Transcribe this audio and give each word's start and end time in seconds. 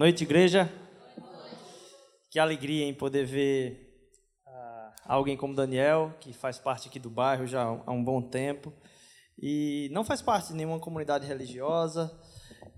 noite. 0.00 0.24
Igreja. 0.24 0.66
Que 2.30 2.38
alegria 2.38 2.86
em 2.86 2.94
poder 2.94 3.26
ver 3.26 4.08
uh, 4.46 4.92
alguém 5.04 5.36
como 5.36 5.54
Daniel, 5.54 6.14
que 6.18 6.32
faz 6.32 6.58
parte 6.58 6.88
aqui 6.88 6.98
do 6.98 7.10
bairro 7.10 7.46
já 7.46 7.64
há 7.64 7.90
um 7.92 8.02
bom 8.02 8.22
tempo 8.22 8.72
e 9.38 9.90
não 9.92 10.02
faz 10.02 10.22
parte 10.22 10.48
de 10.48 10.54
nenhuma 10.54 10.80
comunidade 10.80 11.26
religiosa 11.26 12.10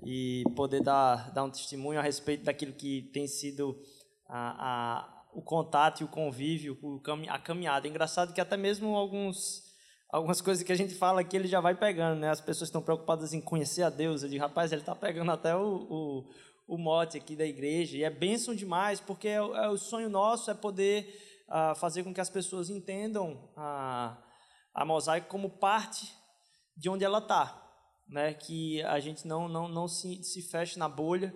e 0.05 0.43
poder 0.57 0.83
dar, 0.83 1.31
dar 1.31 1.45
um 1.45 1.51
testemunho 1.51 2.01
a 2.01 2.03
respeito 2.03 2.43
daquilo 2.43 2.73
que 2.73 3.03
tem 3.15 3.29
sido 3.29 3.81
a, 4.29 4.49
a, 4.99 5.23
o 5.33 5.43
contato 5.43 6.01
e 6.01 6.05
o 6.05 6.09
convívio, 6.09 6.77
o, 6.83 7.01
a 7.29 7.39
caminhada. 7.39 7.87
Engraçado 7.87 8.35
que 8.35 8.41
até 8.41 8.57
mesmo 8.57 8.97
alguns 8.97 9.71
algumas 10.11 10.41
coisas 10.41 10.65
que 10.65 10.73
a 10.73 10.77
gente 10.77 10.95
fala 10.97 11.21
aqui 11.21 11.37
ele 11.37 11.47
já 11.47 11.61
vai 11.61 11.77
pegando, 11.77 12.19
né? 12.19 12.31
As 12.31 12.41
pessoas 12.41 12.69
estão 12.69 12.83
preocupadas 12.83 13.33
em 13.33 13.41
conhecer 13.41 13.85
a 13.85 13.91
Deus. 13.91 14.25
Eu 14.25 14.29
digo, 14.29 14.43
rapaz, 14.43 14.73
ele 14.73 14.83
está 14.83 14.95
pegando 14.95 15.31
até 15.31 15.55
o, 15.55 15.87
o, 15.89 16.29
o, 16.67 16.79
mote 16.79 17.17
aqui 17.17 17.37
da 17.37 17.47
igreja. 17.47 17.97
E 17.97 18.05
é 18.05 18.11
bênção 18.11 18.55
demais, 18.55 19.01
porque 19.01 19.29
é, 19.29 19.37
é 19.37 19.69
o 19.69 19.77
sonho 19.77 20.09
nosso 20.09 20.51
é 20.51 20.55
poder 20.55 21.07
uh, 21.49 21.75
fazer 21.77 22.03
com 22.05 22.15
que 22.15 22.21
as 22.21 22.31
pessoas 22.31 22.71
entendam 22.71 23.51
a, 23.57 24.23
a 24.75 24.85
mosaico 24.85 25.29
como 25.29 25.51
parte 25.51 26.13
de 26.77 26.89
onde 26.89 27.05
ela 27.05 27.19
está. 27.19 27.59
Né? 28.09 28.35
Que 28.35 28.83
a 28.83 29.01
gente 29.01 29.27
não, 29.27 29.49
não, 29.49 29.69
não 29.69 29.89
se, 29.89 30.23
se 30.23 30.43
feche 30.43 30.79
na 30.79 30.89
bolha, 30.89 31.35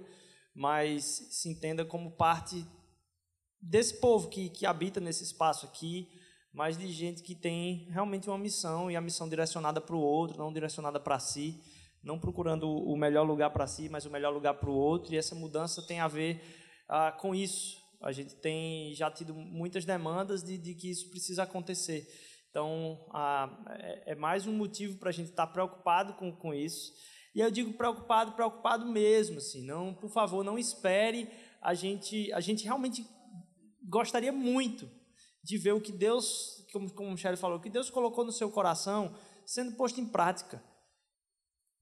mas 0.54 1.04
se 1.04 1.48
entenda 1.48 1.84
como 1.84 2.16
parte 2.16 2.66
desse 3.60 4.00
povo 4.00 4.28
que, 4.28 4.48
que 4.48 4.64
habita 4.64 5.00
nesse 5.00 5.24
espaço 5.24 5.66
aqui, 5.66 6.08
mas 6.52 6.78
de 6.78 6.90
gente 6.90 7.22
que 7.22 7.34
tem 7.34 7.86
realmente 7.90 8.28
uma 8.28 8.38
missão 8.38 8.90
e 8.90 8.96
a 8.96 9.00
missão 9.00 9.28
direcionada 9.28 9.80
para 9.80 9.94
o 9.94 10.00
outro, 10.00 10.38
não 10.38 10.52
direcionada 10.52 10.98
para 10.98 11.18
si, 11.18 11.60
não 12.06 12.20
procurando 12.20 12.70
o 12.70 12.96
melhor 12.96 13.24
lugar 13.26 13.50
para 13.50 13.66
si, 13.66 13.88
mas 13.88 14.06
o 14.06 14.10
melhor 14.10 14.32
lugar 14.32 14.54
para 14.54 14.70
o 14.70 14.74
outro. 14.74 15.12
E 15.12 15.18
essa 15.18 15.34
mudança 15.34 15.82
tem 15.82 15.98
a 15.98 16.06
ver 16.06 16.40
ah, 16.88 17.10
com 17.10 17.34
isso. 17.34 17.84
A 18.00 18.12
gente 18.12 18.36
tem 18.36 18.94
já 18.94 19.10
tido 19.10 19.34
muitas 19.34 19.84
demandas 19.84 20.44
de, 20.44 20.56
de 20.56 20.74
que 20.76 20.88
isso 20.88 21.10
precisa 21.10 21.42
acontecer. 21.42 22.06
Então, 22.48 23.04
ah, 23.12 23.50
é, 23.80 24.12
é, 24.12 24.14
mais 24.14 24.46
um 24.46 24.52
motivo 24.52 24.98
para 24.98 25.08
a 25.08 25.12
gente 25.12 25.30
estar 25.30 25.48
tá 25.48 25.52
preocupado 25.52 26.14
com, 26.14 26.30
com 26.30 26.54
isso. 26.54 26.92
E 27.34 27.40
eu 27.40 27.50
digo 27.50 27.72
preocupado, 27.72 28.32
preocupado 28.32 28.86
mesmo, 28.86 29.38
assim, 29.38 29.66
não, 29.66 29.92
por 29.92 30.08
favor, 30.08 30.44
não 30.44 30.56
espere. 30.56 31.28
A 31.60 31.74
gente, 31.74 32.32
a 32.32 32.40
gente 32.40 32.62
realmente 32.62 33.04
gostaria 33.82 34.32
muito 34.32 34.88
de 35.42 35.58
ver 35.58 35.72
o 35.72 35.80
que 35.80 35.90
Deus, 35.90 36.64
como, 36.72 36.88
como 36.94 37.08
o 37.08 37.12
Michele 37.12 37.36
falou, 37.36 37.58
o 37.58 37.60
que 37.60 37.68
Deus 37.68 37.90
colocou 37.90 38.24
no 38.24 38.32
seu 38.32 38.48
coração 38.48 39.12
sendo 39.44 39.76
posto 39.76 40.00
em 40.00 40.06
prática. 40.06 40.62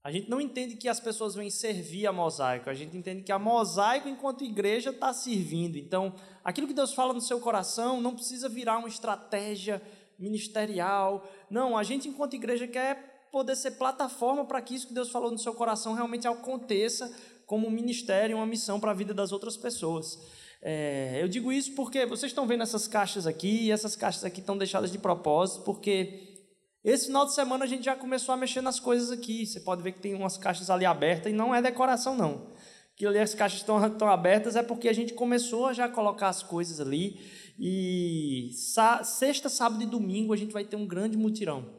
A 0.05 0.11
gente 0.11 0.29
não 0.29 0.39
entende 0.39 0.75
que 0.75 0.87
as 0.87 0.99
pessoas 0.99 1.33
vêm 1.33 1.49
servir 1.49 2.05
a 2.05 2.13
mosaico, 2.13 2.69
a 2.69 2.75
gente 2.75 2.95
entende 2.95 3.23
que 3.23 3.31
a 3.31 3.39
mosaico, 3.39 4.07
enquanto 4.07 4.43
igreja, 4.43 4.91
está 4.91 5.11
servindo. 5.11 5.79
Então, 5.79 6.13
aquilo 6.43 6.67
que 6.67 6.75
Deus 6.75 6.93
fala 6.93 7.11
no 7.11 7.19
seu 7.19 7.39
coração 7.39 7.99
não 7.99 8.13
precisa 8.13 8.47
virar 8.47 8.77
uma 8.77 8.87
estratégia 8.87 9.81
ministerial. 10.19 11.27
Não, 11.49 11.75
a 11.75 11.81
gente, 11.81 12.07
enquanto 12.07 12.35
igreja, 12.35 12.67
quer 12.67 13.25
poder 13.31 13.55
ser 13.55 13.71
plataforma 13.71 14.45
para 14.45 14.61
que 14.61 14.75
isso 14.75 14.89
que 14.89 14.93
Deus 14.93 15.09
falou 15.09 15.31
no 15.31 15.39
seu 15.39 15.55
coração 15.55 15.95
realmente 15.95 16.27
aconteça 16.27 17.11
como 17.47 17.65
um 17.65 17.71
ministério, 17.71 18.37
uma 18.37 18.45
missão 18.45 18.79
para 18.79 18.91
a 18.91 18.93
vida 18.93 19.11
das 19.11 19.31
outras 19.31 19.57
pessoas. 19.57 20.19
É, 20.61 21.17
eu 21.19 21.27
digo 21.27 21.51
isso 21.51 21.73
porque 21.73 22.05
vocês 22.05 22.31
estão 22.31 22.45
vendo 22.45 22.61
essas 22.61 22.87
caixas 22.87 23.25
aqui, 23.25 23.63
e 23.63 23.71
essas 23.71 23.95
caixas 23.95 24.23
aqui 24.23 24.39
estão 24.39 24.55
deixadas 24.55 24.91
de 24.91 24.99
propósito, 24.99 25.63
porque 25.63 26.24
esse 26.85 27.07
final 27.07 27.25
de 27.25 27.33
semana 27.33 27.65
a 27.65 27.67
gente 27.67 27.83
já 27.83 27.95
começou 27.95 28.31
a 28.31 28.37
mexer 28.37 28.61
nas 28.61 28.79
coisas 28.79 29.09
aqui. 29.09 29.43
Você 29.43 29.59
pode 29.59 29.81
ver 29.81 29.93
que 29.93 29.99
tem 29.99 30.13
umas 30.13 30.37
caixas 30.37 30.69
ali 30.69 30.85
abertas 30.85 31.31
e 31.31 31.35
não 31.35 31.53
é 31.53 31.59
decoração, 31.59 32.15
não. 32.15 32.53
Que 32.95 33.07
ali 33.07 33.17
as 33.17 33.33
caixas 33.33 33.61
estão, 33.61 33.83
estão 33.87 34.07
abertas 34.07 34.55
é 34.55 34.61
porque 34.61 34.87
a 34.87 34.93
gente 34.93 35.13
começou 35.13 35.65
a 35.65 35.73
já 35.73 35.89
colocar 35.89 36.29
as 36.29 36.43
coisas 36.43 36.79
ali. 36.79 37.19
E 37.59 38.51
sexta, 39.03 39.49
sábado 39.49 39.81
e 39.81 39.87
domingo 39.87 40.31
a 40.31 40.37
gente 40.37 40.53
vai 40.53 40.63
ter 40.63 40.75
um 40.75 40.85
grande 40.85 41.17
mutirão. 41.17 41.73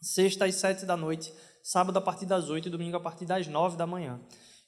Sexta 0.00 0.46
às 0.46 0.54
sete 0.54 0.86
da 0.86 0.96
noite, 0.96 1.30
sábado 1.62 1.98
a 1.98 2.00
partir 2.00 2.24
das 2.24 2.48
oito 2.48 2.68
e 2.68 2.70
domingo 2.70 2.96
a 2.96 3.00
partir 3.00 3.26
das 3.26 3.46
nove 3.46 3.76
da 3.76 3.86
manhã. 3.86 4.18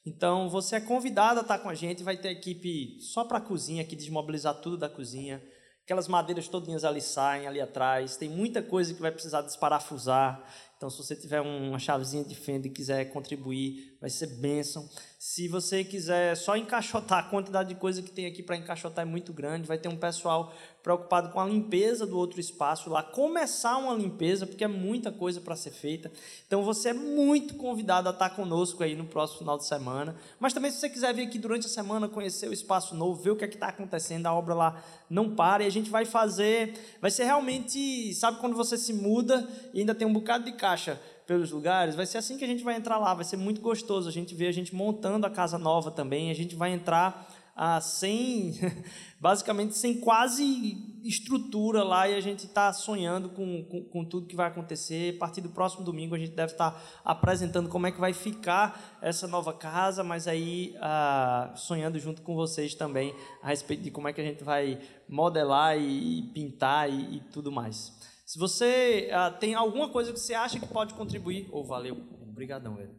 Então 0.04 0.50
você 0.50 0.76
é 0.76 0.80
convidado 0.80 1.40
a 1.40 1.42
estar 1.42 1.58
com 1.58 1.70
a 1.70 1.74
gente, 1.74 2.02
vai 2.02 2.18
ter 2.18 2.28
equipe 2.28 3.00
só 3.00 3.24
para 3.24 3.38
a 3.38 3.40
cozinha, 3.40 3.82
aqui 3.82 3.96
desmobilizar 3.96 4.60
tudo 4.60 4.76
da 4.76 4.90
cozinha. 4.90 5.42
Aquelas 5.84 6.08
madeiras 6.08 6.48
todinhas 6.48 6.82
ali 6.82 7.02
saem, 7.02 7.46
ali 7.46 7.60
atrás. 7.60 8.16
Tem 8.16 8.28
muita 8.28 8.62
coisa 8.62 8.94
que 8.94 9.02
vai 9.02 9.12
precisar 9.12 9.42
desparafusar. 9.42 10.42
Então, 10.76 10.88
se 10.88 10.96
você 10.96 11.14
tiver 11.14 11.40
uma 11.40 11.78
chavezinha 11.78 12.24
de 12.24 12.34
fenda 12.34 12.66
e 12.66 12.70
quiser 12.70 13.04
contribuir, 13.12 13.93
vai 14.04 14.10
ser 14.10 14.26
bênção. 14.26 14.86
Se 15.18 15.48
você 15.48 15.82
quiser 15.82 16.36
só 16.36 16.54
encaixotar, 16.58 17.20
a 17.20 17.30
quantidade 17.30 17.70
de 17.70 17.74
coisa 17.74 18.02
que 18.02 18.10
tem 18.10 18.26
aqui 18.26 18.42
para 18.42 18.54
encaixotar 18.54 19.02
é 19.02 19.08
muito 19.08 19.32
grande. 19.32 19.66
Vai 19.66 19.78
ter 19.78 19.88
um 19.88 19.96
pessoal 19.96 20.52
preocupado 20.82 21.30
com 21.30 21.40
a 21.40 21.46
limpeza 21.46 22.06
do 22.06 22.18
outro 22.18 22.38
espaço 22.38 22.90
lá, 22.90 23.02
começar 23.02 23.78
uma 23.78 23.94
limpeza, 23.94 24.46
porque 24.46 24.62
é 24.62 24.68
muita 24.68 25.10
coisa 25.10 25.40
para 25.40 25.56
ser 25.56 25.70
feita. 25.70 26.12
Então 26.46 26.62
você 26.62 26.90
é 26.90 26.92
muito 26.92 27.54
convidado 27.54 28.06
a 28.10 28.12
estar 28.12 28.28
conosco 28.28 28.82
aí 28.82 28.94
no 28.94 29.06
próximo 29.06 29.38
final 29.38 29.56
de 29.56 29.64
semana. 29.64 30.14
Mas 30.38 30.52
também, 30.52 30.70
se 30.70 30.80
você 30.80 30.90
quiser 30.90 31.14
vir 31.14 31.26
aqui 31.26 31.38
durante 31.38 31.64
a 31.64 31.70
semana, 31.70 32.06
conhecer 32.06 32.46
o 32.46 32.52
espaço 32.52 32.94
novo, 32.94 33.22
ver 33.22 33.30
o 33.30 33.36
que 33.36 33.46
é 33.46 33.48
está 33.48 33.68
acontecendo, 33.68 34.26
a 34.26 34.34
obra 34.34 34.52
lá 34.52 34.84
não 35.08 35.34
para 35.34 35.64
e 35.64 35.66
a 35.66 35.70
gente 35.70 35.88
vai 35.88 36.04
fazer. 36.04 36.78
Vai 37.00 37.10
ser 37.10 37.24
realmente, 37.24 38.12
sabe 38.12 38.38
quando 38.38 38.54
você 38.54 38.76
se 38.76 38.92
muda 38.92 39.48
e 39.72 39.80
ainda 39.80 39.94
tem 39.94 40.06
um 40.06 40.12
bocado 40.12 40.44
de 40.44 40.52
caixa 40.52 41.00
pelos 41.26 41.50
lugares, 41.50 41.94
vai 41.94 42.06
ser 42.06 42.18
assim 42.18 42.36
que 42.36 42.44
a 42.44 42.46
gente 42.46 42.62
vai 42.62 42.76
entrar 42.76 42.98
lá, 42.98 43.14
vai 43.14 43.24
ser 43.24 43.36
muito 43.36 43.60
gostoso. 43.60 44.08
A 44.08 44.12
gente 44.12 44.34
vê 44.34 44.46
a 44.46 44.52
gente 44.52 44.74
montando 44.74 45.26
a 45.26 45.30
casa 45.30 45.58
nova 45.58 45.90
também, 45.90 46.30
a 46.30 46.34
gente 46.34 46.54
vai 46.54 46.72
entrar 46.72 47.26
ah, 47.56 47.80
sem, 47.80 48.54
basicamente 49.20 49.78
sem 49.78 50.00
quase 50.00 50.76
estrutura 51.04 51.84
lá 51.84 52.08
e 52.08 52.14
a 52.14 52.20
gente 52.20 52.46
está 52.46 52.72
sonhando 52.72 53.28
com, 53.28 53.64
com, 53.64 53.84
com, 53.84 54.04
tudo 54.04 54.26
que 54.26 54.34
vai 54.34 54.48
acontecer. 54.48 55.14
A 55.14 55.18
partir 55.18 55.40
do 55.40 55.48
próximo 55.48 55.84
domingo 55.84 56.14
a 56.14 56.18
gente 56.18 56.32
deve 56.32 56.52
estar 56.52 56.72
tá 56.72 56.80
apresentando 57.04 57.68
como 57.68 57.86
é 57.86 57.92
que 57.92 58.00
vai 58.00 58.12
ficar 58.12 58.98
essa 59.00 59.28
nova 59.28 59.52
casa, 59.52 60.02
mas 60.02 60.26
aí 60.26 60.74
ah, 60.80 61.52
sonhando 61.54 61.98
junto 61.98 62.22
com 62.22 62.34
vocês 62.34 62.74
também 62.74 63.14
a 63.42 63.48
respeito 63.48 63.82
de 63.82 63.90
como 63.90 64.08
é 64.08 64.12
que 64.12 64.20
a 64.20 64.24
gente 64.24 64.42
vai 64.42 64.80
modelar 65.08 65.78
e, 65.78 66.18
e 66.18 66.22
pintar 66.22 66.90
e, 66.90 67.16
e 67.16 67.20
tudo 67.32 67.52
mais. 67.52 68.13
Se 68.34 68.40
você 68.40 69.10
uh, 69.12 69.38
tem 69.38 69.54
alguma 69.54 69.88
coisa 69.88 70.12
que 70.12 70.18
você 70.18 70.34
acha 70.34 70.58
que 70.58 70.66
pode 70.66 70.92
contribuir, 70.94 71.48
ou 71.52 71.60
oh, 71.60 71.64
valeu, 71.64 71.96
obrigadão, 72.20 72.74
velho. 72.74 72.90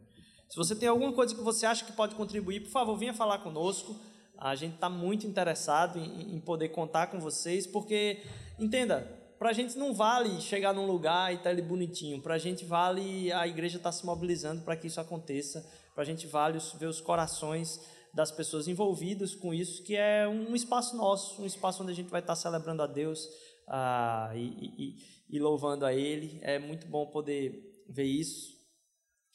Se 0.48 0.56
você 0.56 0.74
tem 0.74 0.88
alguma 0.88 1.12
coisa 1.12 1.34
que 1.34 1.42
você 1.42 1.66
acha 1.66 1.84
que 1.84 1.92
pode 1.92 2.14
contribuir, 2.14 2.60
por 2.60 2.70
favor, 2.70 2.96
venha 2.96 3.12
falar 3.12 3.40
conosco. 3.40 4.00
A 4.38 4.54
gente 4.54 4.76
está 4.76 4.88
muito 4.88 5.26
interessado 5.26 5.98
em, 5.98 6.36
em, 6.36 6.40
poder 6.40 6.70
contar 6.70 7.08
com 7.08 7.20
vocês, 7.20 7.66
porque, 7.66 8.22
entenda, 8.58 9.02
para 9.38 9.50
a 9.50 9.52
gente 9.52 9.76
não 9.76 9.92
vale 9.92 10.40
chegar 10.40 10.72
num 10.72 10.86
lugar 10.86 11.30
e 11.30 11.34
estar 11.34 11.44
tá 11.44 11.50
ali 11.50 11.60
bonitinho. 11.60 12.22
Para 12.22 12.36
a 12.36 12.38
gente 12.38 12.64
vale 12.64 13.30
a 13.30 13.46
igreja 13.46 13.76
estar 13.76 13.90
tá 13.90 13.92
se 13.92 14.06
mobilizando 14.06 14.62
para 14.62 14.74
que 14.74 14.86
isso 14.86 15.02
aconteça. 15.02 15.70
Para 15.94 16.02
a 16.02 16.06
gente 16.06 16.26
vale 16.26 16.58
ver 16.78 16.86
os 16.86 17.02
corações 17.02 17.78
das 18.14 18.30
pessoas 18.30 18.68
envolvidas 18.68 19.34
com 19.34 19.52
isso, 19.52 19.82
que 19.82 19.96
é 19.96 20.26
um 20.26 20.56
espaço 20.56 20.96
nosso, 20.96 21.42
um 21.42 21.44
espaço 21.44 21.82
onde 21.82 21.92
a 21.92 21.94
gente 21.94 22.08
vai 22.08 22.22
estar 22.22 22.32
tá 22.32 22.40
celebrando 22.40 22.82
a 22.82 22.86
Deus 22.86 23.28
ah, 23.68 24.30
e, 24.34 24.72
e 24.78 25.15
e 25.28 25.38
louvando 25.38 25.84
a 25.84 25.94
Ele. 25.94 26.38
É 26.42 26.58
muito 26.58 26.86
bom 26.86 27.06
poder 27.06 27.84
ver 27.88 28.04
isso 28.04 28.56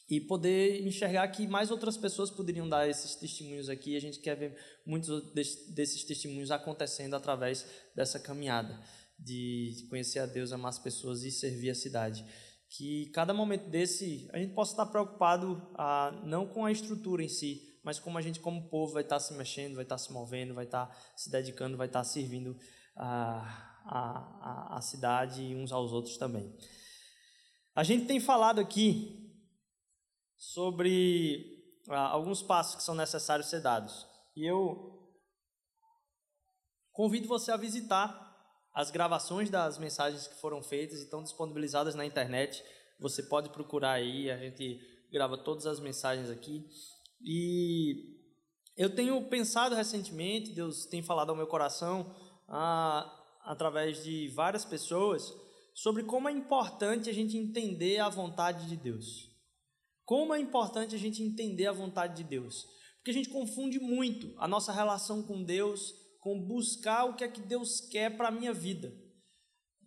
e 0.10 0.20
poder 0.20 0.86
enxergar 0.86 1.26
que 1.30 1.48
mais 1.48 1.72
outras 1.72 1.96
pessoas 1.96 2.30
poderiam 2.30 2.68
dar 2.68 2.88
esses 2.90 3.16
testemunhos 3.16 3.70
aqui. 3.70 3.96
A 3.96 4.02
gente 4.02 4.20
quer 4.20 4.36
ver 4.36 4.58
muitos 4.86 5.34
desses 5.34 6.04
testemunhos 6.04 6.52
acontecendo 6.52 7.16
através 7.16 7.66
dessa 7.96 8.20
caminhada 8.20 8.78
de 9.18 9.88
conhecer 9.90 10.20
a 10.20 10.26
Deus, 10.26 10.52
amar 10.52 10.70
as 10.70 10.80
pessoas 10.80 11.24
e 11.24 11.32
servir 11.32 11.70
a 11.70 11.76
cidade. 11.76 12.26
Que 12.70 13.10
cada 13.14 13.34
momento 13.34 13.70
desse 13.70 14.30
a 14.34 14.38
gente 14.38 14.54
possa 14.54 14.74
estar 14.74 14.86
preocupado 14.88 15.62
ah, 15.76 16.22
não 16.26 16.46
com 16.46 16.66
a 16.66 16.72
estrutura 16.72 17.24
em 17.24 17.30
si, 17.30 17.80
mas 17.84 17.98
como 17.98 18.18
a 18.18 18.22
gente, 18.22 18.40
como 18.40 18.70
povo, 18.70 18.94
vai 18.94 19.04
estar 19.04 19.20
se 19.20 19.34
mexendo, 19.34 19.76
vai 19.76 19.84
estar 19.84 19.98
se 19.98 20.12
movendo, 20.12 20.54
vai 20.54 20.66
estar 20.66 20.94
se 21.16 21.32
dedicando, 21.32 21.78
vai 21.78 21.88
estar 21.88 22.04
servindo 22.04 22.58
a 22.96 23.71
a, 23.86 24.70
a, 24.72 24.78
a 24.78 24.82
cidade 24.82 25.42
e 25.42 25.56
uns 25.56 25.72
aos 25.72 25.92
outros 25.92 26.18
também. 26.18 26.56
A 27.76 27.84
gente 27.84 28.06
tem 28.06 28.20
falado 28.20 28.60
aqui 28.60 29.32
sobre 30.36 31.62
ah, 31.90 32.10
alguns 32.10 32.42
passos 32.42 32.76
que 32.76 32.84
são 32.84 32.96
necessários 32.96 33.50
ser 33.50 33.62
dados. 33.62 34.06
E 34.36 34.46
eu 34.46 35.10
convido 36.92 37.28
você 37.28 37.52
a 37.52 37.58
visitar 37.58 38.30
as 38.74 38.90
gravações 38.90 39.50
das 39.50 39.78
mensagens 39.78 40.28
que 40.28 40.40
foram 40.40 40.62
feitas 40.64 41.00
e 41.00 41.04
estão 41.04 41.24
disponibilizadas 41.24 41.96
na 41.96 42.06
internet. 42.06 42.64
Você 43.00 43.24
pode 43.24 43.50
procurar 43.50 43.94
aí, 43.94 44.30
a 44.30 44.38
gente 44.38 44.80
grava 45.12 45.38
todas 45.38 45.66
as 45.66 45.80
mensagens 45.80 46.30
aqui. 46.30 46.66
E 47.22 48.18
eu 48.78 48.94
tenho 48.96 49.30
pensado 49.30 49.76
recentemente, 49.76 50.54
Deus 50.54 50.86
tem 50.86 51.04
falado 51.04 51.30
ao 51.30 51.36
meu 51.36 51.48
coração, 51.48 52.16
ah, 52.48 53.21
através 53.44 54.04
de 54.04 54.28
várias 54.30 54.66
pessoas 54.66 55.34
sobre 55.74 56.04
como 56.04 56.30
é 56.30 56.32
importante 56.32 57.10
a 57.10 57.14
gente 57.14 57.38
entender 57.38 58.00
a 58.00 58.10
vontade 58.10 58.68
de 58.68 58.76
Deus. 58.76 59.30
Como 60.06 60.34
é 60.34 60.40
importante 60.40 60.96
a 60.96 61.00
gente 61.00 61.24
entender 61.24 61.68
a 61.68 61.72
vontade 61.72 62.16
de 62.16 62.24
Deus. 62.24 62.66
Porque 62.98 63.12
a 63.12 63.14
gente 63.14 63.30
confunde 63.30 63.80
muito 63.80 64.34
a 64.38 64.48
nossa 64.48 64.72
relação 64.72 65.24
com 65.24 65.44
Deus 65.44 65.94
com 66.20 66.40
buscar 66.40 67.06
o 67.06 67.16
que 67.16 67.24
é 67.24 67.28
que 67.28 67.42
Deus 67.42 67.82
quer 67.82 68.16
para 68.16 68.28
a 68.28 68.32
minha 68.32 68.54
vida. 68.54 68.94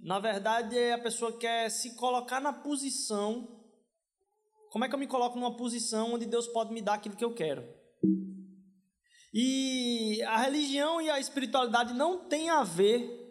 Na 0.01 0.19
verdade, 0.19 0.77
a 0.91 0.99
pessoa 0.99 1.39
quer 1.39 1.71
se 1.71 1.95
colocar 1.95 2.41
na 2.41 2.53
posição. 2.53 3.63
Como 4.71 4.85
é 4.85 4.89
que 4.89 4.95
eu 4.95 4.99
me 4.99 5.07
coloco 5.07 5.39
numa 5.39 5.57
posição 5.57 6.15
onde 6.15 6.27
Deus 6.27 6.49
pode 6.49 6.75
me 6.75 6.83
dar 6.83 6.95
aquilo 6.95 7.17
que 7.17 7.25
eu 7.25 7.33
quero? 7.33 7.65
E 9.33 10.23
a 10.25 10.39
religião 10.39 11.01
e 11.01 11.09
a 11.09 11.21
espiritualidade 11.21 11.95
não 11.95 12.29
tem 12.29 12.51
a 12.51 12.65
ver 12.65 13.24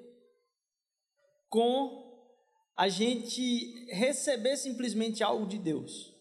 com 1.53 2.01
a 2.75 2.89
gente 2.89 3.85
receber 3.91 4.57
simplesmente 4.57 5.23
algo 5.23 5.45
de 5.45 5.59
Deus. 5.59 6.11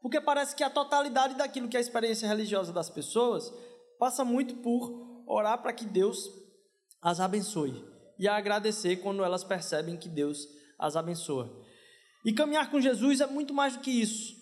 Porque 0.00 0.20
parece 0.20 0.54
que 0.54 0.62
a 0.62 0.70
totalidade 0.70 1.34
daquilo 1.34 1.68
que 1.68 1.76
é 1.76 1.80
a 1.80 1.80
experiência 1.80 2.28
religiosa 2.28 2.72
das 2.72 2.88
pessoas 2.88 3.52
passa 3.98 4.24
muito 4.24 4.54
por 4.58 5.24
orar 5.26 5.60
para 5.60 5.72
que 5.72 5.84
Deus 5.84 6.30
as 7.02 7.18
abençoe 7.18 7.84
e 8.16 8.28
a 8.28 8.36
agradecer 8.36 8.98
quando 8.98 9.24
elas 9.24 9.42
percebem 9.42 9.96
que 9.96 10.08
Deus 10.08 10.46
as 10.78 10.94
abençoa. 10.94 11.50
E 12.24 12.32
caminhar 12.32 12.70
com 12.70 12.80
Jesus 12.80 13.20
é 13.20 13.26
muito 13.26 13.52
mais 13.52 13.74
do 13.74 13.80
que 13.80 13.90
isso. 13.90 14.36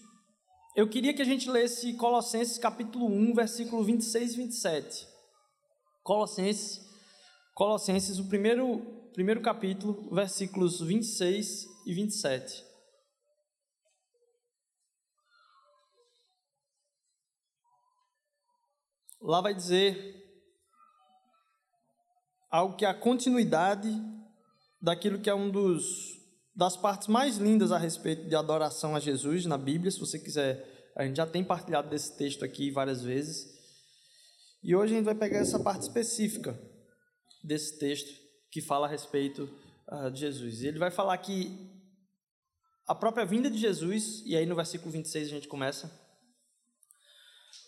Eu 0.76 0.90
queria 0.90 1.14
que 1.14 1.22
a 1.22 1.24
gente 1.24 1.50
lesse 1.50 1.94
Colossenses 1.94 2.58
capítulo 2.58 3.06
1, 3.06 3.32
versículo 3.34 3.82
26 3.82 4.34
e 4.34 4.36
27. 4.36 5.08
Colossenses, 6.02 6.86
Colossenses, 7.54 8.18
o 8.18 8.28
primeiro 8.28 9.03
primeiro 9.14 9.40
capítulo, 9.40 10.12
versículos 10.12 10.80
26 10.80 11.66
e 11.86 11.94
27. 11.94 12.64
Lá 19.22 19.40
vai 19.40 19.54
dizer 19.54 20.20
algo 22.50 22.76
que 22.76 22.84
é 22.84 22.88
a 22.88 22.94
continuidade 22.94 23.88
daquilo 24.82 25.20
que 25.20 25.30
é 25.30 25.34
um 25.34 25.48
dos 25.48 26.12
das 26.56 26.76
partes 26.76 27.06
mais 27.06 27.36
lindas 27.36 27.70
a 27.70 27.78
respeito 27.78 28.28
de 28.28 28.34
adoração 28.34 28.96
a 28.96 29.00
Jesus 29.00 29.46
na 29.46 29.58
Bíblia, 29.58 29.90
se 29.90 29.98
você 29.98 30.18
quiser, 30.18 30.92
a 30.96 31.04
gente 31.04 31.16
já 31.16 31.26
tem 31.26 31.44
partilhado 31.44 31.88
desse 31.88 32.16
texto 32.16 32.44
aqui 32.44 32.70
várias 32.70 33.02
vezes. 33.02 33.46
E 34.62 34.74
hoje 34.74 34.92
a 34.92 34.96
gente 34.96 35.06
vai 35.06 35.14
pegar 35.14 35.38
essa 35.38 35.58
parte 35.58 35.82
específica 35.82 36.56
desse 37.42 37.78
texto 37.78 38.23
que 38.54 38.60
fala 38.60 38.86
a 38.86 38.88
respeito 38.88 39.50
uh, 39.90 40.08
de 40.12 40.20
Jesus. 40.20 40.62
E 40.62 40.68
ele 40.68 40.78
vai 40.78 40.88
falar 40.88 41.18
que 41.18 41.50
a 42.86 42.94
própria 42.94 43.26
vinda 43.26 43.50
de 43.50 43.58
Jesus, 43.58 44.22
e 44.24 44.36
aí 44.36 44.46
no 44.46 44.54
versículo 44.54 44.92
26 44.92 45.26
a 45.26 45.30
gente 45.30 45.48
começa. 45.48 45.90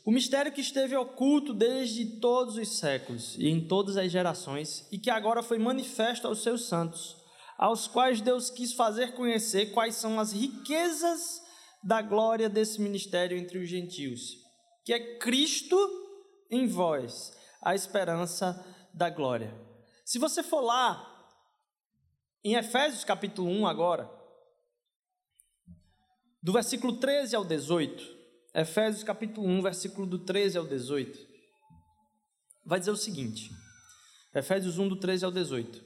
O 0.05 0.13
mistério 0.13 0.53
que 0.53 0.61
esteve 0.61 0.95
oculto 0.95 1.53
desde 1.53 2.21
todos 2.21 2.57
os 2.57 2.79
séculos 2.79 3.35
e 3.37 3.49
em 3.49 3.67
todas 3.67 3.97
as 3.97 4.13
gerações, 4.13 4.87
e 4.93 4.97
que 4.97 5.11
agora 5.11 5.43
foi 5.43 5.59
manifesto 5.59 6.29
aos 6.29 6.45
seus 6.45 6.69
santos, 6.69 7.17
aos 7.59 7.89
quais 7.89 8.21
Deus 8.21 8.49
quis 8.49 8.73
fazer 8.73 9.13
conhecer 9.15 9.73
quais 9.73 9.97
são 9.97 10.21
as 10.21 10.31
riquezas 10.31 11.43
da 11.83 12.01
glória 12.01 12.49
desse 12.49 12.81
ministério 12.81 13.37
entre 13.37 13.59
os 13.59 13.69
gentios, 13.69 14.37
que 14.85 14.93
é 14.93 15.19
Cristo 15.19 15.77
em 16.49 16.69
vós, 16.69 17.37
a 17.61 17.75
esperança 17.75 18.65
da 18.95 19.11
glória. 19.11 19.66
Se 20.07 20.21
você 20.21 20.41
for 20.41 20.61
lá 20.61 21.05
em 22.45 22.55
Efésios 22.55 23.03
capítulo 23.03 23.51
1 23.51 23.67
agora, 23.67 24.09
do 26.41 26.53
versículo 26.53 26.99
13 26.99 27.35
ao 27.35 27.45
18, 27.45 28.17
Efésios 28.55 29.03
capítulo 29.03 29.49
1, 29.49 29.63
versículo 29.63 30.07
do 30.07 30.21
13 30.21 30.59
ao 30.59 30.65
18, 30.65 31.19
vai 32.65 32.79
dizer 32.79 32.93
o 32.93 32.97
seguinte: 32.97 33.51
Efésios 34.33 34.79
1, 34.79 34.87
do 34.87 34.95
13 34.95 35.25
ao 35.25 35.33
18. 35.33 35.85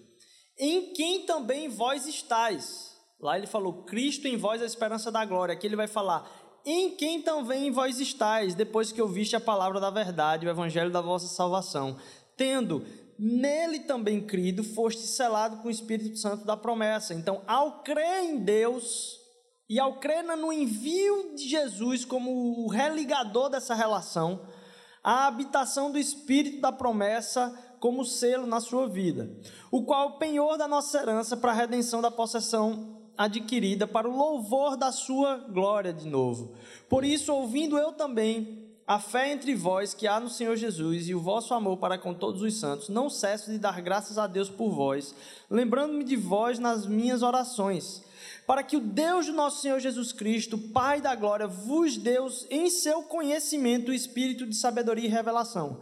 Em 0.58 0.92
quem 0.92 1.24
também 1.24 1.70
vós 1.70 2.06
estáis. 2.06 2.94
Lá 3.18 3.38
ele 3.38 3.46
falou, 3.46 3.84
Cristo 3.84 4.28
em 4.28 4.36
vós 4.36 4.60
a 4.60 4.66
esperança 4.66 5.10
da 5.10 5.24
glória. 5.24 5.54
Aqui 5.54 5.66
ele 5.66 5.76
vai 5.76 5.88
falar, 5.88 6.30
em 6.66 6.94
quem 6.94 7.22
também 7.22 7.70
vós 7.70 7.98
estáis, 7.98 8.54
depois 8.54 8.92
que 8.92 9.00
ouviste 9.00 9.34
a 9.34 9.40
palavra 9.40 9.80
da 9.80 9.88
verdade, 9.88 10.46
o 10.46 10.50
evangelho 10.50 10.90
da 10.90 11.00
vossa 11.00 11.26
salvação, 11.26 11.98
tendo 12.36 12.84
nele 13.20 13.80
também 13.80 14.24
crido, 14.24 14.64
foste 14.64 15.02
selado 15.02 15.58
com 15.58 15.68
o 15.68 15.70
Espírito 15.70 16.16
Santo 16.16 16.46
da 16.46 16.56
promessa. 16.56 17.12
Então, 17.12 17.42
ao 17.46 17.82
crer 17.82 18.24
em 18.24 18.38
Deus 18.38 19.20
e 19.68 19.78
ao 19.78 20.00
crer 20.00 20.24
no 20.24 20.50
envio 20.50 21.34
de 21.34 21.46
Jesus 21.46 22.02
como 22.06 22.64
o 22.64 22.68
religador 22.68 23.50
dessa 23.50 23.74
relação, 23.74 24.46
a 25.04 25.26
habitação 25.26 25.92
do 25.92 25.98
Espírito 25.98 26.62
da 26.62 26.72
promessa 26.72 27.52
como 27.78 28.06
selo 28.06 28.46
na 28.46 28.58
sua 28.58 28.88
vida, 28.88 29.30
o 29.70 29.84
qual 29.84 30.04
é 30.04 30.12
o 30.12 30.18
penhor 30.18 30.56
da 30.56 30.66
nossa 30.66 30.98
herança 30.98 31.36
para 31.36 31.52
a 31.52 31.54
redenção 31.54 32.00
da 32.00 32.10
possessão 32.10 33.00
adquirida 33.18 33.86
para 33.86 34.08
o 34.08 34.16
louvor 34.16 34.78
da 34.78 34.90
sua 34.90 35.36
glória 35.36 35.92
de 35.92 36.08
novo. 36.08 36.54
Por 36.88 37.04
isso, 37.04 37.34
ouvindo 37.34 37.76
eu 37.76 37.92
também 37.92 38.59
a 38.90 38.98
fé 38.98 39.30
entre 39.30 39.54
vós 39.54 39.94
que 39.94 40.08
há 40.08 40.18
no 40.18 40.28
Senhor 40.28 40.56
Jesus 40.56 41.08
e 41.08 41.14
o 41.14 41.20
vosso 41.20 41.54
amor 41.54 41.76
para 41.76 41.96
com 41.96 42.12
todos 42.12 42.42
os 42.42 42.58
santos, 42.58 42.88
não 42.88 43.08
cesso 43.08 43.48
de 43.48 43.56
dar 43.56 43.80
graças 43.80 44.18
a 44.18 44.26
Deus 44.26 44.50
por 44.50 44.72
vós, 44.72 45.14
lembrando-me 45.48 46.02
de 46.02 46.16
vós 46.16 46.58
nas 46.58 46.88
minhas 46.88 47.22
orações, 47.22 48.02
para 48.48 48.64
que 48.64 48.76
o 48.76 48.80
Deus 48.80 49.26
do 49.26 49.32
nosso 49.32 49.62
Senhor 49.62 49.78
Jesus 49.78 50.12
Cristo, 50.12 50.58
Pai 50.58 51.00
da 51.00 51.14
glória, 51.14 51.46
vos 51.46 51.96
dê 51.96 52.16
em 52.50 52.68
seu 52.68 53.04
conhecimento 53.04 53.92
o 53.92 53.94
espírito 53.94 54.44
de 54.44 54.56
sabedoria 54.56 55.06
e 55.06 55.08
revelação, 55.08 55.78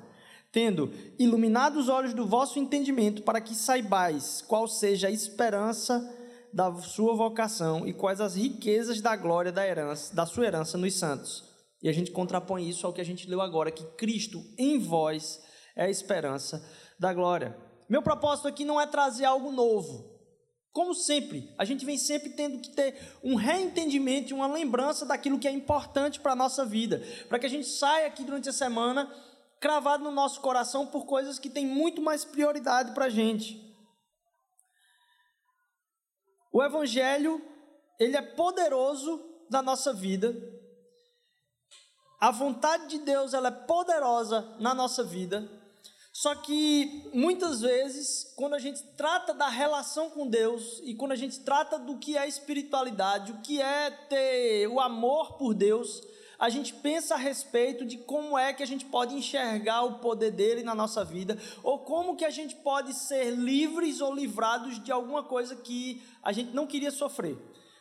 tendo 0.53 0.93
iluminado 1.19 1.79
os 1.79 1.89
olhos 1.89 2.13
do 2.13 2.27
vosso 2.27 2.59
entendimento, 2.59 3.23
para 3.23 3.41
que 3.41 3.55
saibais 3.55 4.45
qual 4.47 4.69
seja 4.69 5.09
a 5.09 5.11
esperança 5.11 6.15
da 6.53 6.75
sua 6.75 7.15
vocação 7.15 7.89
e 7.89 7.95
quais 7.95 8.21
as 8.21 8.37
riquezas 8.37 9.01
da 9.01 9.17
glória 9.17 9.51
da 9.51 9.67
herança, 9.67 10.15
da 10.15 10.27
sua 10.27 10.45
herança 10.45 10.77
nos 10.77 10.93
santos 10.93 11.48
e 11.83 11.89
a 11.89 11.93
gente 11.93 12.11
contrapõe 12.11 12.69
isso 12.69 12.87
ao 12.87 12.93
que 12.93 13.01
a 13.01 13.05
gente 13.05 13.29
leu 13.29 13.41
agora, 13.41 13.71
que 13.71 13.85
Cristo 13.97 14.43
em 14.59 14.79
vós 14.79 15.41
é 15.77 15.85
a 15.85 15.91
esperança 15.91 16.65
da 16.99 17.13
glória. 17.15 17.57
Meu 17.89 18.03
propósito 18.03 18.49
aqui 18.49 18.65
não 18.65 18.81
é 18.81 18.87
trazer 18.87 19.25
algo 19.25 19.53
novo. 19.53 20.19
Como 20.73 20.95
sempre, 20.95 21.53
a 21.57 21.65
gente 21.65 21.85
vem 21.85 21.97
sempre 21.97 22.31
tendo 22.31 22.61
que 22.61 22.71
ter 22.71 22.97
um 23.23 23.35
reentendimento 23.35 24.31
e 24.31 24.35
uma 24.35 24.47
lembrança 24.47 25.07
daquilo 25.07 25.39
que 25.39 25.49
é 25.49 25.51
importante 25.51 26.21
para 26.21 26.33
a 26.33 26.37
nossa 26.37 26.65
vida, 26.65 27.03
para 27.29 27.39
que 27.39 27.47
a 27.47 27.51
gente 27.51 27.67
saia 27.67 28.07
aqui 28.07 28.23
durante 28.23 28.49
a 28.49 28.53
semana 28.53 29.11
cravado 29.61 30.05
no 30.05 30.11
nosso 30.11 30.41
coração 30.41 30.87
por 30.87 31.07
coisas 31.07 31.39
que 31.39 31.51
têm 31.51 31.67
muito 31.67 32.01
mais 32.01 32.25
prioridade 32.25 32.93
para 32.93 33.07
a 33.07 33.11
gente. 33.11 33.67
O 36.53 36.63
Evangelho, 36.63 37.43
ele 37.99 38.17
é 38.17 38.23
poderoso 38.23 39.25
na 39.51 39.63
nossa 39.63 39.93
vida, 39.93 40.35
a 42.21 42.31
vontade 42.31 42.89
de 42.89 42.99
Deus 42.99 43.33
ela 43.35 43.49
é 43.49 43.53
poderosa 43.53 44.57
na 44.59 44.75
nossa 44.75 45.05
vida. 45.05 45.49
Só 46.13 46.35
que 46.35 47.09
muitas 47.15 47.61
vezes, 47.61 48.35
quando 48.35 48.55
a 48.55 48.59
gente 48.59 48.83
trata 48.97 49.33
da 49.33 49.49
relação 49.49 50.11
com 50.11 50.27
Deus 50.27 50.81
e 50.83 50.95
quando 50.95 51.13
a 51.13 51.17
gente 51.17 51.39
trata 51.41 51.79
do 51.79 51.97
que 51.97 52.19
é 52.19 52.27
espiritualidade, 52.27 53.31
o 53.31 53.41
que 53.41 53.63
é 53.63 53.91
ter 53.91 54.67
o 54.67 54.81
amor 54.81 55.35
por 55.35 55.55
Deus, 55.55 56.03
a 56.37 56.49
gente 56.49 56.75
pensa 56.75 57.15
a 57.15 57.19
respeito 57.19 57.85
de 57.85 57.99
como 57.99 58.37
é 58.37 58.53
que 58.53 58.65
a 58.65 58.67
gente 58.67 58.85
pode 58.85 59.15
enxergar 59.15 59.83
o 59.83 60.01
poder 60.01 60.33
dele 60.33 60.65
na 60.65 60.75
nossa 60.75 61.05
vida, 61.05 61.39
ou 61.63 61.81
como 61.81 62.17
que 62.17 62.25
a 62.25 62.31
gente 62.31 62.57
pode 62.57 62.95
ser 62.95 63.31
livres 63.31 64.01
ou 64.01 64.13
livrados 64.13 64.83
de 64.83 64.91
alguma 64.91 65.23
coisa 65.23 65.55
que 65.55 66.03
a 66.23 66.33
gente 66.33 66.53
não 66.53 66.67
queria 66.67 66.91
sofrer. 66.91 67.37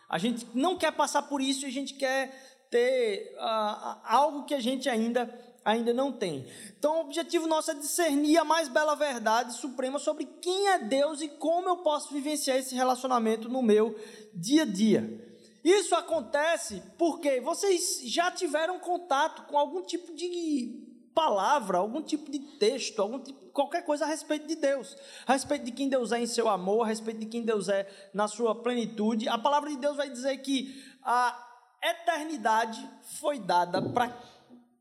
A 0.09 0.17
gente 0.17 0.47
não 0.53 0.77
quer 0.77 0.91
passar 0.91 1.23
por 1.23 1.41
isso 1.41 1.65
e 1.65 1.69
a 1.69 1.71
gente 1.71 1.95
quer 1.95 2.56
ter 2.69 3.35
uh, 3.37 3.97
algo 4.03 4.45
que 4.45 4.53
a 4.53 4.59
gente 4.59 4.89
ainda, 4.89 5.29
ainda 5.63 5.93
não 5.93 6.11
tem. 6.11 6.45
Então, 6.77 6.97
o 6.97 7.01
objetivo 7.01 7.47
nosso 7.47 7.71
é 7.71 7.73
discernir 7.73 8.37
a 8.37 8.43
mais 8.43 8.67
bela 8.67 8.95
verdade 8.95 9.53
suprema 9.53 9.99
sobre 9.99 10.25
quem 10.41 10.69
é 10.69 10.79
Deus 10.79 11.21
e 11.21 11.27
como 11.27 11.69
eu 11.69 11.77
posso 11.77 12.13
vivenciar 12.13 12.57
esse 12.57 12.75
relacionamento 12.75 13.49
no 13.49 13.61
meu 13.61 13.95
dia 14.33 14.63
a 14.63 14.65
dia. 14.65 15.25
Isso 15.63 15.95
acontece 15.95 16.81
porque 16.97 17.41
vocês 17.41 18.01
já 18.05 18.31
tiveram 18.31 18.79
contato 18.79 19.43
com 19.47 19.57
algum 19.57 19.81
tipo 19.81 20.13
de 20.13 20.87
palavra, 21.13 21.79
algum 21.79 22.01
tipo 22.01 22.29
de 22.29 22.37
texto, 22.37 23.01
algum 23.01 23.19
tipo, 23.19 23.47
qualquer 23.47 23.83
coisa 23.83 24.05
a 24.05 24.07
respeito 24.07 24.45
de 24.45 24.55
Deus, 24.55 24.95
a 25.25 25.33
respeito 25.33 25.65
de 25.65 25.71
quem 25.71 25.89
Deus 25.89 26.11
é 26.11 26.19
em 26.19 26.27
seu 26.27 26.47
amor, 26.47 26.83
a 26.83 26.87
respeito 26.87 27.21
de 27.21 27.25
quem 27.25 27.41
Deus 27.41 27.67
é 27.69 27.89
na 28.13 28.27
sua 28.27 28.53
plenitude. 28.53 29.27
A 29.27 29.37
palavra 29.37 29.69
de 29.71 29.77
Deus 29.77 29.97
vai 29.97 30.11
dizer 30.11 30.37
que 30.37 30.79
a 31.03 31.46
eternidade 31.81 32.89
foi 33.19 33.39
dada 33.39 33.81
para 33.81 34.09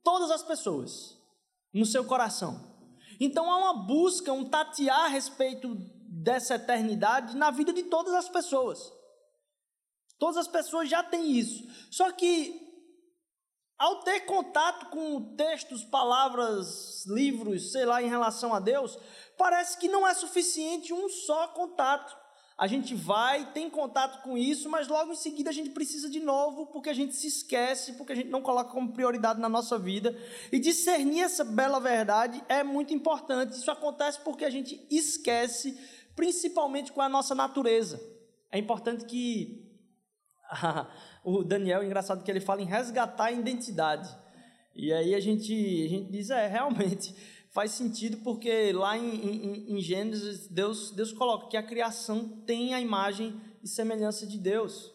todas 0.03 0.31
as 0.31 0.43
pessoas, 0.43 1.17
no 1.73 1.85
seu 1.85 2.05
coração. 2.05 2.75
Então 3.19 3.51
há 3.51 3.57
uma 3.57 3.87
busca, 3.87 4.33
um 4.33 4.45
tatear 4.45 5.07
a 5.07 5.09
respeito 5.09 5.75
dessa 6.09 6.55
eternidade 6.55 7.37
na 7.37 7.51
vida 7.51 7.73
de 7.73 7.85
todas 7.85 8.15
as 8.15 8.29
pessoas. 8.29 8.93
Todas 10.19 10.37
as 10.37 10.49
pessoas 10.49 10.89
já 10.89 11.03
têm 11.03 11.33
isso. 11.33 11.65
Só 11.91 12.11
que 12.13 12.67
ao 13.79 14.01
ter 14.01 14.21
contato 14.21 14.87
com 14.87 15.37
textos, 15.37 15.85
palavras, 15.85 17.05
livros, 17.07 17.73
sei 17.73 17.85
lá, 17.85 18.03
em 18.03 18.09
relação 18.09 18.55
a 18.55 18.61
Deus, 18.61 18.99
parece 19.37 19.77
que 19.79 19.89
não 19.89 20.07
é 20.07 20.15
suficiente 20.15 20.95
um 20.95 21.09
só 21.09 21.49
contato. 21.49 22.17
A 22.59 22.67
gente 22.67 22.95
vai, 22.95 23.53
tem 23.53 23.69
contato 23.69 24.23
com 24.23 24.37
isso, 24.37 24.71
mas 24.71 24.89
logo 24.89 25.13
em 25.13 25.17
seguida 25.17 25.51
a 25.51 25.53
gente 25.53 25.71
precisa 25.71 26.09
de 26.09 26.21
novo, 26.21 26.67
porque 26.67 26.89
a 26.89 26.95
gente 26.95 27.15
se 27.15 27.27
esquece, 27.27 27.93
porque 27.93 28.15
a 28.15 28.17
gente 28.17 28.31
não 28.31 28.41
coloca 28.41 28.71
como 28.71 28.95
prioridade 28.95 29.39
na 29.39 29.49
nossa 29.49 29.79
vida. 29.79 30.17
E 30.51 30.59
discernir 30.59 31.21
essa 31.21 31.45
bela 31.45 31.79
verdade 31.79 32.43
é 32.49 32.65
muito 32.65 32.95
importante. 32.95 33.53
Isso 33.53 33.71
acontece 33.71 34.21
porque 34.21 34.43
a 34.43 34.49
gente 34.49 34.87
esquece, 34.91 35.79
principalmente 36.15 36.93
com 36.93 37.03
a 37.03 37.11
nossa 37.11 37.35
natureza. 37.35 38.01
É 38.51 38.59
importante 38.59 39.05
que 39.05 39.71
o 41.23 41.45
Daniel, 41.45 41.85
engraçado 41.85 42.25
que 42.25 42.31
ele 42.31 42.41
fala 42.41 42.63
em 42.63 42.67
resgatar 42.67 43.27
a 43.27 43.33
identidade. 43.33 44.09
E 44.75 44.95
aí 44.95 45.15
a 45.15 45.21
gente, 45.21 45.53
a 45.53 45.89
gente 45.89 46.11
diz, 46.11 46.31
é, 46.31 46.47
realmente 46.47 47.15
faz 47.57 47.71
sentido 47.71 48.19
porque 48.19 48.71
lá 48.75 48.99
em, 48.99 49.15
em, 49.15 49.77
em, 49.79 49.81
Gênesis 49.81 50.47
Deus, 50.47 50.91
Deus 50.91 51.11
coloca 51.11 51.49
que 51.49 51.57
a 51.57 51.63
criação 51.63 52.29
tem 52.45 52.75
a 52.75 52.81
imagem 52.83 53.41
e 53.63 53.67
semelhança 53.67 54.27
de 54.27 54.37
Deus. 54.37 54.93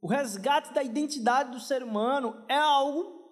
O 0.00 0.08
resgate 0.08 0.72
da 0.72 0.82
identidade 0.82 1.50
do 1.50 1.60
ser 1.60 1.82
humano 1.82 2.42
é 2.48 2.56
algo 2.56 3.22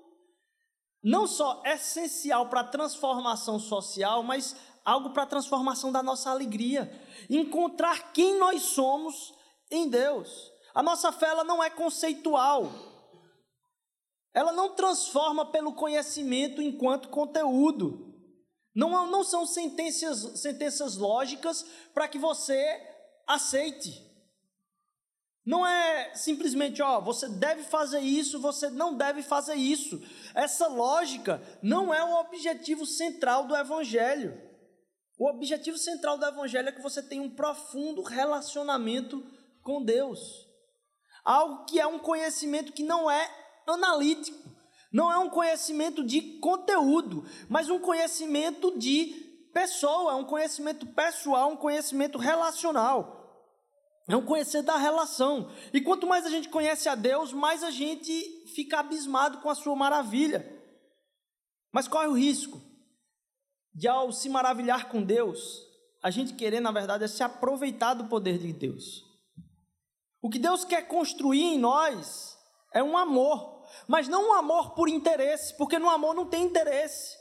não 1.02 1.26
só 1.26 1.62
essencial 1.64 2.50
para 2.50 2.60
a 2.60 2.68
transformação 2.68 3.58
social, 3.58 4.22
mas 4.22 4.54
algo 4.84 5.14
para 5.14 5.22
a 5.22 5.26
transformação 5.26 5.90
da 5.90 6.02
nossa 6.02 6.30
alegria. 6.30 6.92
Encontrar 7.30 8.12
quem 8.12 8.38
nós 8.38 8.60
somos 8.60 9.32
em 9.70 9.88
Deus. 9.88 10.52
A 10.74 10.82
nossa 10.82 11.12
fé 11.12 11.28
ela 11.28 11.44
não 11.44 11.64
é 11.64 11.70
conceitual. 11.70 12.70
Ela 14.34 14.52
não 14.52 14.74
transforma 14.74 15.50
pelo 15.50 15.74
conhecimento 15.74 16.62
enquanto 16.62 17.08
conteúdo. 17.08 18.12
Não, 18.74 19.10
não 19.10 19.22
são 19.22 19.46
sentenças, 19.46 20.40
sentenças 20.40 20.96
lógicas 20.96 21.64
para 21.92 22.08
que 22.08 22.18
você 22.18 22.56
aceite. 23.26 24.10
Não 25.44 25.66
é 25.66 26.14
simplesmente, 26.14 26.80
ó, 26.80 27.00
você 27.00 27.28
deve 27.28 27.64
fazer 27.64 28.00
isso, 28.00 28.40
você 28.40 28.70
não 28.70 28.96
deve 28.96 29.22
fazer 29.22 29.54
isso. 29.54 30.00
Essa 30.34 30.68
lógica 30.68 31.42
não 31.60 31.92
é 31.92 32.02
o 32.02 32.20
objetivo 32.20 32.86
central 32.86 33.46
do 33.46 33.56
Evangelho. 33.56 34.40
O 35.18 35.28
objetivo 35.28 35.76
central 35.76 36.16
do 36.16 36.24
Evangelho 36.24 36.68
é 36.68 36.72
que 36.72 36.80
você 36.80 37.02
tenha 37.02 37.22
um 37.22 37.34
profundo 37.34 38.02
relacionamento 38.02 39.22
com 39.62 39.84
Deus. 39.84 40.20
Algo 41.24 41.64
que 41.66 41.78
é 41.78 41.86
um 41.86 41.98
conhecimento 41.98 42.72
que 42.72 42.82
não 42.82 43.10
é 43.10 43.41
analítico, 43.66 44.38
não 44.92 45.10
é 45.10 45.18
um 45.18 45.30
conhecimento 45.30 46.04
de 46.04 46.38
conteúdo, 46.38 47.24
mas 47.48 47.70
um 47.70 47.78
conhecimento 47.78 48.78
de 48.78 49.06
pessoa, 49.52 50.12
é 50.12 50.14
um 50.14 50.24
conhecimento 50.24 50.86
pessoal, 50.86 51.52
um 51.52 51.56
conhecimento 51.56 52.18
relacional. 52.18 53.20
É 54.08 54.16
um 54.16 54.24
conhecer 54.24 54.62
da 54.62 54.76
relação. 54.76 55.50
E 55.72 55.80
quanto 55.80 56.06
mais 56.06 56.26
a 56.26 56.30
gente 56.30 56.48
conhece 56.48 56.88
a 56.88 56.94
Deus, 56.94 57.32
mais 57.32 57.62
a 57.62 57.70
gente 57.70 58.12
fica 58.54 58.80
abismado 58.80 59.38
com 59.38 59.48
a 59.48 59.54
sua 59.54 59.76
maravilha. 59.76 60.60
Mas 61.72 61.88
corre 61.88 62.08
o 62.08 62.16
risco 62.16 62.60
de, 63.74 63.88
ao 63.88 64.12
se 64.12 64.28
maravilhar 64.28 64.88
com 64.88 65.02
Deus, 65.02 65.62
a 66.02 66.10
gente 66.10 66.34
querer, 66.34 66.60
na 66.60 66.72
verdade, 66.72 67.04
é 67.04 67.08
se 67.08 67.22
aproveitar 67.22 67.94
do 67.94 68.08
poder 68.08 68.38
de 68.38 68.52
Deus. 68.52 69.04
O 70.20 70.28
que 70.28 70.38
Deus 70.38 70.64
quer 70.64 70.86
construir 70.88 71.42
em 71.42 71.58
nós 71.58 72.36
é 72.74 72.82
um 72.82 72.96
amor, 72.96 73.51
mas 73.86 74.08
não 74.08 74.30
um 74.30 74.32
amor 74.34 74.74
por 74.74 74.88
interesse, 74.88 75.56
porque 75.56 75.78
no 75.78 75.88
amor 75.88 76.14
não 76.14 76.26
tem 76.26 76.44
interesse. 76.44 77.16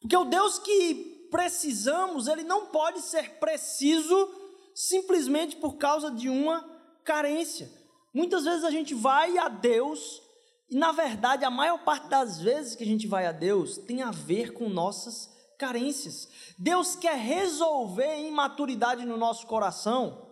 Porque 0.00 0.16
o 0.16 0.24
Deus 0.24 0.58
que 0.58 1.28
precisamos, 1.30 2.26
ele 2.26 2.42
não 2.42 2.66
pode 2.66 3.00
ser 3.00 3.38
preciso 3.38 4.34
simplesmente 4.74 5.56
por 5.56 5.76
causa 5.76 6.10
de 6.10 6.28
uma 6.28 6.62
carência. 7.04 7.70
Muitas 8.14 8.44
vezes 8.44 8.64
a 8.64 8.70
gente 8.70 8.94
vai 8.94 9.36
a 9.38 9.48
Deus 9.48 10.22
e, 10.70 10.76
na 10.76 10.92
verdade, 10.92 11.44
a 11.44 11.50
maior 11.50 11.78
parte 11.84 12.08
das 12.08 12.40
vezes 12.40 12.74
que 12.74 12.84
a 12.84 12.86
gente 12.86 13.06
vai 13.06 13.26
a 13.26 13.32
Deus 13.32 13.78
tem 13.78 14.02
a 14.02 14.10
ver 14.10 14.52
com 14.52 14.68
nossas 14.68 15.28
carências. 15.58 16.28
Deus 16.56 16.94
quer 16.94 17.16
resolver 17.16 18.08
a 18.08 18.20
imaturidade 18.20 19.04
no 19.04 19.16
nosso 19.16 19.46
coração 19.46 20.28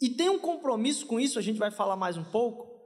e 0.00 0.08
tem 0.08 0.28
um 0.28 0.38
compromisso 0.38 1.06
com 1.06 1.18
isso, 1.18 1.38
a 1.38 1.42
gente 1.42 1.58
vai 1.58 1.70
falar 1.70 1.96
mais 1.96 2.16
um 2.16 2.24
pouco, 2.24 2.77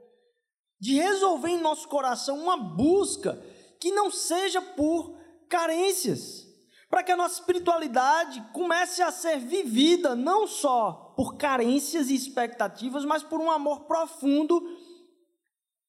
de 0.79 0.95
resolver 0.95 1.49
em 1.49 1.61
nosso 1.61 1.87
coração 1.87 2.37
uma 2.37 2.57
busca 2.57 3.41
que 3.79 3.91
não 3.91 4.11
seja 4.11 4.61
por 4.61 5.17
carências, 5.49 6.47
para 6.89 7.03
que 7.03 7.11
a 7.11 7.17
nossa 7.17 7.39
espiritualidade 7.39 8.41
comece 8.53 9.01
a 9.01 9.11
ser 9.11 9.39
vivida 9.39 10.15
não 10.15 10.47
só 10.47 11.13
por 11.15 11.37
carências 11.37 12.09
e 12.09 12.15
expectativas, 12.15 13.05
mas 13.05 13.23
por 13.23 13.39
um 13.39 13.51
amor 13.51 13.81
profundo 13.81 14.61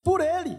por 0.02 0.20
Ele. 0.20 0.58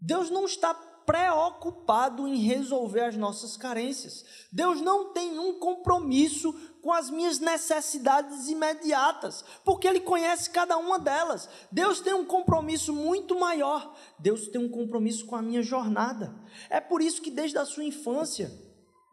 Deus 0.00 0.30
não 0.30 0.44
está 0.44 0.74
preocupado 0.74 2.26
em 2.26 2.36
resolver 2.36 3.02
as 3.02 3.16
nossas 3.16 3.56
carências. 3.56 4.46
Deus 4.50 4.80
não 4.80 5.12
tem 5.12 5.38
um 5.38 5.58
compromisso 5.58 6.52
com 6.84 6.92
as 6.92 7.08
minhas 7.08 7.38
necessidades 7.38 8.46
imediatas, 8.46 9.42
porque 9.64 9.88
Ele 9.88 10.00
conhece 10.00 10.50
cada 10.50 10.76
uma 10.76 10.98
delas. 10.98 11.48
Deus 11.72 11.98
tem 11.98 12.12
um 12.12 12.26
compromisso 12.26 12.92
muito 12.92 13.40
maior. 13.40 13.96
Deus 14.18 14.48
tem 14.48 14.60
um 14.60 14.68
compromisso 14.68 15.24
com 15.24 15.34
a 15.34 15.40
minha 15.40 15.62
jornada. 15.62 16.38
É 16.68 16.82
por 16.82 17.00
isso 17.00 17.22
que 17.22 17.30
desde 17.30 17.56
a 17.56 17.64
sua 17.64 17.84
infância, 17.84 18.52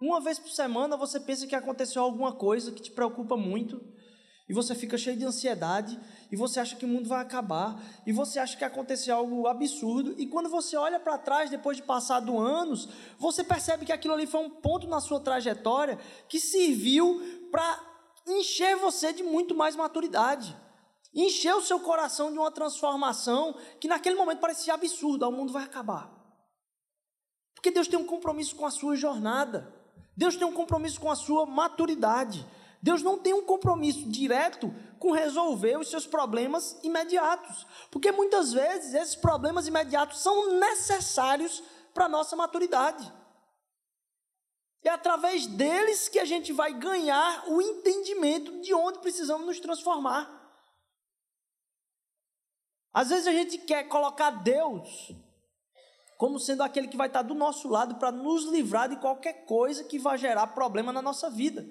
uma 0.02 0.20
vez 0.20 0.38
por 0.38 0.50
semana, 0.50 0.98
você 0.98 1.18
pensa 1.18 1.48
que 1.48 1.56
aconteceu 1.56 2.04
alguma 2.04 2.34
coisa 2.34 2.74
que 2.74 2.82
te 2.82 2.92
preocupa 2.92 3.38
muito, 3.38 3.82
e 4.50 4.54
você 4.54 4.76
fica 4.76 4.98
cheio 4.98 5.16
de 5.16 5.24
ansiedade, 5.24 5.98
e 6.32 6.36
você 6.36 6.60
acha 6.60 6.76
que 6.76 6.86
o 6.86 6.88
mundo 6.88 7.10
vai 7.10 7.22
acabar, 7.22 7.78
e 8.06 8.14
você 8.14 8.40
acha 8.40 8.56
que 8.58 8.64
aconteceu 8.64 9.16
algo 9.16 9.48
absurdo, 9.48 10.16
e 10.18 10.26
quando 10.28 10.50
você 10.50 10.78
olha 10.78 11.00
para 11.00 11.18
trás, 11.18 11.50
depois 11.50 11.78
de 11.78 11.84
passado 11.84 12.40
anos, 12.40 12.88
você 13.20 13.44
percebe 13.44 13.86
que 13.86 13.92
aquilo 13.92 14.14
ali 14.14 14.26
foi 14.26 14.40
um 14.40 14.50
ponto 14.50 14.88
na 14.88 15.02
sua 15.02 15.20
trajetória 15.20 16.00
que 16.30 16.40
serviu 16.40 17.22
para 17.52 17.80
encher 18.28 18.78
você 18.78 19.12
de 19.12 19.24
muito 19.24 19.54
mais 19.54 19.76
maturidade. 19.76 20.56
Encher 21.14 21.54
o 21.56 21.62
seu 21.62 21.80
coração 21.80 22.32
de 22.32 22.38
uma 22.38 22.52
transformação 22.52 23.54
que 23.80 23.88
naquele 23.88 24.16
momento 24.16 24.40
parecia 24.40 24.74
absurda, 24.74 25.28
o 25.28 25.32
mundo 25.32 25.52
vai 25.52 25.64
acabar. 25.64 26.10
Porque 27.54 27.70
Deus 27.70 27.88
tem 27.88 28.00
um 28.00 28.06
compromisso 28.06 28.56
com 28.56 28.66
a 28.66 28.72
sua 28.72 28.96
jornada. 28.96 29.72
Deus 30.16 30.36
tem 30.36 30.48
um 30.48 30.54
compromisso 30.54 31.00
com 31.00 31.12
a 31.12 31.16
sua 31.16 31.46
maturidade. 31.46 32.46
Deus 32.82 33.04
não 33.04 33.18
tem 33.18 33.34
um 33.34 33.46
compromisso 33.46 34.10
direto 34.10 34.74
com 34.98 35.12
resolver 35.12 35.78
os 35.78 35.90
seus 35.90 36.08
problemas 36.08 36.80
imediatos. 36.84 37.68
Porque 37.92 38.12
muitas 38.12 38.52
vezes 38.54 38.94
esses 38.94 39.16
problemas 39.16 39.68
imediatos 39.68 40.22
são 40.22 40.60
necessários 40.60 41.62
para 41.94 42.06
a 42.06 42.10
nossa 42.10 42.36
maturidade. 42.36 43.12
É 44.84 44.90
através 44.90 45.46
deles 45.46 46.10
que 46.10 46.18
a 46.18 46.26
gente 46.26 46.52
vai 46.52 46.74
ganhar 46.74 47.48
o 47.48 47.62
entendimento 47.62 48.60
de 48.62 48.74
onde 48.74 48.98
precisamos 49.00 49.46
nos 49.46 49.60
transformar. 49.60 50.40
Às 52.92 53.10
vezes 53.10 53.28
a 53.28 53.32
gente 53.32 53.60
quer 53.60 53.84
colocar 53.88 54.32
Deus 54.32 55.14
como 56.18 56.40
sendo 56.40 56.62
aquele 56.62 56.88
que 56.88 56.98
vai 56.98 57.08
estar 57.08 57.22
do 57.22 57.34
nosso 57.34 57.68
lado 57.68 57.96
para 57.96 58.12
nos 58.12 58.46
livrar 58.46 58.90
de 58.90 58.96
qualquer 58.98 59.46
coisa 59.46 59.84
que 59.84 59.98
vai 59.98 60.18
gerar 60.18 60.48
problema 60.48 60.92
na 60.92 61.02
nossa 61.02 61.30
vida. 61.30 61.68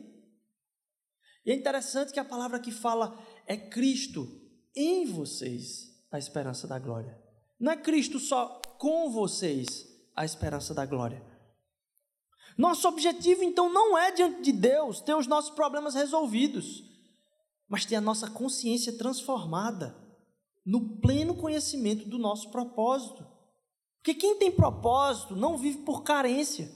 E 1.44 1.50
é 1.50 1.54
interessante 1.54 2.12
que 2.12 2.20
a 2.20 2.24
palavra 2.24 2.60
que 2.60 2.70
fala 2.70 3.18
é 3.46 3.56
Cristo 3.56 4.28
em 4.74 5.06
vocês, 5.06 6.04
a 6.10 6.18
esperança 6.18 6.66
da 6.66 6.78
glória. 6.78 7.18
Não 7.58 7.72
é 7.72 7.76
Cristo 7.76 8.18
só 8.18 8.60
com 8.78 9.10
vocês, 9.10 9.86
a 10.14 10.24
esperança 10.24 10.74
da 10.74 10.84
glória. 10.84 11.24
Nosso 12.56 12.88
objetivo 12.88 13.42
então 13.42 13.72
não 13.72 13.96
é 13.96 14.10
diante 14.10 14.42
de 14.42 14.52
Deus 14.52 15.00
ter 15.00 15.14
os 15.14 15.26
nossos 15.26 15.50
problemas 15.50 15.94
resolvidos, 15.94 16.84
mas 17.68 17.84
ter 17.84 17.96
a 17.96 18.00
nossa 18.00 18.28
consciência 18.28 18.96
transformada 18.98 19.96
no 20.64 20.98
pleno 20.98 21.34
conhecimento 21.34 22.08
do 22.08 22.18
nosso 22.18 22.50
propósito. 22.50 23.26
Porque 23.96 24.14
quem 24.14 24.36
tem 24.36 24.50
propósito 24.50 25.36
não 25.36 25.56
vive 25.56 25.78
por 25.78 26.02
carência. 26.02 26.70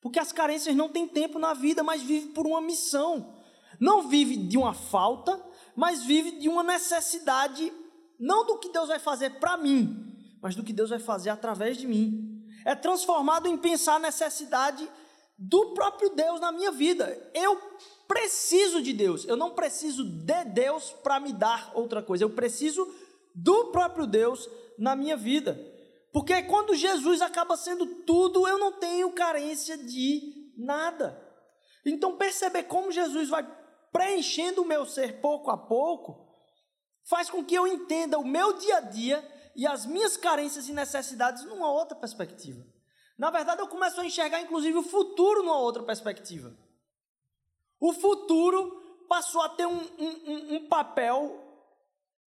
Porque 0.00 0.18
as 0.18 0.32
carências 0.32 0.76
não 0.76 0.88
têm 0.88 1.08
tempo 1.08 1.38
na 1.38 1.54
vida, 1.54 1.82
mas 1.82 2.02
vive 2.02 2.28
por 2.28 2.46
uma 2.46 2.60
missão. 2.60 3.33
Não 3.80 4.08
vive 4.08 4.36
de 4.36 4.56
uma 4.56 4.74
falta, 4.74 5.40
mas 5.74 6.02
vive 6.02 6.32
de 6.32 6.48
uma 6.48 6.62
necessidade, 6.62 7.72
não 8.18 8.46
do 8.46 8.58
que 8.58 8.70
Deus 8.70 8.88
vai 8.88 8.98
fazer 8.98 9.38
para 9.40 9.56
mim, 9.56 10.16
mas 10.40 10.54
do 10.54 10.62
que 10.62 10.72
Deus 10.72 10.90
vai 10.90 10.98
fazer 10.98 11.30
através 11.30 11.76
de 11.76 11.86
mim 11.86 12.34
é 12.64 12.74
transformado 12.74 13.46
em 13.46 13.56
pensar 13.56 13.96
a 13.96 14.00
necessidade 14.00 14.88
do 15.36 15.74
próprio 15.74 16.10
Deus 16.10 16.40
na 16.40 16.50
minha 16.50 16.72
vida. 16.72 17.30
Eu 17.34 17.60
preciso 18.08 18.82
de 18.82 18.92
Deus, 18.92 19.24
eu 19.26 19.36
não 19.36 19.50
preciso 19.50 20.04
de 20.04 20.44
Deus 20.44 20.90
para 21.02 21.20
me 21.20 21.32
dar 21.32 21.70
outra 21.74 22.02
coisa, 22.02 22.24
eu 22.24 22.30
preciso 22.30 22.88
do 23.34 23.66
próprio 23.66 24.06
Deus 24.06 24.48
na 24.78 24.96
minha 24.96 25.16
vida. 25.16 25.58
Porque 26.12 26.42
quando 26.44 26.74
Jesus 26.74 27.20
acaba 27.20 27.56
sendo 27.56 27.86
tudo, 27.86 28.46
eu 28.46 28.56
não 28.56 28.72
tenho 28.72 29.12
carência 29.12 29.76
de 29.76 30.52
nada. 30.56 31.20
Então, 31.84 32.16
perceber 32.16 32.62
como 32.64 32.92
Jesus 32.92 33.28
vai 33.28 33.44
preenchendo 33.94 34.62
o 34.62 34.66
meu 34.66 34.84
ser 34.84 35.20
pouco 35.20 35.52
a 35.52 35.56
pouco, 35.56 36.28
faz 37.08 37.30
com 37.30 37.44
que 37.44 37.54
eu 37.54 37.64
entenda 37.64 38.18
o 38.18 38.26
meu 38.26 38.58
dia 38.58 38.78
a 38.78 38.80
dia 38.80 39.24
e 39.54 39.68
as 39.68 39.86
minhas 39.86 40.16
carências 40.16 40.68
e 40.68 40.72
necessidades 40.72 41.44
numa 41.44 41.70
outra 41.70 41.96
perspectiva. 41.96 42.60
Na 43.16 43.30
verdade, 43.30 43.62
eu 43.62 43.68
começo 43.68 44.00
a 44.00 44.04
enxergar, 44.04 44.40
inclusive, 44.40 44.76
o 44.76 44.82
futuro 44.82 45.44
numa 45.44 45.60
outra 45.60 45.84
perspectiva. 45.84 46.52
O 47.78 47.92
futuro 47.92 49.06
passou 49.08 49.40
a 49.42 49.48
ter 49.50 49.66
um, 49.66 49.78
um, 49.78 50.54
um 50.56 50.68
papel, 50.68 51.40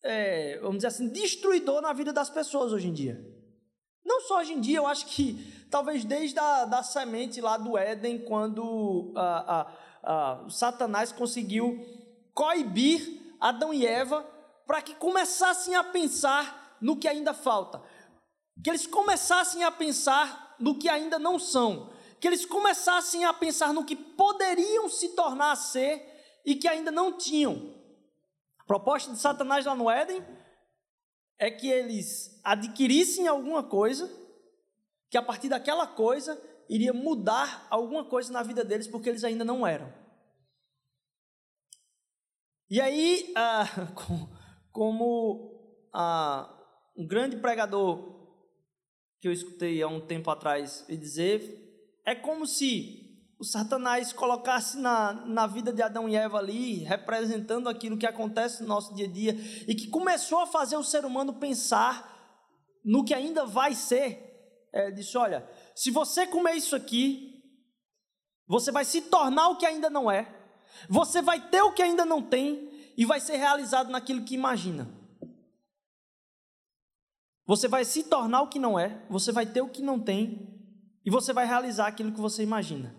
é, 0.01 0.59
vamos 0.59 0.77
dizer 0.77 0.87
assim, 0.87 1.09
destruidor 1.09 1.81
na 1.81 1.91
vida 1.91 2.13
das 2.13 2.29
pessoas 2.29 2.71
hoje 2.71 2.87
em 2.87 2.93
dia. 2.93 3.19
Não 4.05 4.21
só 4.21 4.39
hoje 4.39 4.53
em 4.53 4.61
dia, 4.61 4.77
eu 4.77 4.87
acho 4.87 5.05
que 5.07 5.67
talvez 5.69 6.05
desde 6.05 6.39
a 6.39 6.63
da 6.63 6.81
semente 6.81 7.41
lá 7.41 7.57
do 7.57 7.77
Éden, 7.77 8.23
quando 8.23 9.11
a, 9.17 9.59
a, 9.59 9.86
a, 10.03 10.45
Satanás 10.49 11.11
conseguiu 11.11 11.85
coibir 12.33 13.35
Adão 13.39 13.73
e 13.73 13.85
Eva 13.85 14.23
para 14.65 14.81
que 14.81 14.95
começassem 14.95 15.75
a 15.75 15.83
pensar 15.83 16.77
no 16.81 16.97
que 16.97 17.07
ainda 17.07 17.33
falta, 17.33 17.81
que 18.63 18.69
eles 18.69 18.85
começassem 18.85 19.63
a 19.63 19.71
pensar 19.71 20.55
no 20.59 20.77
que 20.77 20.89
ainda 20.89 21.17
não 21.17 21.39
são, 21.39 21.91
que 22.19 22.27
eles 22.27 22.45
começassem 22.45 23.25
a 23.25 23.33
pensar 23.33 23.73
no 23.73 23.85
que 23.85 23.95
poderiam 23.95 24.89
se 24.89 25.09
tornar 25.09 25.51
a 25.51 25.55
ser 25.55 26.03
e 26.45 26.55
que 26.55 26.67
ainda 26.67 26.91
não 26.91 27.13
tinham. 27.13 27.73
A 28.59 28.63
proposta 28.65 29.11
de 29.11 29.19
Satanás 29.19 29.65
lá 29.65 29.75
no 29.75 29.89
Éden 29.89 30.23
é 31.39 31.51
que 31.51 31.69
eles 31.69 32.39
adquirissem 32.43 33.27
alguma 33.27 33.63
coisa, 33.63 34.11
que 35.09 35.17
a 35.17 35.21
partir 35.21 35.49
daquela 35.49 35.87
coisa 35.87 36.39
iria 36.69 36.93
mudar 36.93 37.67
alguma 37.69 38.05
coisa 38.05 38.31
na 38.31 38.43
vida 38.43 38.63
deles, 38.63 38.87
porque 38.87 39.09
eles 39.09 39.23
ainda 39.23 39.45
não 39.45 39.65
eram. 39.65 39.91
E 42.69 42.81
aí, 42.81 43.31
ah, 43.35 43.65
como 44.71 45.87
ah, 45.93 46.53
um 46.97 47.07
grande 47.07 47.37
pregador 47.37 48.17
que 49.19 49.27
eu 49.27 49.31
escutei 49.31 49.81
há 49.81 49.87
um 49.87 50.05
tempo 50.05 50.29
atrás 50.29 50.85
dizer, 50.87 51.41
é 52.05 52.13
como 52.13 52.45
se 52.45 53.07
o 53.39 53.43
Satanás 53.43 54.11
colocasse 54.11 54.77
na, 54.77 55.13
na 55.13 55.45
vida 55.45 55.71
de 55.71 55.81
Adão 55.81 56.09
e 56.09 56.15
Eva 56.15 56.39
ali, 56.39 56.83
representando 56.83 57.69
aquilo 57.69 57.97
que 57.97 58.05
acontece 58.05 58.61
no 58.61 58.67
nosso 58.67 58.95
dia 58.95 59.05
a 59.05 59.11
dia, 59.11 59.33
e 59.67 59.75
que 59.75 59.87
começou 59.89 60.39
a 60.39 60.47
fazer 60.47 60.75
o 60.75 60.83
ser 60.83 61.05
humano 61.05 61.33
pensar 61.33 62.15
no 62.83 63.03
que 63.03 63.13
ainda 63.13 63.45
vai 63.45 63.75
ser. 63.75 64.25
É, 64.73 64.91
disse: 64.91 65.17
olha, 65.17 65.47
se 65.77 65.91
você 65.91 66.25
comer 66.25 66.55
isso 66.55 66.75
aqui, 66.75 67.39
você 68.47 68.71
vai 68.71 68.83
se 68.83 68.99
tornar 68.99 69.49
o 69.49 69.57
que 69.57 69.65
ainda 69.65 69.91
não 69.91 70.09
é, 70.09 70.27
você 70.89 71.21
vai 71.21 71.39
ter 71.39 71.61
o 71.61 71.71
que 71.71 71.83
ainda 71.83 72.03
não 72.03 72.19
tem, 72.19 72.67
e 72.97 73.05
vai 73.05 73.19
ser 73.19 73.37
realizado 73.37 73.91
naquilo 73.91 74.23
que 74.23 74.33
imagina. 74.33 74.89
Você 77.45 77.67
vai 77.67 77.85
se 77.85 78.05
tornar 78.05 78.41
o 78.41 78.47
que 78.47 78.57
não 78.57 78.79
é, 78.79 79.05
você 79.07 79.31
vai 79.31 79.45
ter 79.45 79.61
o 79.61 79.69
que 79.69 79.83
não 79.83 79.99
tem, 79.99 80.59
e 81.05 81.11
você 81.11 81.31
vai 81.31 81.45
realizar 81.45 81.85
aquilo 81.85 82.11
que 82.11 82.19
você 82.19 82.41
imagina. 82.41 82.95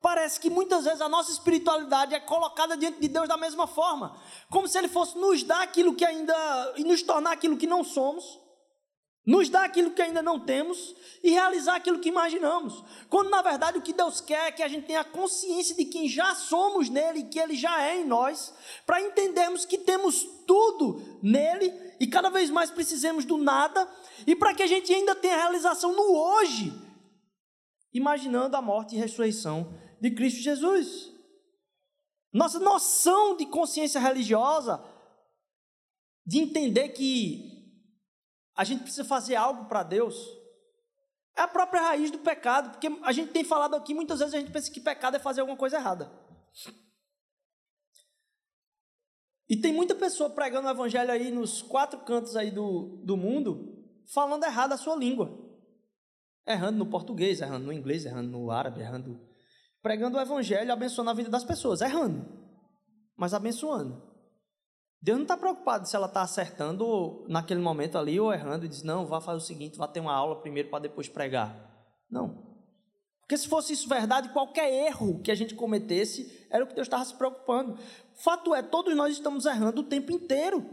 Parece 0.00 0.38
que 0.38 0.48
muitas 0.48 0.84
vezes 0.84 1.00
a 1.00 1.08
nossa 1.08 1.32
espiritualidade 1.32 2.14
é 2.14 2.20
colocada 2.20 2.76
diante 2.76 3.00
de 3.00 3.08
Deus 3.08 3.26
da 3.26 3.36
mesma 3.36 3.66
forma, 3.66 4.16
como 4.48 4.68
se 4.68 4.78
Ele 4.78 4.86
fosse 4.86 5.18
nos 5.18 5.42
dar 5.42 5.64
aquilo 5.64 5.96
que 5.96 6.04
ainda 6.04 6.74
e 6.76 6.84
nos 6.84 7.02
tornar 7.02 7.32
aquilo 7.32 7.56
que 7.56 7.66
não 7.66 7.82
somos, 7.82 8.38
nos 9.28 9.50
dar 9.50 9.64
aquilo 9.64 9.90
que 9.90 10.00
ainda 10.00 10.22
não 10.22 10.40
temos 10.40 10.96
e 11.22 11.28
realizar 11.28 11.76
aquilo 11.76 11.98
que 11.98 12.08
imaginamos. 12.08 12.82
Quando 13.10 13.28
na 13.28 13.42
verdade 13.42 13.76
o 13.76 13.82
que 13.82 13.92
Deus 13.92 14.22
quer 14.22 14.48
é 14.48 14.50
que 14.50 14.62
a 14.62 14.68
gente 14.68 14.86
tenha 14.86 15.04
consciência 15.04 15.76
de 15.76 15.84
quem 15.84 16.08
já 16.08 16.34
somos 16.34 16.88
nele, 16.88 17.24
que 17.24 17.38
Ele 17.38 17.54
já 17.54 17.82
é 17.82 18.00
em 18.00 18.06
nós, 18.06 18.54
para 18.86 19.02
entendermos 19.02 19.66
que 19.66 19.76
temos 19.76 20.22
tudo 20.46 21.18
nele 21.22 21.70
e 22.00 22.06
cada 22.06 22.30
vez 22.30 22.48
mais 22.48 22.70
precisamos 22.70 23.26
do 23.26 23.36
nada, 23.36 23.86
e 24.26 24.34
para 24.34 24.54
que 24.54 24.62
a 24.62 24.66
gente 24.66 24.94
ainda 24.94 25.14
tenha 25.14 25.36
realização 25.36 25.94
no 25.94 26.16
hoje, 26.16 26.72
imaginando 27.92 28.56
a 28.56 28.62
morte 28.62 28.96
e 28.96 28.98
ressurreição 28.98 29.74
de 30.00 30.10
Cristo 30.10 30.40
Jesus. 30.40 31.12
Nossa 32.32 32.58
noção 32.58 33.36
de 33.36 33.44
consciência 33.44 34.00
religiosa, 34.00 34.82
de 36.24 36.38
entender 36.38 36.88
que 36.90 37.47
a 38.58 38.64
gente 38.64 38.82
precisa 38.82 39.04
fazer 39.04 39.36
algo 39.36 39.66
para 39.66 39.84
Deus, 39.84 40.16
é 41.36 41.42
a 41.42 41.46
própria 41.46 41.80
raiz 41.80 42.10
do 42.10 42.18
pecado, 42.18 42.70
porque 42.72 42.88
a 43.04 43.12
gente 43.12 43.30
tem 43.30 43.44
falado 43.44 43.76
aqui, 43.76 43.94
muitas 43.94 44.18
vezes 44.18 44.34
a 44.34 44.40
gente 44.40 44.50
pensa 44.50 44.68
que 44.68 44.80
pecado 44.80 45.16
é 45.16 45.20
fazer 45.20 45.42
alguma 45.42 45.56
coisa 45.56 45.76
errada. 45.76 46.10
E 49.48 49.56
tem 49.56 49.72
muita 49.72 49.94
pessoa 49.94 50.28
pregando 50.28 50.66
o 50.66 50.70
evangelho 50.72 51.12
aí 51.12 51.30
nos 51.30 51.62
quatro 51.62 52.00
cantos 52.00 52.34
aí 52.34 52.50
do, 52.50 53.00
do 53.04 53.16
mundo, 53.16 53.80
falando 54.12 54.42
errado 54.42 54.72
a 54.72 54.76
sua 54.76 54.96
língua. 54.96 55.38
Errando 56.44 56.78
no 56.78 56.90
português, 56.90 57.40
errando 57.40 57.66
no 57.66 57.72
inglês, 57.72 58.04
errando 58.04 58.28
no 58.28 58.50
árabe, 58.50 58.80
errando 58.80 59.20
pregando 59.80 60.18
o 60.18 60.20
evangelho, 60.20 60.72
abençoando 60.72 61.10
a 61.10 61.14
vida 61.14 61.30
das 61.30 61.44
pessoas, 61.44 61.80
errando, 61.80 62.26
mas 63.16 63.32
abençoando. 63.32 64.07
Deus 65.00 65.16
não 65.16 65.22
está 65.22 65.36
preocupado 65.36 65.88
se 65.88 65.94
ela 65.94 66.06
está 66.06 66.22
acertando 66.22 67.24
naquele 67.28 67.60
momento 67.60 67.96
ali 67.96 68.18
ou 68.18 68.32
errando 68.32 68.66
e 68.66 68.68
diz: 68.68 68.82
não, 68.82 69.06
vá 69.06 69.20
fazer 69.20 69.38
o 69.38 69.46
seguinte, 69.46 69.78
vá 69.78 69.86
ter 69.86 70.00
uma 70.00 70.12
aula 70.12 70.40
primeiro 70.40 70.68
para 70.68 70.80
depois 70.80 71.08
pregar. 71.08 71.54
Não. 72.10 72.48
Porque 73.20 73.36
se 73.36 73.46
fosse 73.46 73.74
isso 73.74 73.88
verdade, 73.88 74.30
qualquer 74.30 74.72
erro 74.86 75.20
que 75.22 75.30
a 75.30 75.34
gente 75.34 75.54
cometesse 75.54 76.46
era 76.50 76.64
o 76.64 76.66
que 76.66 76.74
Deus 76.74 76.86
estava 76.86 77.04
se 77.04 77.14
preocupando. 77.14 77.78
Fato 78.14 78.54
é, 78.54 78.62
todos 78.62 78.96
nós 78.96 79.12
estamos 79.12 79.44
errando 79.44 79.82
o 79.82 79.84
tempo 79.84 80.10
inteiro. 80.10 80.64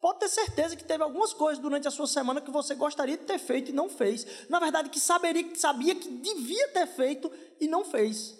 Pode 0.00 0.20
ter 0.20 0.28
certeza 0.28 0.76
que 0.76 0.84
teve 0.84 1.02
algumas 1.02 1.32
coisas 1.32 1.60
durante 1.60 1.86
a 1.86 1.90
sua 1.90 2.06
semana 2.06 2.40
que 2.40 2.50
você 2.50 2.74
gostaria 2.74 3.16
de 3.16 3.24
ter 3.24 3.38
feito 3.38 3.70
e 3.70 3.74
não 3.74 3.88
fez. 3.88 4.48
Na 4.48 4.58
verdade, 4.58 4.90
que 4.90 4.98
saberia, 4.98 5.44
que 5.44 5.58
sabia 5.58 5.94
que 5.94 6.08
devia 6.08 6.68
ter 6.68 6.86
feito 6.86 7.30
e 7.60 7.68
não 7.68 7.84
fez. 7.84 8.36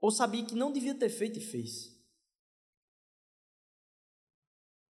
Ou 0.00 0.10
sabia 0.10 0.44
que 0.44 0.54
não 0.54 0.72
devia 0.72 0.94
ter 0.94 1.08
feito 1.10 1.38
e 1.38 1.42
fez. 1.42 1.97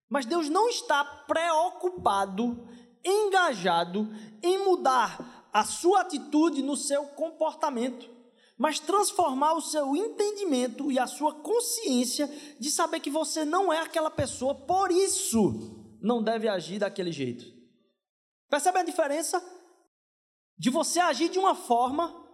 Mas 0.08 0.24
Deus 0.24 0.48
não 0.48 0.68
está 0.68 1.04
preocupado, 1.04 2.66
engajado 3.04 4.08
em 4.42 4.58
mudar 4.64 5.48
a 5.52 5.64
sua 5.64 6.00
atitude 6.00 6.62
no 6.62 6.76
seu 6.76 7.04
comportamento, 7.08 8.08
mas 8.56 8.80
transformar 8.80 9.54
o 9.54 9.60
seu 9.60 9.94
entendimento 9.94 10.90
e 10.90 10.98
a 10.98 11.06
sua 11.06 11.34
consciência 11.34 12.26
de 12.58 12.70
saber 12.70 13.00
que 13.00 13.10
você 13.10 13.44
não 13.44 13.72
é 13.72 13.80
aquela 13.80 14.10
pessoa, 14.10 14.54
por 14.54 14.90
isso 14.90 15.96
não 16.00 16.22
deve 16.22 16.48
agir 16.48 16.78
daquele 16.78 17.12
jeito. 17.12 17.44
Percebe 18.48 18.78
a 18.78 18.84
diferença? 18.84 19.42
De 20.56 20.70
você 20.70 20.98
agir 21.00 21.28
de 21.28 21.38
uma 21.38 21.54
forma 21.54 22.26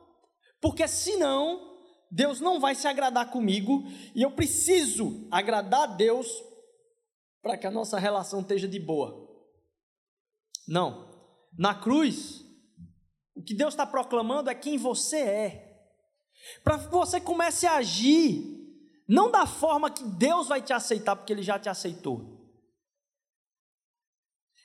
porque 0.64 0.88
senão 0.88 1.76
Deus 2.10 2.40
não 2.40 2.58
vai 2.58 2.74
se 2.74 2.88
agradar 2.88 3.30
comigo 3.30 3.84
e 4.14 4.22
eu 4.22 4.30
preciso 4.30 5.28
agradar 5.30 5.82
a 5.82 5.86
Deus 5.86 6.26
para 7.44 7.58
que 7.58 7.66
a 7.66 7.70
nossa 7.70 7.98
relação 7.98 8.40
esteja 8.40 8.66
de 8.66 8.80
boa. 8.80 9.28
Não. 10.66 11.12
Na 11.58 11.74
cruz, 11.74 12.42
o 13.36 13.42
que 13.42 13.52
Deus 13.52 13.74
está 13.74 13.86
proclamando 13.86 14.48
é 14.48 14.54
quem 14.54 14.78
você 14.78 15.18
é. 15.18 15.88
Para 16.64 16.78
que 16.78 16.90
você 16.90 17.20
comece 17.20 17.66
a 17.66 17.74
agir, 17.74 18.42
não 19.06 19.30
da 19.30 19.46
forma 19.46 19.90
que 19.90 20.02
Deus 20.02 20.48
vai 20.48 20.62
te 20.62 20.72
aceitar, 20.72 21.14
porque 21.14 21.34
Ele 21.34 21.42
já 21.42 21.58
te 21.58 21.68
aceitou. 21.68 22.48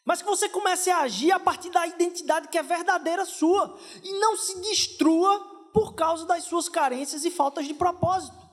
Mas 0.05 0.21
que 0.21 0.29
você 0.29 0.47
comece 0.47 0.89
a 0.89 1.01
agir 1.01 1.33
a 1.33 1.39
partir 1.39 1.69
da 1.71 1.85
identidade 1.85 2.47
que 2.47 2.57
é 2.57 2.63
verdadeira 2.63 3.25
sua. 3.25 3.77
E 4.01 4.19
não 4.19 4.37
se 4.37 4.61
destrua 4.61 5.69
por 5.73 5.95
causa 5.95 6.25
das 6.25 6.45
suas 6.45 6.69
carências 6.69 7.25
e 7.25 7.29
faltas 7.29 7.67
de 7.67 7.73
propósito. 7.73 8.48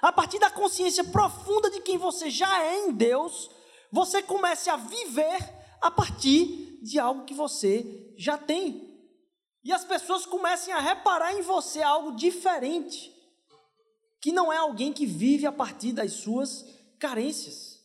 A 0.00 0.12
partir 0.12 0.38
da 0.38 0.50
consciência 0.50 1.04
profunda 1.04 1.70
de 1.70 1.80
quem 1.80 1.98
você 1.98 2.30
já 2.30 2.62
é 2.62 2.86
em 2.86 2.92
Deus, 2.92 3.50
você 3.92 4.22
comece 4.22 4.70
a 4.70 4.76
viver 4.76 5.38
a 5.80 5.90
partir 5.90 6.78
de 6.82 6.98
algo 6.98 7.24
que 7.24 7.34
você 7.34 8.14
já 8.16 8.38
tem. 8.38 8.88
E 9.62 9.72
as 9.72 9.84
pessoas 9.84 10.24
comecem 10.24 10.72
a 10.72 10.80
reparar 10.80 11.34
em 11.34 11.42
você 11.42 11.82
algo 11.82 12.16
diferente, 12.16 13.14
que 14.20 14.32
não 14.32 14.52
é 14.52 14.56
alguém 14.56 14.92
que 14.92 15.04
vive 15.04 15.46
a 15.46 15.52
partir 15.52 15.92
das 15.92 16.12
suas 16.12 16.64
carências. 16.98 17.80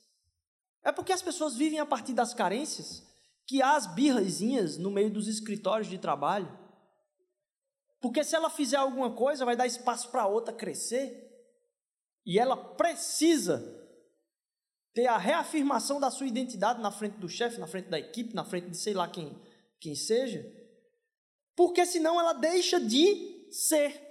É 0.83 0.91
porque 0.91 1.11
as 1.11 1.21
pessoas 1.21 1.55
vivem 1.55 1.79
a 1.79 1.85
partir 1.85 2.13
das 2.13 2.33
carências 2.33 3.03
que 3.45 3.61
há 3.61 3.75
as 3.75 3.87
birrazinhas 3.93 4.77
no 4.77 4.89
meio 4.89 5.09
dos 5.09 5.27
escritórios 5.27 5.89
de 5.89 5.97
trabalho 5.97 6.65
porque 8.05 8.23
se 8.23 8.35
ela 8.35 8.51
fizer 8.51 8.77
alguma 8.77 9.09
coisa, 9.09 9.43
vai 9.43 9.55
dar 9.55 9.65
espaço 9.65 10.11
para 10.11 10.27
outra 10.27 10.53
crescer. 10.53 11.24
E 12.25 12.39
ela 12.39 12.57
precisa 12.57 13.63
ter 14.93 15.07
a 15.07 15.17
reafirmação 15.17 15.99
da 15.99 16.09
sua 16.09 16.25
identidade 16.25 16.81
na 16.81 16.89
frente 16.89 17.17
do 17.17 17.29
chefe, 17.29 17.59
na 17.59 17.67
frente 17.67 17.89
da 17.89 17.99
equipe, 17.99 18.33
na 18.33 18.45
frente 18.45 18.69
de 18.69 18.77
sei 18.77 18.93
lá 18.93 19.07
quem, 19.07 19.37
quem 19.79 19.93
seja, 19.93 20.43
porque 21.55 21.85
senão 21.85 22.19
ela 22.19 22.33
deixa 22.33 22.79
de 22.79 23.47
ser. 23.51 24.01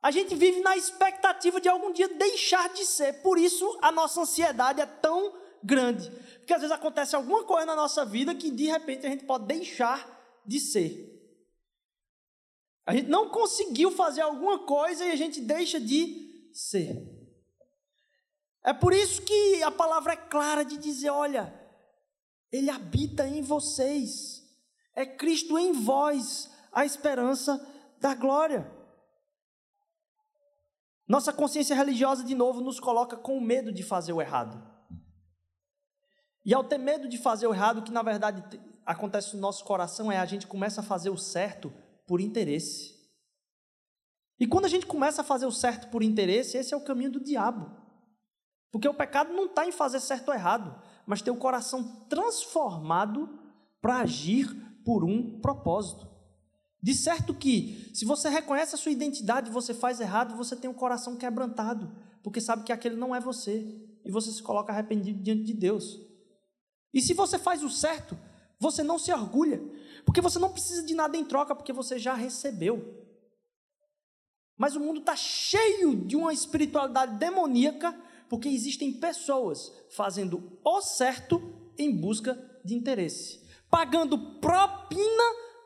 A 0.00 0.10
gente 0.10 0.34
vive 0.36 0.60
na 0.60 0.76
expectativa 0.76 1.60
de 1.60 1.68
algum 1.68 1.92
dia 1.92 2.08
deixar 2.08 2.72
de 2.72 2.86
ser, 2.86 3.22
por 3.22 3.38
isso 3.38 3.78
a 3.82 3.90
nossa 3.90 4.20
ansiedade 4.20 4.80
é 4.80 4.86
tão 4.86 5.36
grande. 5.62 6.10
Porque 6.38 6.54
às 6.54 6.60
vezes 6.60 6.74
acontece 6.74 7.16
alguma 7.16 7.42
coisa 7.44 7.66
na 7.66 7.74
nossa 7.74 8.04
vida 8.04 8.34
que 8.34 8.50
de 8.50 8.66
repente 8.66 9.04
a 9.04 9.10
gente 9.10 9.24
pode 9.24 9.46
deixar 9.46 10.40
de 10.46 10.60
ser. 10.60 11.12
A 12.86 12.94
gente 12.94 13.08
não 13.08 13.30
conseguiu 13.30 13.90
fazer 13.90 14.20
alguma 14.20 14.60
coisa 14.60 15.04
e 15.04 15.10
a 15.10 15.16
gente 15.16 15.40
deixa 15.40 15.80
de 15.80 16.25
ser. 16.58 17.06
É 18.64 18.72
por 18.72 18.92
isso 18.92 19.22
que 19.22 19.62
a 19.62 19.70
palavra 19.70 20.14
é 20.14 20.16
clara 20.16 20.64
de 20.64 20.76
dizer: 20.76 21.10
olha, 21.10 21.54
Ele 22.50 22.70
habita 22.70 23.26
em 23.26 23.42
vocês, 23.42 24.42
é 24.94 25.04
Cristo 25.04 25.58
em 25.58 25.72
vós, 25.72 26.50
a 26.72 26.84
esperança 26.84 27.64
da 28.00 28.14
glória. 28.14 28.70
Nossa 31.06 31.32
consciência 31.32 31.76
religiosa, 31.76 32.24
de 32.24 32.34
novo, 32.34 32.60
nos 32.60 32.80
coloca 32.80 33.16
com 33.16 33.40
medo 33.40 33.72
de 33.72 33.82
fazer 33.82 34.12
o 34.12 34.20
errado. 34.20 34.60
E 36.44 36.52
ao 36.52 36.64
ter 36.64 36.78
medo 36.78 37.08
de 37.08 37.18
fazer 37.18 37.46
o 37.46 37.54
errado, 37.54 37.78
o 37.78 37.82
que 37.82 37.92
na 37.92 38.02
verdade 38.02 38.42
acontece 38.84 39.34
no 39.34 39.42
nosso 39.42 39.64
coração 39.64 40.10
é 40.10 40.18
a 40.18 40.24
gente 40.24 40.46
começa 40.46 40.80
a 40.80 40.84
fazer 40.84 41.10
o 41.10 41.16
certo 41.16 41.72
por 42.06 42.20
interesse. 42.20 42.95
E 44.38 44.46
quando 44.46 44.66
a 44.66 44.68
gente 44.68 44.86
começa 44.86 45.22
a 45.22 45.24
fazer 45.24 45.46
o 45.46 45.52
certo 45.52 45.88
por 45.88 46.02
interesse, 46.02 46.56
esse 46.56 46.74
é 46.74 46.76
o 46.76 46.84
caminho 46.84 47.10
do 47.10 47.20
diabo. 47.20 47.70
Porque 48.70 48.88
o 48.88 48.94
pecado 48.94 49.32
não 49.32 49.46
está 49.46 49.66
em 49.66 49.72
fazer 49.72 50.00
certo 50.00 50.28
ou 50.28 50.34
errado, 50.34 50.78
mas 51.06 51.22
ter 51.22 51.30
o 51.30 51.36
coração 51.36 52.06
transformado 52.08 53.28
para 53.80 53.98
agir 53.98 54.54
por 54.84 55.04
um 55.04 55.40
propósito. 55.40 56.06
De 56.82 56.94
certo 56.94 57.34
que, 57.34 57.90
se 57.94 58.04
você 58.04 58.28
reconhece 58.28 58.74
a 58.74 58.78
sua 58.78 58.92
identidade 58.92 59.48
e 59.48 59.52
você 59.52 59.72
faz 59.72 60.00
errado, 60.00 60.36
você 60.36 60.54
tem 60.54 60.68
o 60.68 60.74
coração 60.74 61.16
quebrantado, 61.16 61.90
porque 62.22 62.40
sabe 62.40 62.64
que 62.64 62.72
aquele 62.72 62.96
não 62.96 63.14
é 63.14 63.20
você, 63.20 63.80
e 64.04 64.10
você 64.10 64.30
se 64.30 64.42
coloca 64.42 64.72
arrependido 64.72 65.22
diante 65.22 65.42
de 65.42 65.54
Deus. 65.54 65.98
E 66.92 67.00
se 67.00 67.14
você 67.14 67.38
faz 67.38 67.64
o 67.64 67.70
certo, 67.70 68.16
você 68.58 68.82
não 68.82 68.98
se 68.98 69.12
orgulha, 69.12 69.60
porque 70.04 70.20
você 70.20 70.38
não 70.38 70.52
precisa 70.52 70.84
de 70.84 70.94
nada 70.94 71.16
em 71.16 71.24
troca, 71.24 71.54
porque 71.54 71.72
você 71.72 71.98
já 71.98 72.14
recebeu. 72.14 73.05
Mas 74.56 74.74
o 74.74 74.80
mundo 74.80 75.00
está 75.00 75.14
cheio 75.14 75.94
de 75.94 76.16
uma 76.16 76.32
espiritualidade 76.32 77.18
demoníaca 77.18 77.92
porque 78.28 78.48
existem 78.48 78.92
pessoas 78.92 79.72
fazendo 79.90 80.58
o 80.64 80.80
certo 80.80 81.40
em 81.78 81.94
busca 81.94 82.34
de 82.64 82.74
interesse, 82.74 83.40
pagando 83.70 84.40
propina 84.40 85.24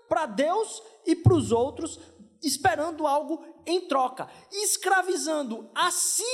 para 0.08 0.26
Deus 0.26 0.82
e 1.06 1.14
para 1.14 1.34
os 1.34 1.52
outros, 1.52 1.98
esperando 2.42 3.06
algo 3.06 3.44
em 3.64 3.86
troca, 3.86 4.28
escravizando 4.50 5.70
a 5.74 5.90
si 5.90 6.24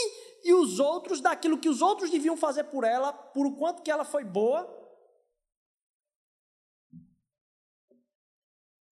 e 0.43 0.55
os 0.55 0.81
outros 0.81 1.21
daquilo 1.21 1.59
que 1.59 1.69
os 1.69 1.83
outros 1.83 2.11
deviam 2.11 2.37
fazer 2.37 2.65
por 2.65 2.85
ela, 2.85 3.13
por 3.13 3.47
o 3.47 3.57
quanto 3.57 3.83
que 3.83 3.91
ela 3.91 4.05
foi 4.05 4.25
boa, 4.25 4.67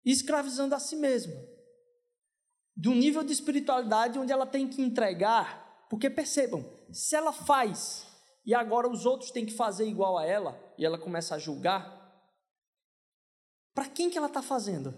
escravizando 0.05 0.75
a 0.75 0.79
si 0.79 0.95
mesma. 0.95 1.56
De 2.77 2.87
um 2.89 2.93
nível 2.93 3.23
de 3.23 3.33
espiritualidade 3.33 4.19
onde 4.19 4.31
ela 4.31 4.45
tem 4.45 4.67
que 4.67 4.81
entregar, 4.81 5.87
porque 5.89 6.09
percebam, 6.09 6.63
se 6.91 7.15
ela 7.15 7.33
faz 7.33 8.05
e 8.45 8.53
agora 8.53 8.87
os 8.87 9.05
outros 9.05 9.31
têm 9.31 9.45
que 9.45 9.53
fazer 9.53 9.87
igual 9.87 10.17
a 10.17 10.25
ela, 10.25 10.57
e 10.77 10.85
ela 10.85 10.97
começa 10.97 11.35
a 11.35 11.39
julgar, 11.39 11.97
para 13.73 13.85
quem 13.85 14.09
que 14.09 14.17
ela 14.17 14.27
está 14.27 14.41
fazendo? 14.41 14.93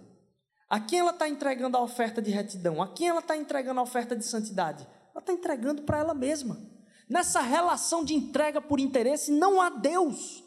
A 0.69 0.79
quem 0.79 0.99
ela 0.99 1.11
está 1.11 1.27
entregando 1.27 1.75
a 1.75 1.81
oferta 1.81 2.21
de 2.21 2.29
retidão? 2.29 2.81
A 2.81 2.87
quem 2.87 3.07
ela 3.09 3.21
está 3.21 3.35
entregando 3.35 3.79
a 3.79 3.83
oferta 3.83 4.15
de 4.15 4.23
santidade? 4.23 4.87
Ela 5.11 5.19
está 5.19 5.33
entregando 5.33 5.81
para 5.81 5.97
ela 5.97 6.13
mesma. 6.13 6.61
Nessa 7.09 7.41
relação 7.41 8.05
de 8.05 8.13
entrega 8.13 8.61
por 8.61 8.79
interesse, 8.79 9.31
não 9.31 9.59
há 9.59 9.69
Deus, 9.69 10.43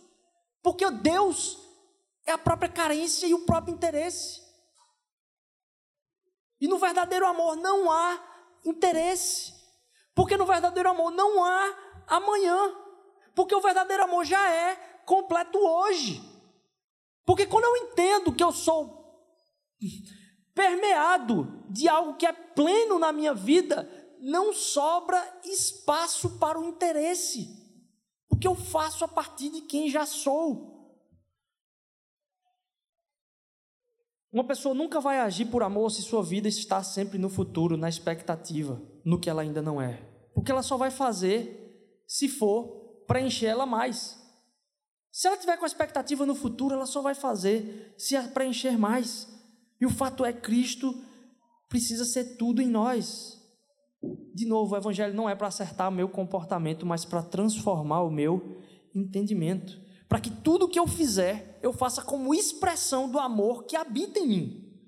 porque 0.63 0.89
Deus 0.93 1.59
é 2.25 2.31
a 2.31 2.39
própria 2.39 2.69
carência 2.69 3.27
e 3.27 3.35
o 3.35 3.45
próprio 3.45 3.75
interesse. 3.75 4.41
E 6.63 6.69
no 6.69 6.79
verdadeiro 6.79 7.27
amor 7.27 7.57
não 7.57 7.91
há 7.91 8.23
interesse. 8.65 9.53
Porque 10.15 10.37
no 10.37 10.47
verdadeiro 10.47 10.89
amor 10.89 11.11
não 11.11 11.45
há 11.45 11.77
amanhã. 12.07 12.57
Porque 13.35 13.53
o 13.53 13.61
verdadeiro 13.61 14.05
amor 14.05 14.25
já 14.25 14.49
é 14.49 14.77
completo 15.05 15.59
hoje. 15.59 16.23
Porque 17.27 17.47
quando 17.47 17.65
eu 17.65 17.77
entendo 17.79 18.33
que 18.33 18.45
eu 18.45 18.53
sou 18.53 19.03
permeado 20.55 21.65
de 21.69 21.89
algo 21.89 22.15
que 22.15 22.27
é 22.27 22.33
pleno 22.33 22.97
na 22.97 23.11
minha 23.11 23.35
vida, 23.35 23.91
não 24.21 24.53
sobra 24.53 25.41
espaço 25.45 26.39
para 26.39 26.61
o 26.61 26.65
interesse. 26.65 27.49
Porque 28.29 28.47
eu 28.47 28.55
faço 28.55 29.05
a 29.05 29.09
partir 29.09 29.51
de 29.51 29.63
quem 29.63 29.91
já 29.91 30.07
sou. 30.07 30.72
Uma 34.33 34.45
pessoa 34.45 34.75
nunca 34.75 34.99
vai 34.99 35.21
agir 35.21 35.45
por 35.47 35.63
amor 35.63 35.91
se 35.91 36.01
sua 36.01 36.23
vida 36.23 36.49
está 36.49 36.83
sempre 36.83 37.19
no 37.19 37.29
futuro, 37.29 37.77
na 37.77 37.89
expectativa, 37.89 38.81
no 39.05 39.21
que 39.21 39.29
ela 39.29 39.43
ainda 39.43 39.61
não 39.61 39.81
é. 39.81 40.01
Porque 40.35 40.51
ela 40.51 40.63
só 40.63 40.79
vai 40.79 40.91
fazer 40.91 42.03
se 42.07 42.29
for 42.29 43.05
preencher 43.07 43.47
ela 43.47 43.67
mais. 43.67 44.19
Se 45.11 45.27
ela 45.27 45.37
tiver 45.37 45.59
com 45.59 45.67
expectativa 45.67 46.25
no 46.25 46.35
futuro, 46.35 46.75
ela 46.75 46.87
só 46.87 47.03
vai 47.03 47.15
fazer 47.15 47.95
se 47.99 48.17
preencher 48.29 48.79
mais. 48.79 49.29
E 49.79 49.85
o 49.85 49.91
fato 49.91 50.25
é 50.25 50.33
Cristo 50.33 50.95
precisa 51.69 52.07
ser 52.07 52.39
tudo 52.39 52.63
em 52.63 52.69
nós. 52.69 53.39
De 54.35 54.47
novo, 54.47 54.75
o 54.75 54.79
evangelho 54.79 55.13
não 55.13 55.29
é 55.29 55.35
para 55.35 55.49
acertar 55.49 55.91
o 55.91 55.93
meu 55.93 56.09
comportamento, 56.09 56.87
mas 56.87 57.05
para 57.05 57.23
transformar 57.23 58.03
o 58.03 58.11
meu 58.11 58.63
entendimento 58.95 59.79
para 60.13 60.21
que 60.21 60.31
tudo 60.31 60.69
que 60.69 60.79
eu 60.79 60.87
fizer 60.87 61.59
eu 61.63 61.73
faça 61.73 62.03
como 62.03 62.35
expressão 62.35 63.11
do 63.11 63.19
amor 63.19 63.65
que 63.65 63.75
habita 63.75 64.19
em 64.19 64.27
mim, 64.27 64.79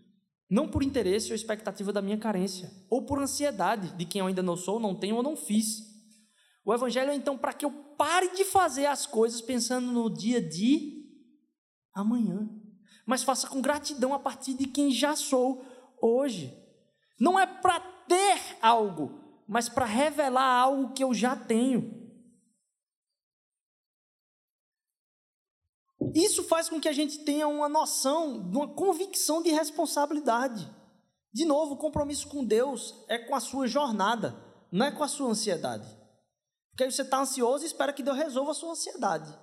não 0.51 0.69
por 0.69 0.83
interesse 0.83 1.31
ou 1.31 1.35
expectativa 1.35 1.91
da 1.95 2.03
minha 2.03 2.19
carência, 2.19 2.71
ou 2.91 3.07
por 3.07 3.19
ansiedade 3.19 3.97
de 3.97 4.05
quem 4.05 4.21
eu 4.21 4.27
ainda 4.27 4.43
não 4.43 4.55
sou, 4.55 4.79
não 4.79 4.95
tenho 4.95 5.17
ou 5.17 5.23
não 5.23 5.35
fiz. 5.35 5.79
O 6.63 6.75
Evangelho 6.75 7.11
é 7.11 7.15
então 7.15 7.39
para 7.39 7.55
que 7.55 7.65
eu 7.65 7.71
pare 7.97 8.37
de 8.37 8.45
fazer 8.45 8.85
as 8.85 9.07
coisas 9.07 9.41
pensando 9.41 9.91
no 9.91 10.13
dia 10.13 10.43
de 10.43 11.07
amanhã, 11.95 12.47
mas 13.07 13.23
faça 13.23 13.49
com 13.49 13.63
gratidão 13.63 14.13
a 14.13 14.19
partir 14.19 14.53
de 14.53 14.67
quem 14.67 14.91
já 14.91 15.17
sou 15.17 15.65
hoje. 16.03 16.55
Não 17.19 17.39
é 17.41 17.47
para 17.47 17.81
ter 17.81 18.59
algo, 18.61 19.19
mas 19.49 19.71
para 19.71 19.87
revelar 19.87 20.61
algo 20.61 20.93
que 20.93 21.03
eu 21.03 21.15
já 21.15 21.35
tenho. 21.35 22.04
Isso 26.15 26.45
faz 26.45 26.69
com 26.69 26.81
que 26.81 26.89
a 26.89 26.93
gente 26.93 27.19
tenha 27.25 27.49
uma 27.49 27.69
noção, 27.69 28.37
uma 28.37 28.69
convicção 28.69 29.43
de 29.43 29.51
responsabilidade. 29.51 30.71
De 31.33 31.45
novo, 31.45 31.75
o 31.75 31.77
compromisso 31.77 32.29
com 32.29 32.45
Deus 32.45 32.95
é 33.09 33.19
com 33.19 33.35
a 33.35 33.41
sua 33.41 33.67
jornada, 33.67 34.37
não 34.71 34.87
é 34.87 34.93
com 34.93 35.03
a 35.03 35.09
sua 35.09 35.31
ansiedade. 35.31 35.89
Porque 36.71 36.85
aí 36.85 36.93
você 36.93 37.03
está 37.03 37.21
ansioso 37.21 37.65
e 37.65 37.67
espera 37.67 37.93
que 37.93 38.03
Deus 38.03 38.17
resolva 38.17 38.53
a 38.53 38.55
sua 38.55 38.71
ansiedade. 38.71 39.37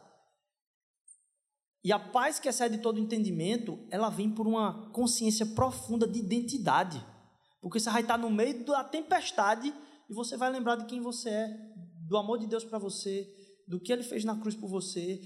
E 1.84 1.92
a 1.92 2.00
paz 2.00 2.40
que 2.40 2.48
excede 2.48 2.78
todo 2.78 3.00
entendimento, 3.00 3.78
ela 3.90 4.10
vem 4.10 4.30
por 4.30 4.48
uma 4.48 4.90
consciência 4.92 5.46
profunda 5.46 6.08
de 6.08 6.20
identidade. 6.20 7.06
Porque 7.60 7.80
você 7.80 7.90
vai 7.90 8.02
estar 8.02 8.18
no 8.18 8.30
meio 8.30 8.64
da 8.66 8.84
tempestade 8.84 9.74
e 10.10 10.14
você 10.14 10.38
vai 10.38 10.50
lembrar 10.50 10.76
de 10.76 10.86
quem 10.86 11.02
você 11.02 11.30
é, 11.30 11.58
do 12.08 12.18
amor 12.18 12.38
de 12.38 12.48
Deus 12.48 12.64
para 12.64 12.78
você, 12.78 13.28
do 13.68 13.80
que 13.80 13.92
ele 13.92 14.04
fez 14.04 14.24
na 14.24 14.40
cruz 14.40 14.56
por 14.56 14.70
você, 14.70 15.22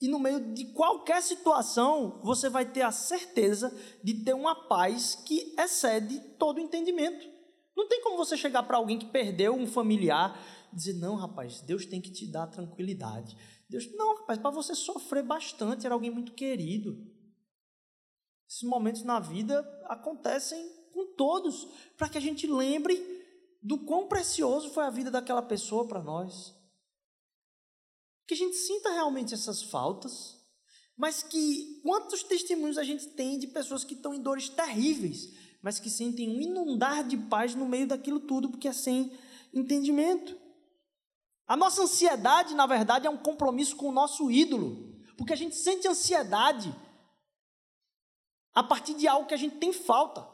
e 0.00 0.08
no 0.08 0.18
meio 0.18 0.54
de 0.54 0.64
qualquer 0.72 1.22
situação, 1.22 2.20
você 2.22 2.48
vai 2.48 2.64
ter 2.64 2.80
a 2.80 2.90
certeza 2.90 3.70
de 4.02 4.24
ter 4.24 4.32
uma 4.32 4.66
paz 4.66 5.14
que 5.14 5.54
excede 5.58 6.18
todo 6.38 6.56
o 6.56 6.60
entendimento. 6.60 7.28
Não 7.76 7.86
tem 7.86 8.02
como 8.02 8.16
você 8.16 8.36
chegar 8.36 8.62
para 8.62 8.78
alguém 8.78 8.98
que 8.98 9.06
perdeu 9.06 9.54
um 9.54 9.66
familiar 9.66 10.40
e 10.72 10.76
dizer: 10.76 10.94
Não, 10.94 11.16
rapaz, 11.16 11.60
Deus 11.60 11.84
tem 11.84 12.00
que 12.00 12.10
te 12.10 12.26
dar 12.26 12.46
tranquilidade. 12.46 13.36
Deus, 13.68 13.92
não, 13.94 14.16
rapaz, 14.16 14.38
para 14.38 14.50
você 14.50 14.74
sofrer 14.74 15.22
bastante, 15.22 15.84
era 15.84 15.94
alguém 15.94 16.10
muito 16.10 16.32
querido. 16.32 16.96
Esses 18.48 18.62
momentos 18.62 19.04
na 19.04 19.20
vida 19.20 19.60
acontecem 19.84 20.66
com 20.94 21.14
todos, 21.14 21.68
para 21.96 22.08
que 22.08 22.18
a 22.18 22.20
gente 22.20 22.46
lembre 22.46 22.98
do 23.62 23.78
quão 23.84 24.08
precioso 24.08 24.70
foi 24.70 24.84
a 24.84 24.90
vida 24.90 25.10
daquela 25.10 25.42
pessoa 25.42 25.86
para 25.86 26.02
nós 26.02 26.58
que 28.30 28.34
a 28.34 28.36
gente 28.36 28.54
sinta 28.54 28.90
realmente 28.90 29.34
essas 29.34 29.60
faltas, 29.60 30.36
mas 30.96 31.20
que 31.20 31.80
quantos 31.82 32.22
testemunhos 32.22 32.78
a 32.78 32.84
gente 32.84 33.08
tem 33.08 33.36
de 33.40 33.48
pessoas 33.48 33.82
que 33.82 33.94
estão 33.94 34.14
em 34.14 34.22
dores 34.22 34.48
terríveis, 34.48 35.34
mas 35.60 35.80
que 35.80 35.90
sentem 35.90 36.28
um 36.28 36.40
inundar 36.40 37.02
de 37.02 37.16
paz 37.16 37.56
no 37.56 37.66
meio 37.66 37.88
daquilo 37.88 38.20
tudo, 38.20 38.48
porque 38.48 38.68
é 38.68 38.72
sem 38.72 39.10
entendimento. 39.52 40.38
A 41.44 41.56
nossa 41.56 41.82
ansiedade, 41.82 42.54
na 42.54 42.68
verdade, 42.68 43.04
é 43.04 43.10
um 43.10 43.16
compromisso 43.16 43.74
com 43.74 43.88
o 43.88 43.92
nosso 43.92 44.30
ídolo, 44.30 44.94
porque 45.16 45.32
a 45.32 45.36
gente 45.36 45.56
sente 45.56 45.88
ansiedade 45.88 46.72
a 48.54 48.62
partir 48.62 48.94
de 48.94 49.08
algo 49.08 49.26
que 49.26 49.34
a 49.34 49.38
gente 49.38 49.56
tem 49.56 49.72
falta. 49.72 50.24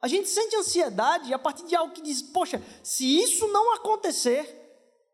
A 0.00 0.08
gente 0.08 0.30
sente 0.30 0.56
ansiedade 0.56 1.34
a 1.34 1.38
partir 1.38 1.66
de 1.66 1.76
algo 1.76 1.92
que 1.92 2.00
diz: 2.00 2.22
poxa, 2.22 2.62
se 2.82 3.04
isso 3.04 3.46
não 3.48 3.74
acontecer, 3.74 4.58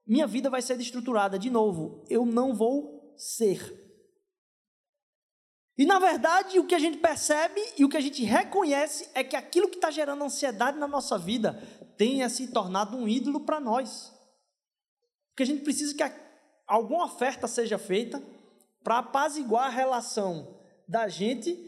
minha 0.07 0.27
vida 0.27 0.51
vai 0.51 0.61
ser 0.61 0.77
destruturada. 0.77 1.39
De 1.39 1.51
novo, 1.51 2.05
eu 2.09 2.27
não 2.27 2.55
vou 2.55 3.15
ser. 3.17 3.83
E 5.77 5.85
na 5.85 5.99
verdade, 5.99 6.59
o 6.59 6.67
que 6.67 6.75
a 6.75 6.79
gente 6.79 6.99
percebe 6.99 7.61
e 7.77 7.85
o 7.85 7.89
que 7.89 7.97
a 7.97 8.01
gente 8.01 8.23
reconhece 8.23 9.09
é 9.15 9.25
que 9.25 9.35
aquilo 9.35 9.69
que 9.69 9.77
está 9.77 9.91
gerando 9.91 10.23
ansiedade 10.23 10.79
na 10.79 10.87
nossa 10.87 11.19
vida 11.19 11.61
tenha 11.97 12.29
se 12.29 12.49
tornado 12.49 12.97
um 12.97 13.09
ídolo 13.09 13.41
para 13.41 13.59
nós. 13.59 14.13
Porque 15.31 15.43
a 15.43 15.47
gente 15.47 15.65
precisa 15.65 15.95
que 15.95 16.05
alguma 16.67 17.07
oferta 17.07 17.49
seja 17.49 17.77
feita 17.77 18.23
para 18.85 18.99
apaziguar 18.99 19.67
a 19.67 19.71
relação 19.71 20.61
da 20.87 21.09
gente 21.09 21.59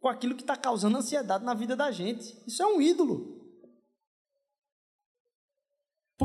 com 0.00 0.08
aquilo 0.08 0.36
que 0.36 0.42
está 0.42 0.56
causando 0.56 0.98
ansiedade 0.98 1.44
na 1.44 1.54
vida 1.54 1.74
da 1.74 1.90
gente. 1.90 2.40
Isso 2.46 2.62
é 2.62 2.66
um 2.66 2.80
ídolo. 2.80 3.35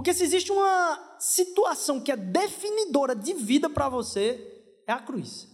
Porque 0.01 0.15
se 0.15 0.23
existe 0.23 0.51
uma 0.51 1.15
situação 1.19 2.01
que 2.01 2.11
é 2.11 2.17
definidora 2.17 3.15
de 3.15 3.35
vida 3.35 3.69
para 3.69 3.87
você, 3.87 4.83
é 4.87 4.91
a 4.91 4.99
cruz. 4.99 5.47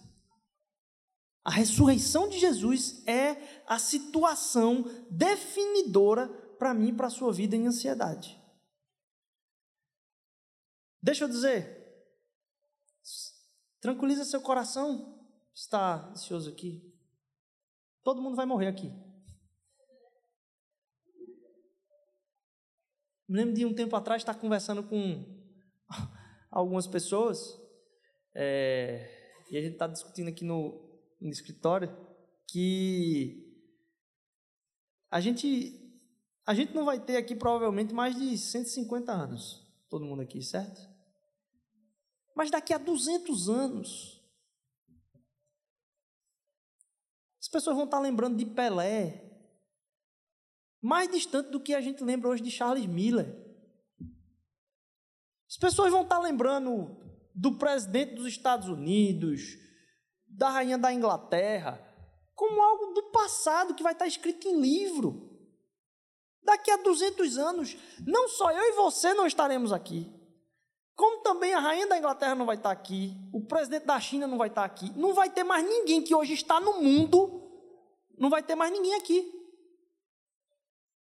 A 1.43 1.51
ressurreição 1.51 2.29
de 2.29 2.39
Jesus 2.39 3.05
é 3.05 3.63
a 3.67 3.77
situação 3.77 4.85
definidora 5.11 6.29
para 6.57 6.73
mim 6.73 6.91
e 6.91 6.93
para 6.93 7.07
a 7.07 7.09
sua 7.09 7.33
vida 7.33 7.57
em 7.57 7.67
ansiedade. 7.67 8.41
Deixa 11.03 11.25
eu 11.25 11.27
dizer, 11.27 12.07
tranquiliza 13.81 14.23
seu 14.23 14.39
coração, 14.39 15.29
está 15.53 16.07
ansioso 16.11 16.49
aqui. 16.49 16.81
Todo 18.01 18.21
mundo 18.21 18.37
vai 18.37 18.45
morrer 18.45 18.67
aqui. 18.67 19.06
Me 23.27 23.37
lembro 23.37 23.53
de 23.53 23.65
um 23.65 23.73
tempo 23.73 23.95
atrás 23.95 24.21
estar 24.21 24.35
conversando 24.35 24.83
com 24.83 25.25
algumas 26.49 26.87
pessoas, 26.87 27.59
é, 28.33 29.09
e 29.51 29.57
a 29.57 29.61
gente 29.61 29.73
está 29.73 29.87
discutindo 29.87 30.29
aqui 30.29 30.45
no, 30.45 30.79
no 31.19 31.29
escritório 31.29 31.95
que 32.47 33.43
a 35.11 35.19
gente 35.19 35.83
a 36.45 36.53
gente 36.53 36.73
não 36.73 36.85
vai 36.85 36.97
ter 36.97 37.17
aqui 37.17 37.35
provavelmente 37.35 37.93
mais 37.93 38.15
de 38.15 38.37
150 38.37 39.11
anos, 39.11 39.67
todo 39.89 40.05
mundo 40.05 40.21
aqui, 40.21 40.41
certo? 40.41 40.79
Mas 42.33 42.49
daqui 42.49 42.73
a 42.73 42.77
200 42.77 43.49
anos, 43.49 44.23
as 47.41 47.49
pessoas 47.49 47.75
vão 47.75 47.83
estar 47.83 47.99
lembrando 47.99 48.37
de 48.37 48.45
Pelé, 48.45 49.26
mais 50.87 51.09
distante 51.09 51.49
do 51.49 51.59
que 51.59 51.75
a 51.75 51.81
gente 51.81 52.01
lembra 52.01 52.29
hoje 52.29 52.41
de 52.41 52.49
Charles 52.49 52.85
Miller. 52.85 53.27
As 55.45 55.57
pessoas 55.57 55.91
vão 55.91 56.03
estar 56.03 56.17
lembrando 56.17 56.95
do 57.35 57.57
presidente 57.57 58.15
dos 58.15 58.25
Estados 58.25 58.69
Unidos, 58.69 59.41
da 60.25 60.49
rainha 60.49 60.77
da 60.77 60.93
Inglaterra, 60.93 61.83
como 62.33 62.61
algo 62.61 62.93
do 62.93 63.03
passado 63.11 63.75
que 63.75 63.83
vai 63.83 63.91
estar 63.91 64.07
escrito 64.07 64.47
em 64.47 64.61
livro. 64.61 65.29
Daqui 66.41 66.71
a 66.71 66.77
200 66.77 67.37
anos, 67.37 67.75
não 68.05 68.29
só 68.29 68.49
eu 68.49 68.63
e 68.63 68.77
você 68.77 69.13
não 69.13 69.27
estaremos 69.27 69.73
aqui, 69.73 70.09
como 70.95 71.21
também 71.21 71.53
a 71.53 71.59
rainha 71.59 71.87
da 71.87 71.97
Inglaterra 71.97 72.33
não 72.33 72.45
vai 72.45 72.55
estar 72.55 72.71
aqui, 72.71 73.13
o 73.33 73.45
presidente 73.45 73.85
da 73.85 73.99
China 73.99 74.25
não 74.25 74.37
vai 74.37 74.47
estar 74.47 74.63
aqui, 74.63 74.89
não 74.97 75.13
vai 75.13 75.29
ter 75.29 75.43
mais 75.43 75.67
ninguém 75.67 76.01
que 76.01 76.15
hoje 76.15 76.33
está 76.33 76.61
no 76.61 76.81
mundo, 76.81 77.43
não 78.17 78.29
vai 78.29 78.41
ter 78.41 78.55
mais 78.55 78.71
ninguém 78.71 78.93
aqui. 78.93 79.36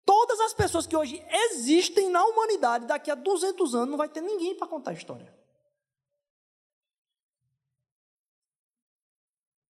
Todas 0.04 0.38
as 0.40 0.52
pessoas 0.52 0.86
que 0.86 0.96
hoje 0.96 1.24
existem 1.30 2.10
na 2.10 2.24
humanidade, 2.24 2.86
daqui 2.86 3.10
a 3.10 3.14
200 3.14 3.74
anos, 3.74 3.90
não 3.90 3.96
vai 3.96 4.08
ter 4.08 4.20
ninguém 4.20 4.54
para 4.56 4.66
contar 4.66 4.90
a 4.90 4.94
história. 4.94 5.34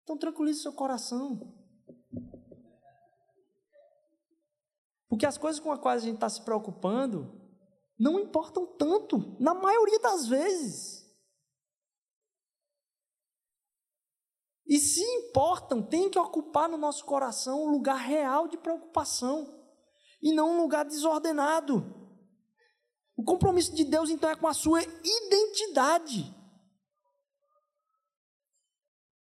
Então 0.04 0.18
tranquilize 0.18 0.62
seu 0.62 0.74
coração. 0.74 1.54
Porque 5.08 5.26
as 5.26 5.38
coisas 5.38 5.60
com 5.60 5.72
as 5.72 5.80
quais 5.80 6.02
a 6.02 6.06
gente 6.06 6.16
está 6.16 6.30
se 6.30 6.42
preocupando 6.42 7.40
não 7.98 8.20
importam 8.20 8.66
tanto, 8.66 9.36
na 9.40 9.54
maioria 9.54 10.00
das 10.00 10.28
vezes. 10.28 11.04
E 14.66 14.80
se 14.80 15.02
importam, 15.02 15.82
tem 15.82 16.10
que 16.10 16.18
ocupar 16.18 16.68
no 16.68 16.78
nosso 16.78 17.06
coração 17.06 17.64
um 17.64 17.70
lugar 17.70 17.98
real 17.98 18.48
de 18.48 18.58
preocupação 18.58 19.63
e 20.24 20.32
não 20.32 20.54
um 20.54 20.62
lugar 20.62 20.86
desordenado. 20.86 21.86
O 23.16 23.24
compromisso 23.24 23.76
de 23.76 23.84
Deus, 23.84 24.10
então, 24.10 24.30
é 24.30 24.36
com 24.36 24.48
a 24.48 24.54
sua 24.54 24.82
identidade. 24.82 26.34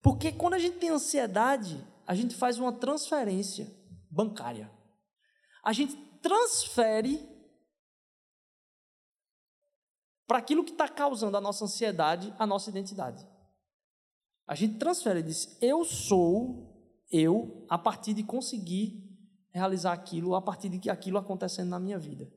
Porque 0.01 0.31
quando 0.31 0.55
a 0.55 0.59
gente 0.59 0.79
tem 0.79 0.89
ansiedade, 0.89 1.85
a 2.05 2.15
gente 2.15 2.35
faz 2.35 2.57
uma 2.57 2.73
transferência 2.73 3.71
bancária. 4.09 4.71
A 5.63 5.71
gente 5.71 5.95
transfere 6.19 7.25
para 10.25 10.39
aquilo 10.39 10.63
que 10.63 10.71
está 10.71 10.89
causando 10.89 11.37
a 11.37 11.41
nossa 11.41 11.63
ansiedade 11.63 12.33
a 12.39 12.45
nossa 12.45 12.69
identidade. 12.69 13.25
A 14.47 14.55
gente 14.55 14.79
transfere 14.79 15.19
e 15.19 15.23
diz: 15.23 15.57
Eu 15.61 15.85
sou 15.85 16.75
eu 17.11 17.65
a 17.69 17.77
partir 17.77 18.13
de 18.13 18.23
conseguir 18.23 19.06
realizar 19.57 19.93
aquilo, 19.93 20.35
a 20.35 20.41
partir 20.41 20.69
de 20.69 20.89
aquilo 20.89 21.17
acontecendo 21.17 21.69
na 21.69 21.79
minha 21.79 21.97
vida. 21.97 22.31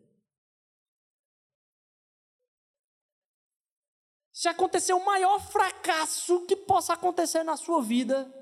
Se 4.32 4.48
acontecer 4.48 4.94
o 4.94 5.04
maior 5.04 5.38
fracasso 5.38 6.46
que 6.46 6.56
possa 6.56 6.94
acontecer 6.94 7.42
na 7.42 7.58
sua 7.58 7.82
vida, 7.82 8.32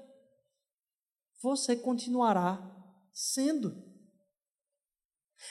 você 1.43 1.75
continuará 1.75 2.59
sendo. 3.13 3.77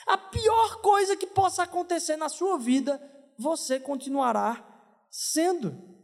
A 0.05 0.17
pior 0.17 0.81
coisa 0.81 1.17
que 1.17 1.27
possa 1.27 1.63
acontecer 1.63 2.15
na 2.15 2.29
sua 2.29 2.57
vida, 2.57 2.97
você 3.37 3.77
continuará 3.77 4.65
sendo. 5.09 5.97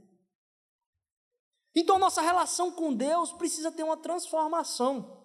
Então, 1.76 1.98
nossa 1.98 2.22
relação 2.22 2.72
com 2.72 2.94
Deus 2.94 3.32
precisa 3.32 3.72
ter 3.72 3.84
uma 3.84 3.98
transformação. 3.98 5.23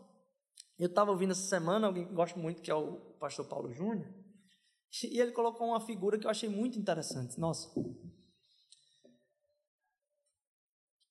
Eu 0.79 0.87
estava 0.87 1.11
ouvindo 1.11 1.33
essa 1.33 1.49
semana 1.49 1.89
alguém 1.89 2.07
que 2.07 2.15
gosto 2.15 2.39
muito, 2.39 2.63
que 2.63 2.71
é 2.71 2.75
o 2.75 2.99
pastor 3.19 3.47
Paulo 3.49 3.73
Júnior, 3.73 4.09
e 5.05 5.21
ele 5.21 5.33
colocou 5.33 5.67
uma 5.67 5.81
figura 5.81 6.19
que 6.19 6.27
eu 6.27 6.31
achei 6.31 6.49
muito 6.49 6.79
interessante. 6.79 7.39
Nossa, 7.39 7.69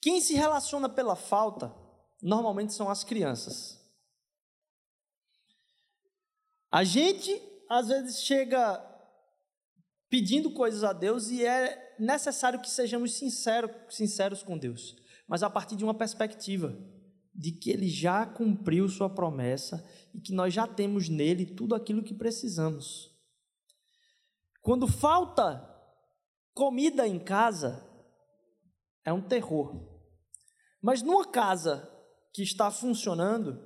Quem 0.01 0.21
se 0.21 0.33
relaciona 0.33 0.87
pela 0.87 1.17
falta, 1.17 1.75
normalmente 2.21 2.73
são 2.73 2.89
as 2.89 3.03
crianças. 3.03 3.77
A 6.71 6.83
gente, 6.83 7.41
às 7.69 7.89
vezes, 7.89 8.21
chega 8.23 8.83
pedindo 10.09 10.53
coisas 10.53 10.83
a 10.83 10.93
Deus 10.93 11.27
e 11.27 11.45
é 11.45 11.95
necessário 11.99 12.61
que 12.61 12.69
sejamos 12.69 13.17
sinceros, 13.17 13.71
sinceros 13.89 14.43
com 14.43 14.57
Deus, 14.57 14.95
mas 15.27 15.43
a 15.43 15.49
partir 15.49 15.75
de 15.75 15.83
uma 15.83 15.97
perspectiva 15.97 16.73
de 17.37 17.51
que 17.51 17.69
Ele 17.69 17.87
já 17.87 18.25
cumpriu 18.25 18.89
Sua 18.89 19.09
promessa 19.09 19.87
e 20.13 20.19
que 20.19 20.33
nós 20.33 20.53
já 20.53 20.65
temos 20.65 21.07
nele 21.07 21.45
tudo 21.45 21.75
aquilo 21.75 22.03
que 22.03 22.15
precisamos. 22.15 23.15
Quando 24.61 24.87
falta 24.87 25.63
comida 26.53 27.07
em 27.07 27.19
casa, 27.19 27.87
é 29.05 29.13
um 29.13 29.21
terror. 29.21 29.87
Mas 30.81 31.03
numa 31.03 31.25
casa 31.25 31.87
que 32.33 32.41
está 32.41 32.71
funcionando, 32.71 33.63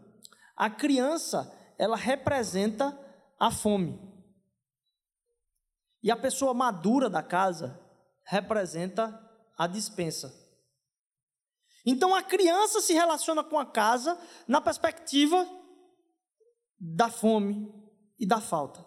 a 0.55 0.69
criança, 0.69 1.51
ela 1.79 1.95
representa 1.95 2.97
a 3.39 3.49
fome. 3.49 3.99
E 6.03 6.11
a 6.11 6.17
pessoa 6.17 6.53
madura 6.53 7.09
da 7.09 7.23
casa 7.23 7.79
representa 8.25 9.17
a 9.57 9.67
dispensa. 9.67 10.40
Então 11.85 12.13
a 12.13 12.21
criança 12.21 12.79
se 12.81 12.93
relaciona 12.93 13.43
com 13.43 13.57
a 13.57 13.65
casa 13.65 14.19
na 14.47 14.61
perspectiva 14.61 15.47
da 16.79 17.09
fome 17.09 17.71
e 18.19 18.25
da 18.25 18.39
falta. 18.39 18.85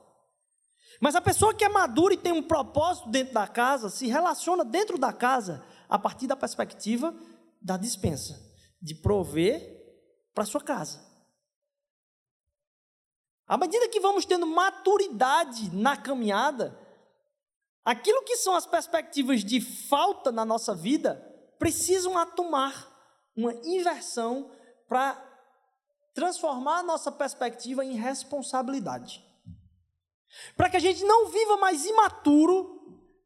Mas 1.00 1.14
a 1.14 1.20
pessoa 1.20 1.54
que 1.54 1.64
é 1.64 1.68
madura 1.68 2.14
e 2.14 2.18
tem 2.18 2.33
um 2.33 2.42
propósito 2.42 3.11
dentro 3.11 3.35
da 3.35 3.46
casa 3.46 3.88
se 3.88 4.07
relaciona 4.07 4.64
dentro 4.64 4.96
da 4.96 5.12
casa 5.12 5.64
a 5.88 5.98
partir 5.98 6.26
da 6.26 6.37
perspectiva 6.37 7.14
da 7.61 7.76
dispensa, 7.76 8.40
de 8.80 8.94
prover 8.94 9.61
para 10.33 10.44
sua 10.44 10.61
casa. 10.61 11.04
À 13.46 13.57
medida 13.57 13.88
que 13.88 14.00
vamos 14.00 14.24
tendo 14.24 14.46
maturidade 14.46 15.74
na 15.74 15.96
caminhada, 15.96 16.78
aquilo 17.85 18.22
que 18.22 18.37
são 18.37 18.54
as 18.54 18.66
perspectivas 18.66 19.44
de 19.44 19.61
falta 19.61 20.30
na 20.30 20.44
nossa 20.44 20.74
vida 20.74 21.34
precisam 21.58 22.16
atomar 22.16 22.90
uma 23.36 23.52
inversão 23.64 24.50
para 24.88 25.20
transformar 26.14 26.78
a 26.78 26.82
nossa 26.82 27.10
perspectiva 27.10 27.84
em 27.84 27.94
responsabilidade. 27.94 29.24
Para 30.56 30.70
que 30.70 30.76
a 30.76 30.80
gente 30.80 31.04
não 31.04 31.28
viva 31.28 31.56
mais 31.56 31.84
imaturo, 31.84 32.74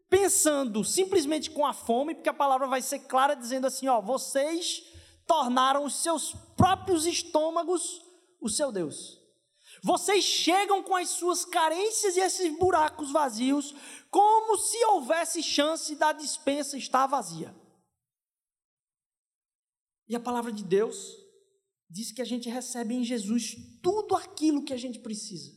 pensando 0.09 0.85
simplesmente 0.85 1.51
com 1.51 1.67
a 1.67 1.73
fome, 1.73 2.15
porque 2.15 2.29
a 2.29 2.35
palavra 2.35 2.67
vai 2.67 2.83
ser 2.83 3.01
clara 3.01 3.35
dizendo 3.35 3.67
assim: 3.67 3.89
ó, 3.89 4.01
vocês 4.01 4.83
tornaram 5.27 5.85
os 5.85 6.03
seus 6.03 6.35
próprios 6.57 7.07
estômagos 7.07 8.03
o 8.41 8.49
seu 8.49 8.73
Deus. 8.73 9.19
Vocês 9.83 10.25
chegam 10.25 10.83
com 10.83 10.97
as 10.97 11.11
suas 11.11 11.45
carências 11.45 12.17
e 12.17 12.21
esses 12.21 12.57
buracos 12.59 13.13
vazios, 13.13 13.75
como 14.11 14.57
se 14.57 14.83
houvesse 14.87 15.43
chance 15.43 15.95
da 15.95 16.13
dispensa 16.13 16.77
estar 16.77 17.07
vazia. 17.07 17.55
E 20.09 20.17
a 20.17 20.21
palavra 20.21 20.51
de 20.51 20.65
Deus 20.65 21.17
diz 21.91 22.13
que 22.13 22.23
a 22.23 22.25
gente 22.25 22.49
recebe 22.49 22.95
em 22.95 23.05
Jesus 23.05 23.57
tudo 23.83 24.15
aquilo 24.15 24.65
que 24.65 24.73
a 24.73 24.77
gente 24.77 24.99
precisa. 24.99 25.53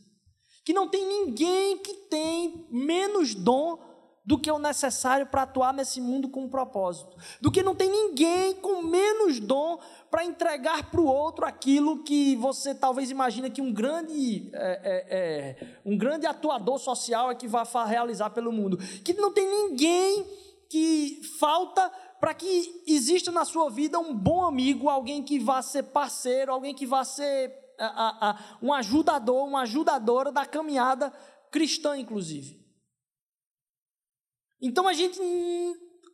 Que 0.64 0.72
não 0.72 0.88
tem 0.88 1.06
ninguém 1.06 1.78
que 1.78 1.94
tem 2.08 2.66
menos 2.70 3.34
dom 3.34 3.92
do 4.24 4.38
que 4.38 4.50
o 4.50 4.58
necessário 4.58 5.26
para 5.26 5.42
atuar 5.42 5.74
nesse 5.74 6.00
mundo 6.00 6.28
com 6.28 6.44
um 6.44 6.48
propósito. 6.48 7.16
Do 7.40 7.50
que 7.50 7.62
não 7.62 7.74
tem 7.74 7.90
ninguém 7.90 8.54
com 8.54 8.82
menos 8.82 9.40
dom 9.40 9.80
para 10.10 10.24
entregar 10.24 10.90
para 10.90 11.00
o 11.00 11.06
outro 11.06 11.44
aquilo 11.44 12.04
que 12.04 12.36
você 12.36 12.74
talvez 12.74 13.10
imagina 13.10 13.50
que 13.50 13.60
um 13.60 13.72
grande, 13.72 14.48
é, 14.52 14.80
é, 14.84 15.18
é, 15.18 15.80
um 15.84 15.98
grande 15.98 16.26
atuador 16.26 16.78
social 16.78 17.30
é 17.30 17.34
que 17.34 17.48
vai 17.48 17.64
realizar 17.88 18.30
pelo 18.30 18.52
mundo. 18.52 18.76
Que 19.02 19.12
não 19.14 19.32
tem 19.32 19.48
ninguém 19.48 20.24
que 20.68 21.20
falta 21.38 21.92
para 22.22 22.34
que 22.34 22.84
exista 22.86 23.32
na 23.32 23.44
sua 23.44 23.68
vida 23.68 23.98
um 23.98 24.16
bom 24.16 24.44
amigo, 24.44 24.88
alguém 24.88 25.24
que 25.24 25.40
vá 25.40 25.60
ser 25.60 25.82
parceiro, 25.82 26.52
alguém 26.52 26.72
que 26.72 26.86
vá 26.86 27.04
ser 27.04 27.52
um 28.62 28.72
ajudador, 28.72 29.44
uma 29.44 29.62
ajudadora 29.62 30.30
da 30.30 30.46
caminhada 30.46 31.10
cristã, 31.50 31.98
inclusive. 31.98 32.64
Então 34.60 34.86
a 34.86 34.92
gente 34.92 35.18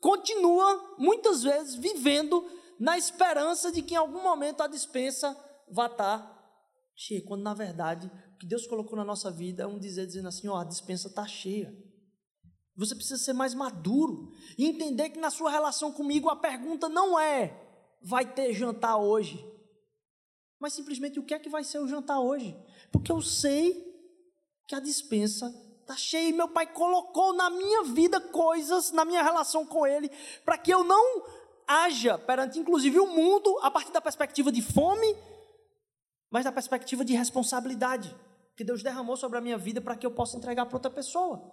continua, 0.01 0.97
muitas 0.97 1.43
vezes, 1.43 1.75
vivendo 1.75 2.43
na 2.81 2.97
esperança 2.97 3.71
de 3.71 3.83
que 3.83 3.93
em 3.93 3.99
algum 3.99 4.23
momento 4.23 4.63
a 4.63 4.67
dispensa 4.67 5.37
vá 5.71 5.89
estar 5.89 6.39
cheia, 6.97 7.23
quando 7.27 7.43
na 7.43 7.53
verdade 7.53 8.11
o 8.35 8.39
que 8.39 8.47
Deus 8.47 8.67
colocou 8.67 8.97
na 8.97 9.05
nossa 9.05 9.31
vida 9.31 9.65
é 9.65 9.67
um 9.67 9.79
dizer 9.79 10.07
dizendo 10.07 10.29
assim: 10.29 10.49
ó, 10.49 10.57
a 10.57 10.65
dispensa 10.65 11.09
está 11.09 11.27
cheia. 11.27 11.71
Você 12.79 12.95
precisa 12.95 13.23
ser 13.23 13.35
mais 13.35 13.53
maduro 13.53 14.33
e 14.57 14.67
entender 14.67 15.11
que 15.11 15.19
na 15.19 15.31
sua 15.31 15.51
relação 15.51 15.93
comigo 15.93 16.31
a 16.31 16.37
pergunta 16.37 16.89
não 16.89 17.19
é 17.19 17.67
vai 18.01 18.25
ter 18.25 18.55
jantar 18.55 18.97
hoje, 18.97 19.45
mas 20.59 20.73
simplesmente 20.73 21.19
o 21.19 21.25
que 21.25 21.35
é 21.35 21.39
que 21.39 21.51
vai 21.51 21.65
ser 21.65 21.81
o 21.81 21.89
jantar 21.89 22.21
hoje, 22.21 22.57
porque 22.91 23.13
eu 23.13 23.21
sei 23.21 23.85
que 24.67 24.75
a 24.75 24.81
dispensa 24.81 25.53
Está 25.89 25.97
cheio. 25.97 26.37
Meu 26.37 26.49
pai 26.49 26.67
colocou 26.67 27.33
na 27.33 27.49
minha 27.49 27.85
vida 27.85 28.21
coisas, 28.21 28.93
na 28.93 29.07
minha 29.07 29.23
relação 29.23 29.65
com 29.65 29.87
ele, 29.87 30.11
para 30.45 30.59
que 30.59 30.71
eu 30.71 30.85
não 30.85 31.25
haja 31.67 32.19
perante, 32.19 32.59
inclusive, 32.59 33.01
o 33.01 33.07
mundo, 33.07 33.59
a 33.63 33.71
partir 33.71 33.91
da 33.91 34.01
perspectiva 34.01 34.53
de 34.53 34.61
fome, 34.61 35.17
mas 36.31 36.45
da 36.45 36.53
perspectiva 36.53 37.03
de 37.07 37.15
responsabilidade 37.15 38.15
que 38.55 38.63
Deus 38.63 38.83
derramou 38.83 39.17
sobre 39.17 39.39
a 39.39 39.41
minha 39.41 39.57
vida 39.57 39.81
para 39.81 39.97
que 39.97 40.05
eu 40.05 40.11
possa 40.11 40.37
entregar 40.37 40.67
para 40.67 40.77
outra 40.77 40.91
pessoa. 40.91 41.51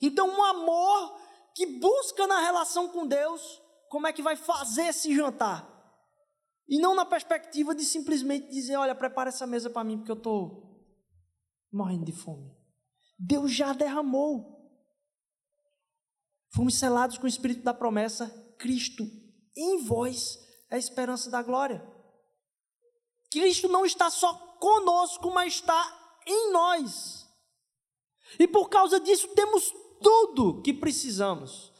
Então, 0.00 0.28
um 0.28 0.42
amor 0.42 1.20
que 1.54 1.66
busca 1.78 2.26
na 2.26 2.40
relação 2.40 2.88
com 2.88 3.06
Deus 3.06 3.62
como 3.88 4.06
é 4.06 4.12
que 4.12 4.22
vai 4.22 4.36
fazer 4.36 4.86
esse 4.86 5.14
jantar. 5.14 5.70
E 6.68 6.78
não 6.78 6.94
na 6.94 7.04
perspectiva 7.04 7.74
de 7.74 7.84
simplesmente 7.84 8.50
dizer: 8.50 8.76
olha, 8.76 8.94
prepara 8.94 9.28
essa 9.28 9.46
mesa 9.46 9.70
para 9.70 9.84
mim 9.84 9.98
porque 9.98 10.10
eu 10.10 10.16
estou 10.16 10.64
morrendo 11.72 12.04
de 12.04 12.12
fome. 12.12 12.50
Deus 13.18 13.52
já 13.52 13.72
derramou. 13.72 14.54
Fomos 16.54 16.78
selados 16.78 17.18
com 17.18 17.24
o 17.24 17.28
Espírito 17.28 17.62
da 17.62 17.74
promessa, 17.74 18.28
Cristo 18.58 19.04
em 19.56 19.84
vós 19.84 20.38
é 20.70 20.76
a 20.76 20.78
esperança 20.78 21.30
da 21.30 21.42
glória. 21.42 21.84
Cristo 23.30 23.68
não 23.68 23.84
está 23.84 24.10
só 24.10 24.34
conosco, 24.58 25.30
mas 25.30 25.54
está 25.54 26.20
em 26.26 26.52
nós. 26.52 27.24
E 28.38 28.46
por 28.48 28.68
causa 28.68 28.98
disso 29.00 29.28
temos 29.34 29.72
tudo 30.04 30.60
que 30.60 30.74
precisamos. 30.74 31.72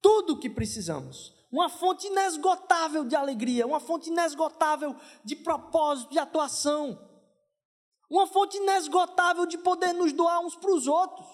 Tudo 0.00 0.38
que 0.38 0.48
precisamos. 0.48 1.34
Uma 1.50 1.68
fonte 1.68 2.06
inesgotável 2.06 3.04
de 3.04 3.16
alegria, 3.16 3.66
uma 3.66 3.80
fonte 3.80 4.08
inesgotável 4.08 4.94
de 5.24 5.34
propósito, 5.34 6.12
de 6.12 6.18
atuação. 6.20 6.96
Uma 8.08 8.28
fonte 8.28 8.56
inesgotável 8.56 9.44
de 9.44 9.58
poder 9.58 9.92
nos 9.92 10.12
doar 10.12 10.40
uns 10.40 10.54
para 10.54 10.72
os 10.72 10.86
outros, 10.86 11.26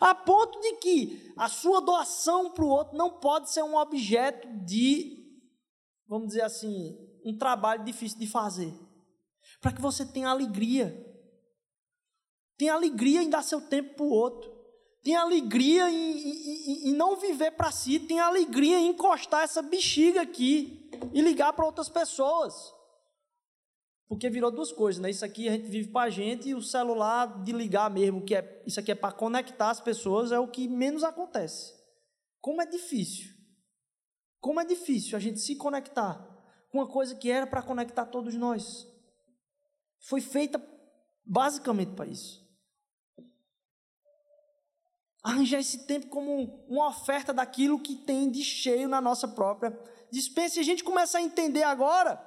a 0.00 0.14
ponto 0.14 0.60
de 0.60 0.74
que 0.76 1.32
a 1.36 1.48
sua 1.48 1.80
doação 1.80 2.50
para 2.50 2.64
o 2.64 2.68
outro 2.68 2.96
não 2.96 3.18
pode 3.18 3.50
ser 3.50 3.62
um 3.62 3.76
objeto 3.76 4.46
de, 4.64 5.42
vamos 6.06 6.28
dizer 6.28 6.42
assim, 6.42 6.96
um 7.24 7.36
trabalho 7.36 7.84
difícil 7.84 8.18
de 8.18 8.26
fazer, 8.26 8.72
para 9.60 9.72
que 9.72 9.80
você 9.80 10.04
tenha 10.04 10.28
alegria, 10.28 10.94
tenha 12.56 12.74
alegria 12.74 13.22
em 13.22 13.30
dar 13.30 13.42
seu 13.42 13.60
tempo 13.60 13.94
para 13.94 14.06
o 14.06 14.10
outro, 14.10 14.57
tenha 15.02 15.20
alegria 15.20 15.90
em, 15.90 16.18
em, 16.18 16.88
em 16.88 16.94
não 16.94 17.16
viver 17.16 17.52
para 17.52 17.70
si, 17.70 17.98
tenha 17.98 18.24
alegria 18.24 18.78
em 18.78 18.88
encostar 18.88 19.44
essa 19.44 19.62
bexiga 19.62 20.22
aqui 20.22 20.90
e 21.12 21.20
ligar 21.20 21.52
para 21.52 21.64
outras 21.64 21.88
pessoas. 21.88 22.54
Porque 24.08 24.30
virou 24.30 24.50
duas 24.50 24.72
coisas, 24.72 25.00
né? 25.00 25.10
Isso 25.10 25.24
aqui 25.24 25.48
a 25.48 25.52
gente 25.52 25.68
vive 25.68 25.90
para 25.90 26.06
a 26.06 26.10
gente 26.10 26.48
e 26.48 26.54
o 26.54 26.62
celular 26.62 27.42
de 27.42 27.52
ligar 27.52 27.90
mesmo, 27.90 28.24
que 28.24 28.34
é 28.34 28.62
isso 28.66 28.80
aqui 28.80 28.90
é 28.90 28.94
para 28.94 29.12
conectar 29.12 29.70
as 29.70 29.80
pessoas, 29.80 30.32
é 30.32 30.38
o 30.38 30.48
que 30.48 30.66
menos 30.66 31.04
acontece. 31.04 31.74
Como 32.40 32.62
é 32.62 32.66
difícil. 32.66 33.30
Como 34.40 34.60
é 34.60 34.64
difícil 34.64 35.16
a 35.16 35.20
gente 35.20 35.40
se 35.40 35.56
conectar 35.56 36.26
com 36.70 36.78
uma 36.78 36.88
coisa 36.88 37.14
que 37.14 37.30
era 37.30 37.46
para 37.46 37.62
conectar 37.62 38.06
todos 38.06 38.34
nós. 38.34 38.86
Foi 40.00 40.20
feita 40.20 40.62
basicamente 41.24 41.92
para 41.94 42.06
isso. 42.06 42.47
Arranjar 45.28 45.58
esse 45.58 45.84
tempo 45.86 46.06
como 46.06 46.64
uma 46.66 46.88
oferta 46.88 47.34
daquilo 47.34 47.82
que 47.82 47.94
tem 47.94 48.30
de 48.30 48.42
cheio 48.42 48.88
na 48.88 48.98
nossa 48.98 49.28
própria 49.28 49.78
dispensa. 50.10 50.58
E 50.58 50.60
a 50.60 50.64
gente 50.64 50.82
começa 50.82 51.18
a 51.18 51.20
entender 51.20 51.64
agora 51.64 52.18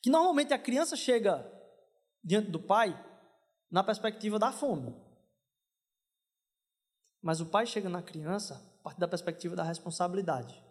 que 0.00 0.08
normalmente 0.08 0.54
a 0.54 0.58
criança 0.60 0.94
chega 0.94 1.44
diante 2.22 2.52
do 2.52 2.60
pai 2.60 2.96
na 3.68 3.82
perspectiva 3.82 4.38
da 4.38 4.52
fome. 4.52 4.94
Mas 7.20 7.40
o 7.40 7.46
pai 7.46 7.66
chega 7.66 7.88
na 7.88 8.00
criança 8.00 8.54
a 8.78 8.84
partir 8.84 9.00
da 9.00 9.08
perspectiva 9.08 9.56
da 9.56 9.64
responsabilidade. 9.64 10.62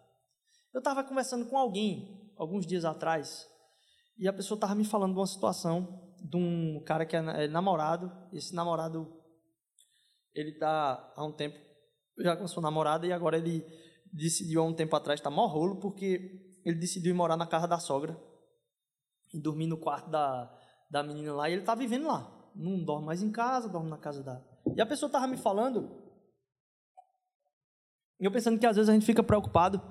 Eu 0.73 0.79
estava 0.79 1.03
conversando 1.03 1.45
com 1.47 1.57
alguém 1.57 2.31
alguns 2.37 2.65
dias 2.65 2.85
atrás 2.85 3.45
e 4.17 4.29
a 4.29 4.33
pessoa 4.33 4.55
estava 4.55 4.73
me 4.73 4.85
falando 4.85 5.11
de 5.11 5.19
uma 5.19 5.27
situação 5.27 6.15
de 6.21 6.37
um 6.37 6.81
cara 6.85 7.05
que 7.05 7.17
é, 7.17 7.43
é 7.43 7.47
namorado. 7.49 8.09
Esse 8.31 8.55
namorado, 8.55 9.24
ele 10.35 10.51
está 10.51 11.13
há 11.15 11.25
um 11.25 11.31
tempo, 11.31 11.57
já 12.19 12.35
com 12.35 12.47
sua 12.47 12.61
namorada 12.61 13.07
e 13.07 13.13
agora 13.13 13.37
ele 13.37 13.65
decidiu 14.11 14.61
há 14.61 14.65
um 14.65 14.73
tempo 14.73 14.95
atrás, 14.95 15.19
está 15.19 15.31
mó 15.31 15.47
rolo, 15.47 15.79
porque 15.79 16.59
ele 16.63 16.77
decidiu 16.77 17.11
ir 17.11 17.15
morar 17.15 17.37
na 17.37 17.47
casa 17.47 17.67
da 17.67 17.79
sogra 17.79 18.19
e 19.33 19.41
dormir 19.41 19.67
no 19.67 19.77
quarto 19.77 20.09
da, 20.09 20.53
da 20.89 21.01
menina 21.01 21.33
lá, 21.33 21.49
e 21.49 21.53
ele 21.53 21.63
tá 21.63 21.73
vivendo 21.73 22.07
lá. 22.07 22.31
Não 22.55 22.83
dorme 22.83 23.05
mais 23.05 23.21
em 23.21 23.31
casa, 23.31 23.67
dorme 23.67 23.89
na 23.89 23.97
casa 23.97 24.23
da. 24.23 24.41
E 24.75 24.81
a 24.81 24.85
pessoa 24.85 25.11
tava 25.11 25.27
me 25.27 25.37
falando, 25.37 26.05
e 28.19 28.25
eu 28.25 28.31
pensando 28.31 28.59
que 28.59 28.65
às 28.65 28.75
vezes 28.75 28.89
a 28.89 28.93
gente 28.93 29.05
fica 29.05 29.23
preocupado, 29.23 29.81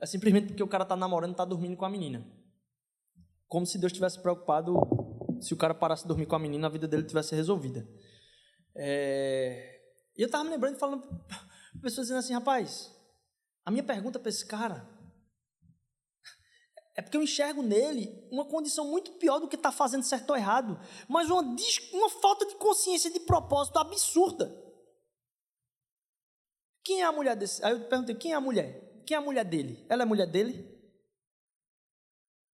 é 0.00 0.06
simplesmente 0.06 0.48
porque 0.48 0.62
o 0.62 0.68
cara 0.68 0.84
tá 0.84 0.96
namorando 0.96 1.32
e 1.32 1.36
tá 1.36 1.44
dormindo 1.44 1.76
com 1.76 1.84
a 1.84 1.90
menina. 1.90 2.26
Como 3.46 3.66
se 3.66 3.78
Deus 3.78 3.92
tivesse 3.92 4.20
preocupado 4.20 4.74
se 5.40 5.54
o 5.54 5.56
cara 5.56 5.74
parasse 5.74 6.02
de 6.02 6.08
dormir 6.08 6.26
com 6.26 6.36
a 6.36 6.38
menina, 6.38 6.66
a 6.66 6.70
vida 6.70 6.88
dele 6.88 7.04
tivesse 7.04 7.34
resolvida. 7.34 7.86
É... 8.82 9.78
E 10.16 10.22
eu 10.22 10.30
tava 10.30 10.44
me 10.44 10.50
lembrando, 10.50 10.78
falando, 10.78 11.06
pessoas 11.82 12.06
dizendo 12.06 12.20
assim, 12.20 12.32
rapaz, 12.32 12.90
a 13.62 13.70
minha 13.70 13.84
pergunta 13.84 14.18
para 14.18 14.30
esse 14.30 14.46
cara 14.46 14.88
é 16.96 17.02
porque 17.02 17.16
eu 17.16 17.22
enxergo 17.22 17.62
nele 17.62 18.26
uma 18.30 18.44
condição 18.44 18.86
muito 18.86 19.12
pior 19.12 19.38
do 19.38 19.48
que 19.48 19.56
está 19.56 19.70
fazendo 19.70 20.02
certo 20.02 20.30
ou 20.30 20.36
errado, 20.36 20.80
mas 21.08 21.30
uma, 21.30 21.42
uma 21.42 22.10
falta 22.10 22.46
de 22.46 22.56
consciência 22.56 23.10
de 23.10 23.20
propósito 23.20 23.78
absurda. 23.78 24.50
Quem 26.82 27.02
é 27.02 27.04
a 27.04 27.12
mulher 27.12 27.36
desse? 27.36 27.62
Aí 27.64 27.72
eu 27.72 27.86
perguntei: 27.86 28.14
quem 28.14 28.32
é 28.32 28.34
a 28.34 28.40
mulher? 28.40 29.02
Quem 29.06 29.14
é 29.14 29.18
a 29.18 29.22
mulher 29.22 29.44
dele? 29.44 29.84
Ela 29.88 30.02
é 30.02 30.06
mulher 30.06 30.26
dele? 30.26 30.68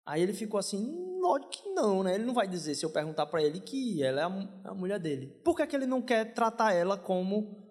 Aí 0.04 0.20
ele 0.20 0.34
ficou 0.34 0.58
assim: 0.58 1.05
Lógico 1.26 1.50
que 1.50 1.68
não, 1.70 2.04
né? 2.04 2.14
Ele 2.14 2.24
não 2.24 2.32
vai 2.32 2.46
dizer 2.46 2.76
se 2.76 2.86
eu 2.86 2.90
perguntar 2.90 3.26
para 3.26 3.42
ele 3.42 3.60
que 3.60 4.00
ela 4.00 4.20
é 4.20 4.24
a, 4.24 4.70
a, 4.70 4.74
mulher 4.74 5.00
dele. 5.00 5.26
Por 5.44 5.56
que, 5.56 5.62
é 5.62 5.66
que 5.66 5.74
ele 5.74 5.84
não 5.84 6.00
quer 6.00 6.32
tratar 6.32 6.72
ela 6.72 6.96
como 6.96 7.68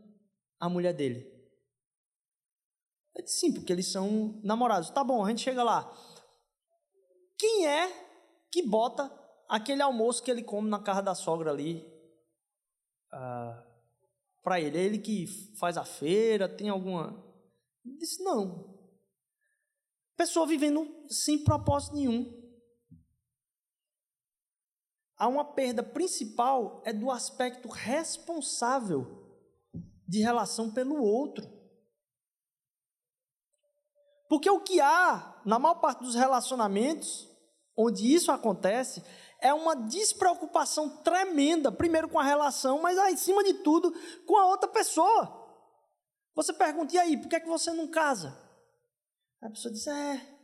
a 0.59 0.67
mulher 0.67 0.93
dele? 0.93 1.25
É 3.17 3.25
sim, 3.25 3.53
porque 3.53 3.71
eles 3.71 3.89
são 3.89 4.41
namorados. 4.43 4.89
Tá 4.89 5.05
bom, 5.05 5.23
a 5.23 5.29
gente 5.29 5.41
chega 5.41 5.63
lá. 5.63 5.89
Quem 7.37 7.65
é 7.65 7.87
que 8.51 8.61
bota 8.61 9.09
aquele 9.47 9.81
almoço 9.81 10.21
que 10.21 10.29
ele 10.29 10.43
come 10.43 10.69
na 10.69 10.83
casa 10.83 11.01
da 11.01 11.15
sogra 11.15 11.49
ali 11.49 11.81
ah, 13.13 13.65
para 14.43 14.59
ele? 14.59 14.77
É 14.77 14.83
ele 14.83 14.99
que 14.99 15.27
faz 15.57 15.77
a 15.77 15.85
feira? 15.85 16.49
Tem 16.49 16.67
alguma. 16.67 17.23
Ele 17.85 17.97
disse: 17.99 18.21
não. 18.21 18.75
Pessoa 20.17 20.45
vivendo 20.45 20.85
sem 21.07 21.41
propósito 21.41 21.95
nenhum. 21.95 22.44
Há 25.17 25.27
uma 25.27 25.45
perda 25.45 25.81
principal 25.81 26.81
é 26.85 26.91
do 26.91 27.09
aspecto 27.09 27.67
responsável 27.69 29.25
de 30.07 30.19
relação 30.19 30.71
pelo 30.71 31.01
outro. 31.01 31.47
Porque 34.27 34.49
o 34.49 34.61
que 34.61 34.81
há 34.81 35.41
na 35.45 35.57
maior 35.57 35.75
parte 35.75 36.03
dos 36.03 36.15
relacionamentos 36.15 37.29
onde 37.77 38.13
isso 38.13 38.31
acontece 38.31 39.03
é 39.39 39.53
uma 39.53 39.75
despreocupação 39.75 41.03
tremenda, 41.03 41.71
primeiro 41.71 42.09
com 42.09 42.19
a 42.19 42.23
relação, 42.23 42.81
mas 42.81 42.97
acima 42.97 43.43
de 43.43 43.53
tudo 43.55 43.93
com 44.25 44.37
a 44.37 44.47
outra 44.47 44.67
pessoa. 44.67 45.43
Você 46.33 46.53
pergunta, 46.53 46.95
e 46.95 46.97
aí, 46.97 47.17
por 47.17 47.29
que, 47.29 47.35
é 47.35 47.39
que 47.39 47.47
você 47.47 47.71
não 47.71 47.87
casa? 47.87 48.37
A 49.41 49.49
pessoa 49.49 49.73
diz, 49.73 49.85
é, 49.87 50.37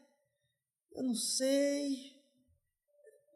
eu 0.93 1.03
não 1.03 1.15
sei, 1.15 2.10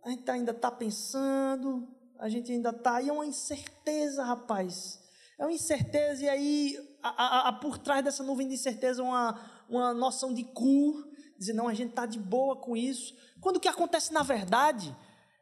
a 0.05 0.09
gente 0.11 0.29
ainda 0.29 0.51
está 0.51 0.69
pensando, 0.69 1.87
a 2.19 2.29
gente 2.29 2.51
ainda 2.51 2.69
está. 2.69 3.01
E 3.01 3.09
é 3.09 3.11
uma 3.11 3.25
incerteza, 3.25 4.23
rapaz. 4.23 5.01
É 5.39 5.43
uma 5.43 5.51
incerteza, 5.51 6.23
e 6.23 6.29
aí, 6.29 6.97
a, 7.01 7.09
a, 7.09 7.49
a, 7.49 7.53
por 7.53 7.79
trás 7.79 8.03
dessa 8.05 8.23
nuvem 8.23 8.47
de 8.47 8.53
incerteza, 8.53 9.01
uma, 9.01 9.65
uma 9.67 9.95
noção 9.95 10.31
de 10.31 10.43
cur, 10.43 11.09
dizer, 11.39 11.53
não, 11.53 11.67
a 11.67 11.73
gente 11.73 11.89
está 11.89 12.05
de 12.05 12.19
boa 12.19 12.55
com 12.55 12.77
isso. 12.77 13.15
Quando 13.41 13.57
o 13.57 13.59
que 13.59 13.67
acontece, 13.67 14.13
na 14.13 14.21
verdade, 14.21 14.95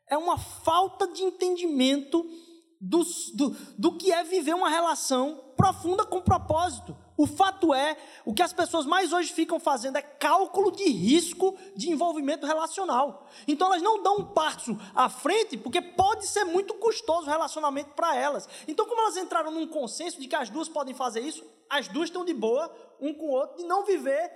é 0.09 0.17
uma 0.17 0.37
falta 0.37 1.09
de 1.09 1.23
entendimento 1.23 2.25
do, 2.79 3.03
do 3.77 3.97
que 3.97 4.13
é 4.13 4.23
viver 4.23 4.55
uma 4.55 4.69
relação 4.69 5.53
profunda 5.57 6.05
com 6.05 6.21
propósito. 6.21 6.97
O 7.15 7.27
fato 7.27 7.73
é, 7.73 7.95
o 8.25 8.33
que 8.33 8.41
as 8.41 8.53
pessoas 8.53 8.85
mais 8.85 9.13
hoje 9.13 9.31
ficam 9.31 9.59
fazendo 9.59 9.97
é 9.97 10.01
cálculo 10.01 10.71
de 10.71 10.89
risco 10.89 11.55
de 11.75 11.91
envolvimento 11.91 12.45
relacional. 12.45 13.27
Então 13.47 13.67
elas 13.67 13.83
não 13.83 14.01
dão 14.01 14.17
um 14.17 14.33
passo 14.33 14.75
à 14.95 15.07
frente, 15.09 15.55
porque 15.55 15.79
pode 15.79 16.25
ser 16.25 16.43
muito 16.43 16.73
custoso 16.75 17.27
o 17.27 17.29
relacionamento 17.29 17.91
para 17.91 18.15
elas. 18.15 18.49
Então, 18.67 18.85
como 18.87 19.01
elas 19.01 19.17
entraram 19.17 19.51
num 19.51 19.67
consenso 19.67 20.19
de 20.19 20.27
que 20.27 20.35
as 20.35 20.49
duas 20.49 20.67
podem 20.67 20.95
fazer 20.95 21.21
isso, 21.21 21.45
as 21.69 21.87
duas 21.87 22.09
estão 22.09 22.25
de 22.25 22.33
boa, 22.33 22.73
um 22.99 23.13
com 23.13 23.27
o 23.27 23.31
outro, 23.31 23.57
de 23.57 23.63
não 23.63 23.85
viver 23.85 24.31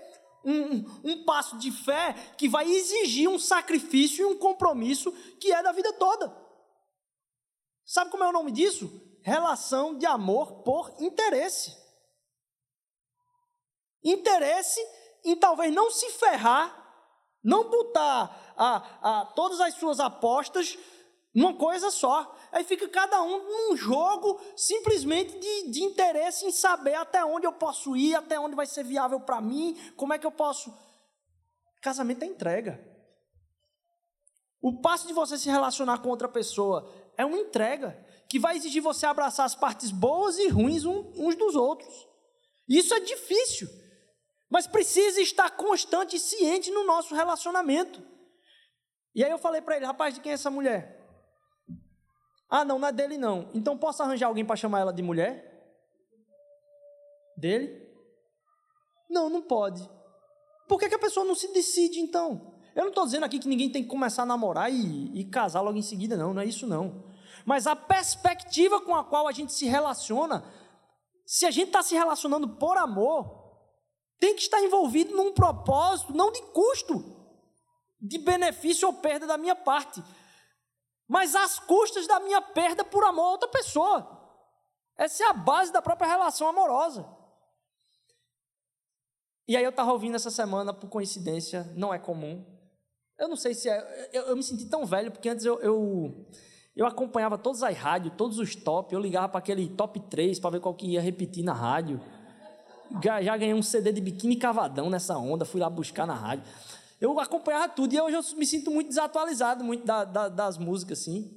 um, 0.46 0.86
um 1.04 1.26
passo 1.26 1.58
de 1.58 1.72
fé 1.72 2.14
que 2.38 2.48
vai 2.48 2.72
exigir 2.72 3.28
um 3.28 3.40
sacrifício 3.40 4.22
e 4.22 4.26
um 4.26 4.38
compromisso 4.38 5.12
que 5.40 5.52
é 5.52 5.64
da 5.64 5.72
vida 5.72 5.92
toda. 5.94 6.32
Sabe 7.84 8.12
como 8.12 8.24
é 8.24 8.28
o 8.28 8.34
nome 8.34 8.52
disso? 8.52 9.02
Relação 9.24 9.98
de 9.98 10.06
amor 10.06 10.64
por 10.64 10.94
interesse 11.00 11.87
interesse 14.12 14.80
em 15.24 15.36
talvez 15.36 15.74
não 15.74 15.92
se 15.92 16.10
ferrar, 16.12 16.86
não 17.44 17.70
botar 17.70 18.54
a, 18.58 19.20
a, 19.22 19.26
todas 19.28 19.60
as 19.60 19.74
suas 19.76 20.00
apostas 20.00 20.78
numa 21.34 21.54
coisa 21.54 21.92
só. 21.92 22.36
Aí 22.52 22.64
fica 22.64 22.88
cada 22.88 23.22
um 23.22 23.70
num 23.70 23.78
jogo 23.78 24.40
simplesmente 24.56 25.38
de, 25.38 25.72
de 25.72 25.84
interesse 25.84 26.46
em 26.46 26.52
saber 26.52 26.96
até 26.96 27.24
onde 27.24 27.46
eu 27.46 27.54
posso 27.54 27.96
ir, 27.96 28.16
até 28.16 28.40
onde 28.40 28.56
vai 28.56 28.66
ser 28.66 28.84
viável 28.84 29.20
para 29.20 29.40
mim, 29.42 29.78
como 29.96 30.14
é 30.14 30.20
que 30.20 30.26
eu 30.26 30.32
posso. 30.32 30.74
Casamento 31.82 32.24
é 32.24 32.26
entrega. 32.26 32.84
O 34.62 34.82
passo 34.82 35.08
de 35.08 35.14
você 35.14 35.38
se 35.38 35.50
relacionar 35.50 36.00
com 36.00 36.10
outra 36.10 36.28
pessoa 36.28 36.92
é 37.16 37.26
uma 37.26 37.38
entrega 37.38 38.04
que 38.30 38.40
vai 38.40 38.58
exigir 38.58 38.82
você 38.82 39.06
abraçar 39.06 39.46
as 39.46 39.56
partes 39.56 39.92
boas 39.92 40.38
e 40.38 40.48
ruins 40.48 40.84
uns 40.86 41.36
dos 41.36 41.56
outros. 41.56 41.94
Isso 42.68 42.94
é 42.94 43.00
difícil. 43.00 43.68
Mas 44.50 44.66
precisa 44.68 45.22
estar 45.22 45.50
constante 45.52 46.16
e 46.16 46.20
ciente 46.20 46.72
no 46.72 46.86
nosso 46.86 47.14
relacionamento. 47.14 48.02
E 49.14 49.24
aí 49.24 49.32
eu 49.32 49.38
falei 49.38 49.62
para 49.62 49.76
ele, 49.76 49.86
rapaz, 49.86 50.14
de 50.14 50.22
quem 50.22 50.32
é 50.32 50.36
essa 50.36 50.50
mulher? 50.50 50.98
Ah, 52.50 52.64
não, 52.64 52.80
não 52.80 52.88
é 52.88 52.92
dele 52.92 53.18
não. 53.18 53.50
Então 53.54 53.78
posso 53.78 54.02
arranjar 54.02 54.28
alguém 54.28 54.46
para 54.46 54.56
chamar 54.56 54.80
ela 54.80 54.94
de 54.94 55.04
mulher? 55.04 55.54
Dele? 57.36 57.86
Não, 59.10 59.30
não 59.30 59.42
pode. 59.42 59.88
Por 60.68 60.80
que, 60.80 60.90
que 60.90 60.96
a 60.96 61.00
pessoa 61.00 61.26
não 61.26 61.36
se 61.36 61.52
decide 61.54 62.00
então? 62.00 62.56
Eu 62.76 62.84
não 62.84 62.90
estou 62.90 63.06
dizendo 63.06 63.26
aqui 63.26 63.40
que 63.40 63.48
ninguém 63.48 63.72
tem 63.72 63.84
que 63.84 63.90
começar 63.90 64.24
a 64.24 64.26
namorar 64.26 64.72
e, 64.72 65.20
e 65.20 65.26
casar 65.26 65.62
logo 65.62 65.78
em 65.78 65.82
seguida, 65.82 66.16
não, 66.16 66.34
não 66.34 66.42
é 66.42 66.46
isso 66.46 66.68
não. 66.68 67.04
Mas 67.46 67.66
a 67.66 67.76
perspectiva 67.76 68.80
com 68.82 68.94
a 68.96 69.04
qual 69.04 69.28
a 69.28 69.32
gente 69.32 69.52
se 69.52 69.66
relaciona, 69.66 70.44
se 71.26 71.46
a 71.46 71.52
gente 71.52 71.68
está 71.68 71.82
se 71.82 71.96
relacionando 71.96 72.48
por 72.48 72.78
amor, 72.78 73.37
tem 74.20 74.36
que 74.36 74.42
estar 74.42 74.62
envolvido 74.62 75.16
num 75.16 75.34
propósito, 75.34 76.14
não 76.14 76.32
de 76.32 76.42
custo, 76.54 77.16
de 78.00 78.18
benefício 78.18 78.88
ou 78.88 78.94
perda 78.94 79.28
da 79.28 79.38
minha 79.38 79.56
parte, 79.56 80.04
mas 81.08 81.36
às 81.36 81.60
custas 81.60 82.08
da 82.08 82.20
minha 82.20 82.42
perda 82.42 82.84
por 82.84 83.04
amor 83.04 83.26
a 83.26 83.32
outra 83.32 83.50
pessoa. 83.50 84.16
Essa 84.98 85.24
é 85.24 85.28
a 85.28 85.34
base 85.34 85.72
da 85.72 85.82
própria 85.82 86.10
relação 86.10 86.48
amorosa. 86.48 87.08
E 89.48 89.56
aí 89.56 89.64
eu 89.64 89.70
estava 89.70 89.94
ouvindo 89.94 90.16
essa 90.16 90.30
semana, 90.30 90.74
por 90.74 90.90
coincidência, 90.90 91.72
não 91.76 91.94
é 91.94 92.00
comum. 92.00 92.46
Eu 93.18 93.30
não 93.30 93.36
sei 93.36 93.54
se 93.54 93.70
é. 93.70 94.10
Eu, 94.12 94.24
eu 94.24 94.36
me 94.36 94.44
senti 94.44 94.66
tão 94.66 94.86
velho, 94.86 95.12
porque 95.12 95.30
antes 95.30 95.46
eu, 95.46 95.60
eu, 95.62 96.28
eu 96.76 96.86
acompanhava 96.86 97.38
todas 97.38 97.64
as 97.64 97.76
rádios, 97.78 98.14
todos 98.18 98.40
os 98.40 98.56
top, 98.56 98.94
eu 98.94 99.00
ligava 99.00 99.30
para 99.30 99.40
aquele 99.40 99.70
top 99.70 100.00
3 100.02 100.40
para 100.40 100.50
ver 100.50 100.60
qual 100.60 100.76
que 100.76 100.88
ia 100.88 101.02
repetir 101.02 101.44
na 101.44 101.54
rádio. 101.54 102.02
Já, 103.02 103.38
ganhei 103.38 103.54
um 103.54 103.62
CD 103.62 103.92
de 103.92 104.02
biquíni 104.02 104.36
cavadão 104.36 104.90
nessa 104.90 105.18
onda, 105.18 105.46
fui 105.46 105.60
lá 105.60 105.70
buscar 105.70 106.06
na 106.06 106.14
rádio. 106.14 106.46
Eu 107.00 107.20
acompanhava 107.20 107.70
tudo 107.70 107.94
e 107.94 108.02
hoje 108.02 108.16
eu 108.16 108.38
me 108.38 108.46
sinto 108.46 108.72
muito 108.72 108.88
desatualizado 108.88 109.64
muito 109.64 109.86
da, 109.86 110.04
da, 110.04 110.30
das 110.30 110.58
músicas, 110.58 111.02
assim. 111.02 111.32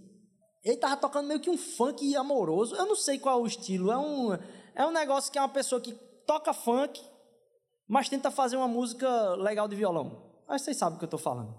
Ele 0.65 0.77
tava 0.77 0.97
tocando 0.97 1.27
meio 1.27 1.41
que 1.41 1.51
um 1.51 1.57
funk 1.57 2.15
amoroso. 2.17 2.75
Eu 2.77 2.87
não 2.87 2.97
sei 2.97 3.19
qual 3.19 3.39
é 3.39 3.43
o 3.43 3.47
estilo. 3.47 3.91
É 3.91 3.99
um, 3.99 4.33
é 4.75 4.87
um 4.87 4.91
negócio 4.91 5.31
que 5.31 5.39
é 5.39 5.43
uma 5.43 5.49
pessoa 5.49 5.81
que 5.81 5.93
toca 6.27 6.53
funk, 6.53 7.01
mas 7.89 8.09
tenta 8.09 8.31
fazer 8.31 8.57
uma 8.57 8.69
música 8.69 9.35
legal 9.35 9.69
de 9.69 9.77
violão. 9.77 10.31
Que 10.49 10.59
vocês 10.59 10.77
sabem 10.77 10.97
o 10.97 10.99
que 10.99 11.05
eu 11.05 11.07
estou 11.07 11.21
falando. 11.21 11.55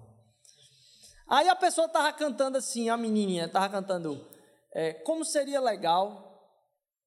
Aí 1.28 1.48
a 1.48 1.56
pessoa 1.56 1.88
tava 1.88 2.12
cantando 2.12 2.58
assim, 2.58 2.90
a 2.90 2.98
menininha 2.98 3.48
tava 3.48 3.70
cantando 3.70 4.20
é, 4.74 4.94
como 4.94 5.24
seria 5.24 5.62
legal 5.62 6.32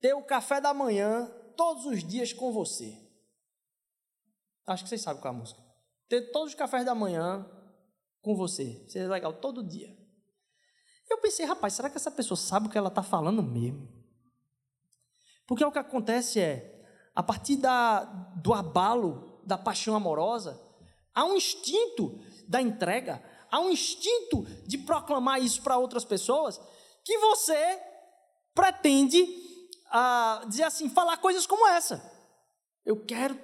ter 0.01 0.15
o 0.15 0.23
café 0.23 0.61
da 0.61 0.73
manhã 0.73 1.31
todos 1.57 1.87
os 1.87 2.03
dias 2.03 2.33
com 2.33 2.53
você. 2.53 2.99
Acho 4.67 4.83
que 4.83 4.89
vocês 4.89 5.03
sabem 5.03 5.21
qual 5.21 5.33
é 5.33 5.37
a 5.37 5.41
música. 5.41 5.61
Ter 6.09 6.33
todos 6.33 6.51
os 6.51 6.55
cafés 6.55 6.85
da 6.85 6.95
manhã 6.95 7.49
com 8.23 8.35
você. 8.35 8.85
Seria 8.89 9.09
legal 9.09 9.35
todo 9.35 9.63
dia. 9.63 9.95
Eu 11.11 11.19
pensei, 11.19 11.45
rapaz, 11.45 11.75
será 11.75 11.91
que 11.91 11.97
essa 11.97 12.11
pessoa 12.11 12.37
sabe 12.37 12.67
o 12.67 12.71
que 12.71 12.79
ela 12.79 12.89
está 12.89 13.03
falando 13.03 13.43
mesmo? 13.43 13.89
Porque 15.47 15.65
o 15.65 15.71
que 15.71 15.79
acontece 15.79 16.41
é, 16.41 16.83
a 17.15 17.23
partir 17.23 17.57
da, 17.57 18.05
do 18.43 18.55
abalo 18.55 19.43
da 19.45 19.59
paixão 19.59 19.95
amorosa, 19.95 20.59
há 21.15 21.25
um 21.25 21.37
instinto 21.37 22.19
da 22.49 22.61
entrega, 22.61 23.23
há 23.51 23.61
um 23.61 23.71
instinto 23.71 24.43
de 24.67 24.79
proclamar 24.79 25.41
isso 25.43 25.63
para 25.63 25.77
outras 25.77 26.05
pessoas, 26.05 26.59
que 27.05 27.19
você 27.19 27.81
pretende 28.55 29.23
a 29.87 30.45
dizer 30.49 30.65
assim, 30.65 30.89
falar 30.89 31.17
coisas 31.19 31.47
como 31.47 31.67
essa. 31.69 32.03
Eu 32.85 33.05
quero 33.05 33.39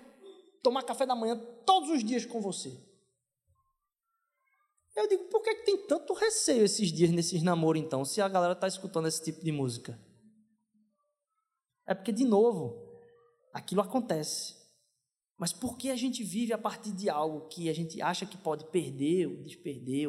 tomar 0.63 0.83
café 0.83 1.07
da 1.07 1.15
manhã 1.15 1.37
todos 1.65 1.91
os 1.91 2.05
dias 2.05 2.25
com 2.25 2.41
você. 2.41 2.77
Eu 4.95 5.09
digo, 5.09 5.25
por 5.25 5.43
que, 5.43 5.55
que 5.55 5.65
tem 5.65 5.87
tanto 5.87 6.13
receio 6.13 6.65
esses 6.65 6.93
dias 6.93 7.11
nesses 7.11 7.43
namoros, 7.43 7.81
então, 7.81 8.05
se 8.05 8.21
a 8.21 8.29
galera 8.29 8.53
está 8.53 8.67
escutando 8.67 9.09
esse 9.09 9.23
tipo 9.23 9.43
de 9.43 9.53
música? 9.53 9.99
É 11.87 11.95
porque, 11.95 12.13
de 12.13 12.25
novo, 12.25 12.77
aquilo 13.53 13.81
acontece. 13.81 14.61
Mas 15.39 15.53
por 15.53 15.79
que 15.79 15.91
a 15.91 15.97
gente 15.97 16.23
vive 16.23 16.53
a 16.53 16.59
partir 16.59 16.93
de 16.93 17.09
algo 17.09 17.49
que 17.49 17.71
a 17.71 17.73
gente 17.73 18.03
acha 18.03 18.27
que 18.27 18.37
pode 18.37 18.67
perder 18.67 19.27
ou 19.27 19.37
desperder? 19.37 20.09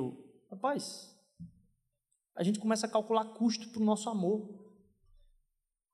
Rapaz, 0.50 1.16
a 2.36 2.44
gente 2.44 2.60
começa 2.60 2.86
a 2.86 2.90
calcular 2.90 3.24
custo 3.34 3.70
para 3.70 3.82
o 3.82 3.86
nosso 3.86 4.10
amor. 4.10 4.61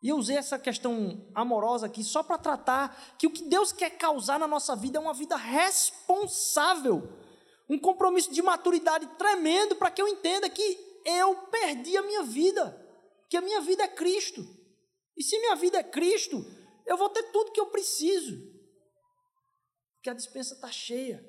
E 0.02 0.10
eu 0.10 0.18
usei 0.18 0.38
essa 0.38 0.60
questão 0.60 1.28
amorosa 1.34 1.88
aqui 1.88 2.04
só 2.04 2.22
para 2.22 2.38
tratar 2.38 3.16
que 3.18 3.26
o 3.26 3.32
que 3.32 3.44
Deus 3.44 3.72
quer 3.72 3.92
causar 3.92 4.40
na 4.40 4.48
nossa 4.48 4.76
vida 4.76 4.98
é 4.98 5.02
uma 5.02 5.14
vida 5.14 5.36
responsável. 5.36 7.18
um 7.70 7.78
compromisso 7.78 8.32
de 8.32 8.42
maturidade 8.42 9.06
tremendo 9.18 9.76
para 9.76 9.92
que 9.92 10.02
eu 10.02 10.08
entenda 10.08 10.50
que 10.50 11.02
eu 11.04 11.36
perdi 11.48 11.98
a 11.98 12.02
minha 12.02 12.24
vida, 12.24 12.74
que 13.30 13.36
a 13.36 13.42
minha 13.42 13.60
vida 13.60 13.84
é 13.84 13.88
Cristo. 13.88 14.42
E 15.18 15.24
se 15.24 15.38
minha 15.40 15.56
vida 15.56 15.78
é 15.78 15.84
Cristo, 15.84 16.46
eu 16.86 16.96
vou 16.96 17.10
ter 17.10 17.24
tudo 17.32 17.52
que 17.52 17.60
eu 17.60 17.66
preciso, 17.68 18.38
porque 19.96 20.10
a 20.10 20.14
dispensa 20.14 20.54
está 20.54 20.72
cheia. 20.72 21.22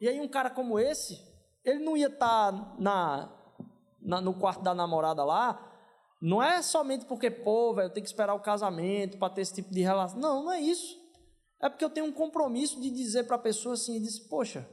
E 0.00 0.08
aí, 0.08 0.20
um 0.20 0.28
cara 0.28 0.50
como 0.50 0.78
esse, 0.78 1.18
ele 1.64 1.80
não 1.80 1.96
ia 1.96 2.06
estar 2.06 2.52
tá 2.52 2.76
na, 2.78 3.56
na, 4.00 4.20
no 4.20 4.38
quarto 4.38 4.62
da 4.62 4.74
namorada 4.74 5.24
lá, 5.24 5.73
não 6.24 6.42
é 6.42 6.62
somente 6.62 7.04
porque, 7.04 7.30
pô, 7.30 7.74
velho, 7.74 7.86
eu 7.86 7.90
tenho 7.90 8.02
que 8.02 8.08
esperar 8.08 8.32
o 8.32 8.40
casamento 8.40 9.18
para 9.18 9.28
ter 9.28 9.42
esse 9.42 9.52
tipo 9.52 9.70
de 9.70 9.82
relação. 9.82 10.18
Não, 10.18 10.44
não 10.44 10.52
é 10.52 10.58
isso. 10.58 10.98
É 11.60 11.68
porque 11.68 11.84
eu 11.84 11.90
tenho 11.90 12.06
um 12.06 12.12
compromisso 12.12 12.80
de 12.80 12.90
dizer 12.90 13.24
para 13.24 13.36
a 13.36 13.38
pessoa 13.38 13.74
assim, 13.74 14.00
diz, 14.00 14.18
poxa, 14.18 14.66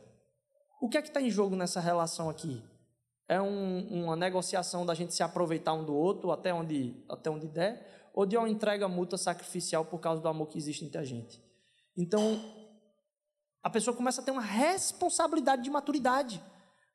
o 0.82 0.88
que 0.88 0.98
é 0.98 1.02
que 1.02 1.10
está 1.10 1.22
em 1.22 1.30
jogo 1.30 1.54
nessa 1.58 1.82
relação 1.82 2.30
aqui? 2.30 2.64
É 3.28 3.42
um, 3.42 4.04
uma 4.04 4.16
negociação 4.16 4.86
da 4.86 4.94
gente 4.94 5.14
se 5.14 5.24
aproveitar 5.24 5.74
um 5.74 5.84
do 5.84 5.94
outro 5.94 6.32
até 6.32 6.54
onde, 6.54 7.04
até 7.10 7.30
onde 7.30 7.50
der, 7.50 8.10
ou 8.14 8.26
de 8.26 8.38
uma 8.38 8.50
entrega 8.50 8.88
mútua 8.88 9.18
sacrificial 9.18 9.84
por 9.84 10.00
causa 10.00 10.22
do 10.22 10.30
amor 10.30 10.48
que 10.48 10.58
existe 10.58 10.86
entre 10.86 11.00
a 11.00 11.04
gente? 11.04 11.44
Então, 11.98 12.42
a 13.62 13.70
pessoa 13.70 13.96
começa 13.96 14.22
a 14.22 14.24
ter 14.24 14.32
uma 14.32 14.42
responsabilidade 14.42 15.64
de 15.64 15.70
maturidade. 15.70 16.42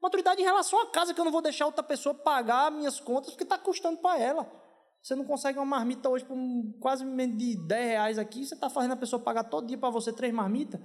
Maturidade 0.02 0.40
em 0.40 0.44
relação 0.44 0.80
à 0.80 0.90
casa, 0.90 1.14
que 1.14 1.20
eu 1.20 1.24
não 1.24 1.32
vou 1.32 1.42
deixar 1.42 1.66
outra 1.66 1.82
pessoa 1.82 2.14
pagar 2.14 2.70
minhas 2.70 3.00
contas 3.00 3.30
porque 3.30 3.44
está 3.44 3.58
custando 3.58 3.98
para 3.98 4.18
ela. 4.18 4.50
Você 5.02 5.14
não 5.14 5.24
consegue 5.24 5.58
uma 5.58 5.64
marmita 5.64 6.08
hoje 6.08 6.24
por 6.24 6.36
quase 6.80 7.04
menos 7.04 7.38
de 7.38 7.56
10 7.66 7.86
reais 7.86 8.18
aqui, 8.18 8.44
você 8.44 8.54
está 8.54 8.68
fazendo 8.68 8.92
a 8.92 8.96
pessoa 8.96 9.22
pagar 9.22 9.44
todo 9.44 9.66
dia 9.66 9.78
para 9.78 9.90
você 9.90 10.12
três 10.12 10.32
marmitas. 10.32 10.80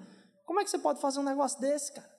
Como 0.45 0.59
é 0.59 0.63
que 0.63 0.69
você 0.69 0.77
pode 0.77 1.01
fazer 1.01 1.19
um 1.19 1.23
negócio 1.23 1.59
desse, 1.59 1.93
cara? 1.93 2.09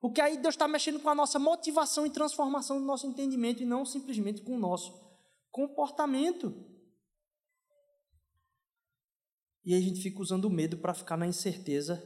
Porque 0.00 0.20
aí 0.20 0.38
Deus 0.38 0.54
está 0.54 0.66
mexendo 0.66 0.98
com 0.98 1.10
a 1.10 1.14
nossa 1.14 1.38
motivação 1.38 2.06
e 2.06 2.10
transformação 2.10 2.80
do 2.80 2.86
nosso 2.86 3.06
entendimento 3.06 3.62
e 3.62 3.66
não 3.66 3.84
simplesmente 3.84 4.40
com 4.40 4.56
o 4.56 4.58
nosso 4.58 4.98
comportamento. 5.50 6.54
E 9.62 9.74
a 9.74 9.80
gente 9.80 10.00
fica 10.02 10.22
usando 10.22 10.46
o 10.46 10.50
medo 10.50 10.78
para 10.78 10.94
ficar 10.94 11.18
na 11.18 11.26
incerteza, 11.26 12.02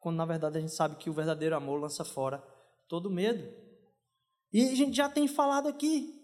quando 0.00 0.16
na 0.16 0.24
verdade 0.24 0.58
a 0.58 0.60
gente 0.60 0.72
sabe 0.72 0.96
que 0.96 1.10
o 1.10 1.12
verdadeiro 1.12 1.54
amor 1.54 1.80
lança 1.80 2.04
fora 2.04 2.42
todo 2.88 3.10
medo. 3.10 3.46
E 4.52 4.68
a 4.68 4.74
gente 4.74 4.96
já 4.96 5.08
tem 5.08 5.28
falado 5.28 5.68
aqui 5.68 6.18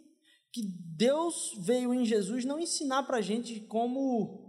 que 0.50 0.62
Deus 0.62 1.54
veio 1.58 1.92
em 1.92 2.04
Jesus 2.04 2.44
não 2.44 2.58
ensinar 2.58 3.02
para 3.02 3.18
a 3.18 3.20
gente 3.20 3.60
como 3.60 4.46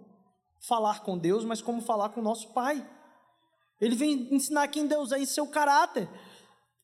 falar 0.65 1.03
com 1.03 1.17
Deus, 1.17 1.43
mas 1.43 1.61
como 1.61 1.81
falar 1.81 2.09
com 2.09 2.21
o 2.21 2.23
nosso 2.23 2.53
Pai. 2.53 2.87
Ele 3.79 3.95
vem 3.95 4.33
ensinar 4.33 4.67
quem 4.69 4.87
Deus 4.87 5.11
é 5.11 5.19
em 5.19 5.25
seu 5.25 5.45
caráter, 5.47 6.09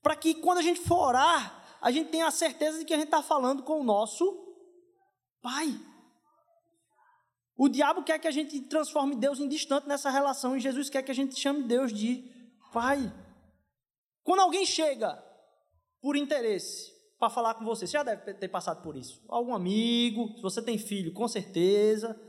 para 0.02 0.16
que 0.16 0.36
quando 0.36 0.60
a 0.60 0.62
gente 0.62 0.82
for 0.82 1.08
orar, 1.08 1.78
a 1.82 1.90
gente 1.90 2.12
tenha 2.12 2.28
a 2.28 2.32
certeza 2.32 2.80
de 2.80 2.86
que 2.86 2.94
a 2.94 2.98
gente 2.98 3.08
está 3.08 3.24
falando 3.24 3.64
com 3.64 3.80
o 3.80 3.84
nosso 3.84 4.26
Pai. 5.42 5.74
O 7.56 7.70
diabo 7.70 8.04
quer 8.04 8.20
que 8.20 8.28
a 8.28 8.32
gente 8.32 8.60
transforme 8.62 9.16
Deus 9.16 9.40
em 9.40 9.48
distante 9.48 9.88
nessa 9.88 10.10
relação, 10.10 10.56
e 10.56 10.60
Jesus 10.60 10.90
quer 10.90 11.02
que 11.02 11.12
a 11.12 11.16
gente 11.16 11.40
chame 11.40 11.64
Deus 11.64 11.94
de 11.94 12.33
Pai. 12.74 13.14
Quando 14.24 14.42
alguém 14.42 14.66
chega 14.66 15.24
por 16.02 16.18
interesse 16.18 16.92
para 17.20 17.30
falar 17.30 17.54
com 17.54 17.64
você, 17.64 17.86
você 17.86 17.94
já 17.94 18.04
deve 18.04 18.34
ter 18.34 18.50
passado 18.50 18.82
por 18.82 18.98
isso. 18.98 19.24
Algum 19.30 19.54
amigo, 19.54 20.36
se 20.36 20.42
você 20.42 20.62
tem 20.62 20.78
filho, 20.78 21.14
com 21.14 21.28
certeza. 21.28 22.20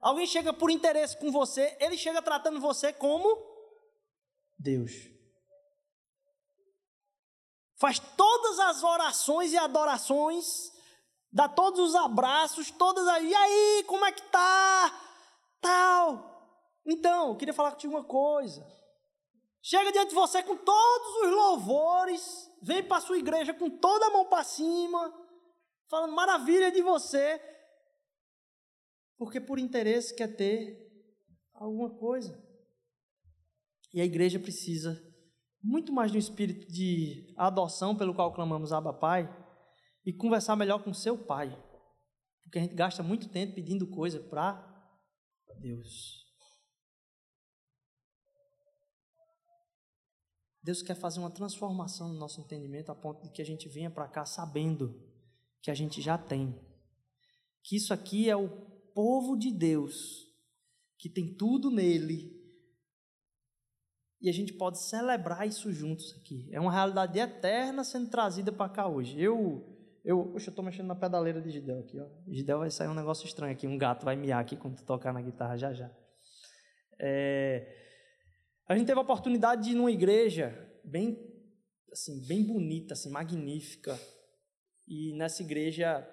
Alguém 0.00 0.26
chega 0.26 0.52
por 0.52 0.70
interesse 0.70 1.16
com 1.18 1.30
você, 1.30 1.76
ele 1.80 1.96
chega 1.96 2.20
tratando 2.20 2.60
você 2.60 2.92
como 2.92 3.28
Deus. 4.58 4.92
Faz 7.78 7.98
todas 7.98 8.58
as 8.58 8.82
orações 8.82 9.52
e 9.52 9.56
adorações, 9.56 10.70
dá 11.32 11.48
todos 11.48 11.80
os 11.80 11.94
abraços, 11.94 12.70
todas 12.70 13.06
aí, 13.08 13.30
e 13.30 13.34
aí, 13.34 13.84
como 13.86 14.04
é 14.04 14.12
que 14.12 14.22
tá? 14.30 15.00
Tal. 15.60 16.28
Então, 16.84 17.28
eu 17.28 17.36
queria 17.36 17.54
falar 17.54 17.72
contigo 17.72 17.94
uma 17.94 18.04
coisa. 18.04 18.79
Chega 19.62 19.92
diante 19.92 20.10
de 20.10 20.14
você 20.14 20.42
com 20.42 20.56
todos 20.56 21.22
os 21.22 21.30
louvores, 21.30 22.50
vem 22.62 22.82
para 22.82 23.00
sua 23.00 23.18
igreja 23.18 23.52
com 23.52 23.68
toda 23.68 24.06
a 24.06 24.10
mão 24.10 24.28
para 24.28 24.42
cima, 24.42 25.12
falando 25.88 26.14
maravilha 26.14 26.72
de 26.72 26.80
você, 26.80 27.40
porque 29.18 29.40
por 29.40 29.58
interesse 29.58 30.16
quer 30.16 30.34
ter 30.34 30.90
alguma 31.52 31.90
coisa. 31.90 32.42
E 33.92 34.00
a 34.00 34.04
igreja 34.04 34.38
precisa 34.38 34.98
muito 35.62 35.92
mais 35.92 36.10
de 36.10 36.16
um 36.16 36.20
espírito 36.20 36.66
de 36.72 37.34
adoção 37.36 37.94
pelo 37.94 38.14
qual 38.14 38.32
clamamos 38.32 38.72
Abba 38.72 38.94
Pai 38.94 39.28
e 40.06 40.12
conversar 40.12 40.56
melhor 40.56 40.82
com 40.82 40.94
seu 40.94 41.18
pai. 41.18 41.50
Porque 42.42 42.58
a 42.58 42.62
gente 42.62 42.74
gasta 42.74 43.02
muito 43.02 43.28
tempo 43.28 43.54
pedindo 43.54 43.86
coisa 43.90 44.18
para 44.20 44.66
Deus. 45.60 46.19
Deus 50.62 50.82
quer 50.82 50.94
fazer 50.94 51.20
uma 51.20 51.30
transformação 51.30 52.08
no 52.08 52.18
nosso 52.18 52.40
entendimento 52.40 52.90
a 52.90 52.94
ponto 52.94 53.22
de 53.22 53.30
que 53.30 53.40
a 53.40 53.44
gente 53.44 53.68
venha 53.68 53.90
para 53.90 54.08
cá 54.08 54.24
sabendo 54.24 55.00
que 55.62 55.70
a 55.70 55.74
gente 55.74 56.00
já 56.00 56.18
tem. 56.18 56.58
Que 57.62 57.76
isso 57.76 57.92
aqui 57.92 58.28
é 58.28 58.36
o 58.36 58.48
povo 58.94 59.36
de 59.36 59.50
Deus, 59.50 60.26
que 60.98 61.08
tem 61.08 61.34
tudo 61.36 61.70
nele 61.70 62.40
e 64.20 64.28
a 64.28 64.32
gente 64.32 64.52
pode 64.52 64.78
celebrar 64.82 65.48
isso 65.48 65.72
juntos 65.72 66.14
aqui. 66.20 66.48
É 66.52 66.60
uma 66.60 66.70
realidade 66.70 67.18
eterna 67.18 67.82
sendo 67.82 68.10
trazida 68.10 68.52
para 68.52 68.68
cá 68.68 68.86
hoje. 68.86 69.18
Eu, 69.18 69.66
eu, 70.04 70.24
poxa, 70.26 70.48
eu 70.48 70.50
estou 70.50 70.64
mexendo 70.64 70.88
na 70.88 70.94
pedaleira 70.94 71.40
de 71.40 71.50
Gidel 71.50 71.80
aqui, 71.80 71.98
ó. 71.98 72.06
Gidel 72.28 72.58
vai 72.58 72.70
sair 72.70 72.88
um 72.88 72.94
negócio 72.94 73.26
estranho 73.26 73.52
aqui, 73.52 73.66
um 73.66 73.78
gato 73.78 74.04
vai 74.04 74.16
miar 74.16 74.40
aqui 74.40 74.56
quando 74.56 74.84
tocar 74.84 75.14
na 75.14 75.22
guitarra 75.22 75.56
já 75.56 75.72
já. 75.72 75.90
É, 76.98 77.89
a 78.70 78.76
gente 78.76 78.86
teve 78.86 79.00
a 79.00 79.02
oportunidade 79.02 79.64
de 79.64 79.70
ir 79.72 79.74
numa 79.74 79.90
igreja 79.90 80.56
bem, 80.84 81.18
assim, 81.90 82.24
bem 82.24 82.44
bonita, 82.44 82.94
assim, 82.94 83.10
magnífica. 83.10 83.98
E 84.86 85.12
nessa 85.16 85.42
igreja 85.42 86.08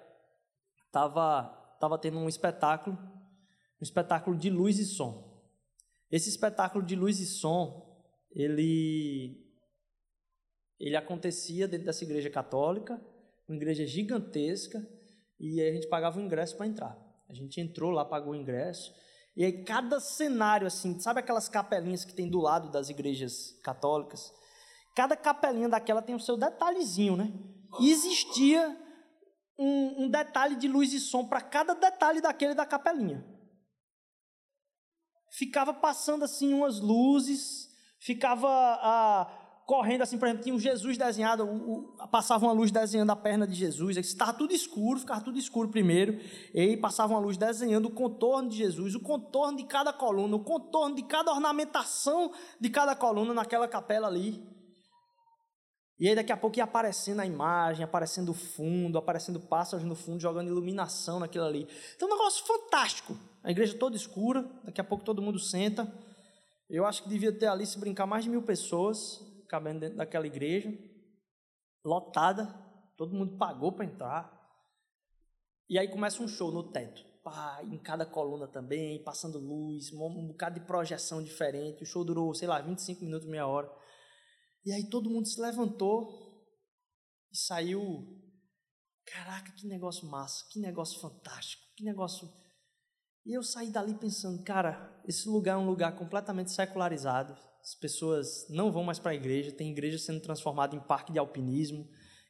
tava, 0.90 1.44
tava 1.80 1.96
tendo 1.96 2.18
um 2.18 2.28
espetáculo, 2.28 2.98
um 2.98 3.82
espetáculo 3.82 4.36
de 4.36 4.50
luz 4.50 4.80
e 4.80 4.84
som. 4.84 5.40
Esse 6.10 6.28
espetáculo 6.28 6.84
de 6.84 6.96
luz 6.96 7.20
e 7.20 7.26
som 7.26 7.96
ele 8.32 9.46
ele 10.80 10.96
acontecia 10.96 11.68
dentro 11.68 11.86
dessa 11.86 12.02
igreja 12.02 12.28
católica, 12.28 13.00
uma 13.48 13.56
igreja 13.56 13.86
gigantesca, 13.86 14.84
e 15.38 15.62
a 15.62 15.72
gente 15.72 15.86
pagava 15.86 16.18
o 16.18 16.22
ingresso 16.22 16.56
para 16.56 16.66
entrar. 16.66 16.98
A 17.28 17.34
gente 17.34 17.60
entrou 17.60 17.92
lá, 17.92 18.04
pagou 18.04 18.32
o 18.32 18.36
ingresso, 18.36 18.92
e 19.38 19.44
aí 19.44 19.62
cada 19.62 20.00
cenário 20.00 20.66
assim, 20.66 20.98
sabe 20.98 21.20
aquelas 21.20 21.48
capelinhas 21.48 22.04
que 22.04 22.12
tem 22.12 22.28
do 22.28 22.40
lado 22.40 22.72
das 22.72 22.90
igrejas 22.90 23.52
católicas? 23.62 24.34
Cada 24.96 25.16
capelinha 25.16 25.68
daquela 25.68 26.02
tem 26.02 26.16
o 26.16 26.20
seu 26.20 26.36
detalhezinho, 26.36 27.16
né? 27.16 27.32
E 27.78 27.92
existia 27.92 28.76
um, 29.56 30.06
um 30.06 30.10
detalhe 30.10 30.56
de 30.56 30.66
luz 30.66 30.92
e 30.92 30.98
som 30.98 31.24
para 31.24 31.40
cada 31.40 31.72
detalhe 31.72 32.20
daquele 32.20 32.52
da 32.52 32.66
capelinha. 32.66 33.24
Ficava 35.30 35.72
passando 35.72 36.24
assim 36.24 36.52
umas 36.52 36.80
luzes, 36.80 37.68
ficava 38.00 38.48
ah, 38.50 39.37
correndo 39.68 40.00
assim, 40.00 40.16
por 40.16 40.26
exemplo, 40.26 40.42
tinha 40.42 40.54
um 40.54 40.58
Jesus 40.58 40.96
desenhado, 40.96 41.44
o, 41.44 41.80
o, 41.80 42.08
passava 42.08 42.46
uma 42.46 42.54
luz 42.54 42.70
desenhando 42.70 43.10
a 43.10 43.16
perna 43.16 43.46
de 43.46 43.54
Jesus, 43.54 43.98
estava 43.98 44.32
tudo 44.32 44.54
escuro, 44.54 44.98
ficava 44.98 45.20
tudo 45.20 45.38
escuro 45.38 45.68
primeiro, 45.68 46.18
e 46.54 46.60
aí 46.60 46.76
passava 46.78 47.12
uma 47.12 47.20
luz 47.20 47.36
desenhando 47.36 47.84
o 47.84 47.90
contorno 47.90 48.48
de 48.48 48.56
Jesus, 48.56 48.94
o 48.94 49.00
contorno 49.00 49.58
de 49.58 49.64
cada 49.64 49.92
coluna, 49.92 50.36
o 50.36 50.42
contorno 50.42 50.96
de 50.96 51.02
cada 51.02 51.30
ornamentação 51.30 52.32
de 52.58 52.70
cada 52.70 52.96
coluna 52.96 53.34
naquela 53.34 53.68
capela 53.68 54.08
ali. 54.08 54.42
E 56.00 56.08
aí 56.08 56.14
daqui 56.14 56.32
a 56.32 56.36
pouco 56.38 56.56
ia 56.56 56.64
aparecendo 56.64 57.20
a 57.20 57.26
imagem, 57.26 57.84
aparecendo 57.84 58.30
o 58.30 58.34
fundo, 58.34 58.96
aparecendo 58.96 59.38
pássaros 59.38 59.84
no 59.84 59.94
fundo, 59.94 60.18
jogando 60.18 60.48
iluminação 60.48 61.20
naquilo 61.20 61.44
ali. 61.44 61.68
Então, 61.94 62.08
um 62.08 62.12
negócio 62.12 62.42
fantástico. 62.46 63.18
A 63.44 63.50
igreja 63.50 63.76
toda 63.76 63.96
escura, 63.96 64.48
daqui 64.64 64.80
a 64.80 64.84
pouco 64.84 65.04
todo 65.04 65.20
mundo 65.20 65.38
senta. 65.38 65.92
Eu 66.70 66.86
acho 66.86 67.02
que 67.02 67.08
devia 67.10 67.36
ter 67.36 67.48
ali, 67.48 67.66
se 67.66 67.78
brincar, 67.78 68.06
mais 68.06 68.24
de 68.24 68.30
mil 68.30 68.42
pessoas 68.42 69.28
cabendo 69.48 69.80
dentro 69.80 69.96
daquela 69.96 70.26
igreja, 70.26 70.72
lotada, 71.84 72.46
todo 72.96 73.14
mundo 73.14 73.36
pagou 73.36 73.72
para 73.72 73.84
entrar. 73.84 74.38
E 75.68 75.78
aí 75.78 75.88
começa 75.88 76.22
um 76.22 76.28
show 76.28 76.52
no 76.52 76.70
teto, 76.70 77.02
pá, 77.22 77.60
em 77.62 77.78
cada 77.78 78.06
coluna 78.06 78.46
também, 78.46 79.02
passando 79.02 79.38
luz, 79.38 79.92
um 79.92 80.28
bocado 80.28 80.60
de 80.60 80.66
projeção 80.66 81.22
diferente. 81.22 81.82
O 81.82 81.86
show 81.86 82.04
durou, 82.04 82.34
sei 82.34 82.48
lá, 82.48 82.60
25 82.60 83.04
minutos, 83.04 83.28
meia 83.28 83.46
hora. 83.46 83.70
E 84.64 84.72
aí 84.72 84.88
todo 84.88 85.10
mundo 85.10 85.26
se 85.26 85.40
levantou 85.40 86.46
e 87.32 87.36
saiu. 87.36 88.16
Caraca, 89.04 89.52
que 89.52 89.66
negócio 89.66 90.06
massa, 90.06 90.44
que 90.50 90.60
negócio 90.60 91.00
fantástico, 91.00 91.62
que 91.74 91.82
negócio 91.82 92.28
e 93.28 93.34
eu 93.34 93.42
saí 93.42 93.70
dali 93.70 93.92
pensando, 93.92 94.42
cara, 94.42 95.02
esse 95.06 95.28
lugar 95.28 95.52
é 95.52 95.58
um 95.58 95.66
lugar 95.66 95.94
completamente 95.98 96.50
secularizado. 96.50 97.36
As 97.60 97.74
pessoas 97.74 98.46
não 98.48 98.70
vão 98.70 98.82
mais 98.82 98.98
para 98.98 99.12
a 99.12 99.14
igreja, 99.14 99.52
tem 99.52 99.70
igreja 99.70 99.98
sendo 99.98 100.20
transformada 100.20 100.74
em 100.74 100.80
parque 100.80 101.12
de 101.12 101.18
alpinismo, 101.18 101.88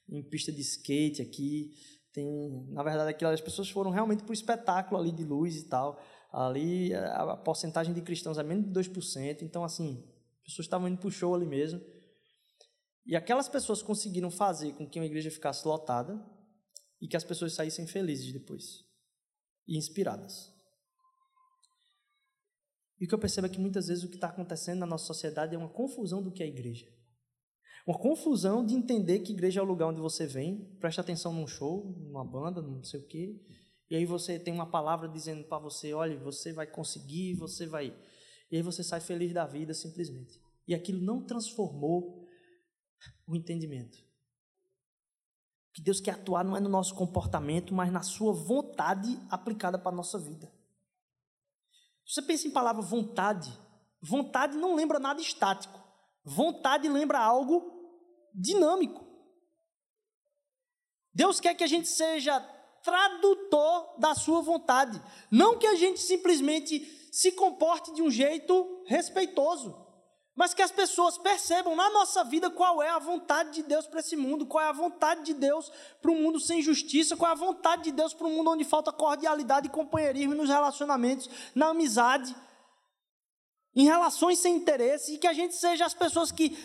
em 0.09 0.23
pista 0.23 0.51
de 0.51 0.61
skate 0.61 1.23
aqui. 1.23 1.73
Tem, 2.13 2.67
na 2.71 2.83
verdade, 2.83 3.11
aquilo, 3.11 3.31
as 3.31 3.41
pessoas 3.41 3.71
foram 3.71 3.91
realmente 3.91 4.23
para 4.23 4.31
o 4.31 4.35
espetáculo 4.35 5.01
ali 5.01 5.13
de 5.13 5.25
luz 5.25 5.57
e 5.57 5.69
tal. 5.69 6.01
Ali 6.33 6.95
a, 6.95 7.33
a 7.33 7.37
porcentagem 7.37 7.95
de 7.95 8.03
cristãos 8.03 8.39
é 8.39 8.43
menos 8.43 8.67
de 8.67 8.73
2%, 8.73 9.43
então 9.43 9.65
assim, 9.65 10.05
as 10.41 10.51
pessoas 10.51 10.67
estavam 10.67 10.89
indo 10.89 10.99
para 10.99 11.09
o 11.09 11.13
show 11.13 11.35
ali 11.35 11.47
mesmo. 11.47 11.81
E 13.07 13.17
aquelas 13.17 13.49
pessoas 13.49 13.83
conseguiram 13.83 14.31
fazer 14.31 14.73
com 14.73 14.87
que 14.89 14.99
uma 14.99 15.07
igreja 15.07 15.31
ficasse 15.31 15.67
lotada 15.67 16.23
e 17.01 17.09
que 17.09 17.17
as 17.17 17.25
pessoas 17.25 17.55
saíssem 17.55 17.87
felizes 17.87 18.33
depois 18.33 18.85
e 19.67 19.77
inspiradas. 19.77 20.53
E 23.01 23.05
o 23.05 23.09
que 23.09 23.15
eu 23.15 23.19
percebo 23.19 23.47
é 23.47 23.51
que 23.51 23.61
muitas 23.61 23.87
vezes 23.87 24.05
o 24.05 24.09
que 24.09 24.17
está 24.17 24.29
acontecendo 24.29 24.81
na 24.81 24.87
nossa 24.87 25.07
sociedade 25.07 25.55
é 25.55 25.59
uma 25.59 25.69
confusão 25.69 26.23
do 26.23 26.33
que 26.33 26.43
é 26.43 26.47
igreja. 26.47 26.87
Uma 27.87 27.99
confusão 27.99 28.65
de 28.65 28.75
entender 28.75 29.21
que 29.21 29.33
igreja 29.33 29.61
é 29.61 29.63
o 29.63 29.67
lugar 29.67 29.89
onde 29.89 30.01
você 30.01 30.27
vem, 30.27 30.77
presta 30.79 31.01
atenção 31.01 31.33
num 31.33 31.47
show, 31.47 31.87
numa 31.99 32.25
banda, 32.25 32.61
não 32.61 32.83
sei 32.83 33.01
o 33.01 33.07
quê, 33.07 33.41
e 33.91 33.97
aí 33.97 34.05
você 34.05 34.39
tem 34.39 34.53
uma 34.53 34.71
palavra 34.71 35.09
dizendo 35.09 35.45
para 35.45 35.59
você, 35.59 35.95
olha, 35.95 36.19
você 36.19 36.53
vai 36.53 36.67
conseguir, 36.67 37.35
você 37.35 37.67
vai... 37.67 37.97
E 38.51 38.57
aí 38.57 38.63
você 38.63 38.83
sai 38.85 39.01
feliz 39.01 39.33
da 39.33 39.47
vida 39.47 39.73
simplesmente. 39.73 40.41
E 40.67 40.75
aquilo 40.75 41.01
não 41.01 41.25
transformou 41.25 42.29
o 43.27 43.35
entendimento. 43.35 43.99
Que 45.73 45.81
Deus 45.81 46.01
quer 46.01 46.13
atuar 46.13 46.45
não 46.45 46.57
é 46.57 46.61
no 46.61 46.69
nosso 46.69 46.95
comportamento, 46.95 47.73
mas 47.75 47.91
na 47.91 48.03
sua 48.03 48.33
vontade 48.33 49.19
aplicada 49.31 49.79
para 49.79 49.93
a 49.93 49.95
nossa 49.95 50.19
vida. 50.19 50.53
Você 52.09 52.23
pensa 52.23 52.49
em 52.49 52.51
palavra 52.51 52.81
vontade. 52.81 53.53
Vontade 54.01 54.57
não 54.57 54.75
lembra 54.75 54.99
nada 54.99 55.21
estático. 55.21 55.79
Vontade 56.25 56.89
lembra 56.89 57.19
algo 57.19 57.71
dinâmico. 58.35 59.07
Deus 61.13 61.39
quer 61.39 61.55
que 61.55 61.65
a 61.65 61.67
gente 61.67 61.89
seja 61.89 62.41
tradutor 62.83 63.99
da 63.99 64.15
sua 64.15 64.41
vontade. 64.41 64.99
Não 65.31 65.59
que 65.59 65.67
a 65.67 65.75
gente 65.75 66.01
simplesmente 66.01 66.81
se 67.13 67.33
comporte 67.33 67.93
de 67.93 68.01
um 68.01 68.11
jeito 68.11 68.85
respeitoso 68.87 69.88
mas 70.39 70.55
que 70.55 70.63
as 70.63 70.71
pessoas 70.71 71.19
percebam 71.19 71.75
na 71.75 71.91
nossa 71.91 72.23
vida 72.23 72.49
qual 72.49 72.81
é 72.81 72.89
a 72.89 73.01
vontade 73.01 73.51
de 73.51 73.63
Deus 73.65 73.89
para 73.89 73.99
esse 73.99 74.15
mundo, 74.15 74.47
qual 74.47 74.63
é 74.63 74.69
a 74.69 74.73
vontade 74.73 75.25
de 75.25 75.35
Deus 75.35 75.69
para 76.01 76.13
um 76.13 76.23
mundo 76.23 76.39
sem 76.39 76.63
justiça, 76.63 77.17
qual 77.17 77.29
é 77.29 77.35
a 77.35 77.37
vontade 77.37 77.83
de 77.83 77.91
Deus 77.91 78.15
para 78.15 78.25
um 78.25 78.37
mundo 78.37 78.53
onde 78.53 78.63
falta 78.63 78.93
cordialidade 78.93 79.67
e 79.67 79.71
companheirismo 79.71 80.37
nos 80.37 80.49
relacionamentos, 80.49 81.29
na 81.57 81.71
amizade, 81.71 82.37
em 83.75 83.85
relações 83.85 84.39
sem 84.39 84.55
interesse, 84.55 85.15
e 85.15 85.19
que 85.19 85.27
a 85.27 85.33
gente 85.33 85.57
seja 85.57 85.85
as 85.85 85.93
pessoas 85.93 86.31
que 86.31 86.57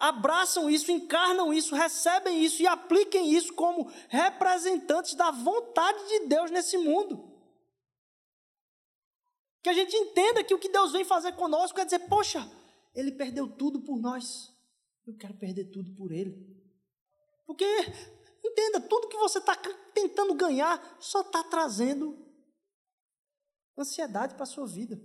abraçam 0.00 0.70
isso, 0.70 0.90
encarnam 0.90 1.52
isso, 1.52 1.74
recebem 1.74 2.42
isso 2.42 2.62
e 2.62 2.66
apliquem 2.66 3.30
isso 3.34 3.52
como 3.52 3.92
representantes 4.08 5.12
da 5.12 5.30
vontade 5.30 6.02
de 6.08 6.20
Deus 6.20 6.50
nesse 6.50 6.78
mundo. 6.78 7.30
Que 9.62 9.68
a 9.68 9.74
gente 9.74 9.94
entenda 9.94 10.42
que 10.42 10.54
o 10.54 10.58
que 10.58 10.70
Deus 10.70 10.92
vem 10.92 11.04
fazer 11.04 11.32
conosco 11.32 11.78
é 11.78 11.84
dizer, 11.84 12.08
poxa, 12.08 12.50
ele 12.94 13.12
perdeu 13.12 13.48
tudo 13.48 13.80
por 13.82 13.98
nós. 13.98 14.52
Eu 15.06 15.16
quero 15.16 15.34
perder 15.34 15.70
tudo 15.70 15.94
por 15.94 16.12
Ele. 16.12 16.36
Porque, 17.46 17.64
entenda, 18.44 18.80
tudo 18.80 19.08
que 19.08 19.16
você 19.16 19.38
está 19.38 19.56
tentando 19.94 20.34
ganhar 20.34 20.98
só 21.00 21.22
está 21.22 21.42
trazendo 21.44 22.26
ansiedade 23.76 24.34
para 24.34 24.42
a 24.42 24.46
sua 24.46 24.66
vida. 24.66 25.00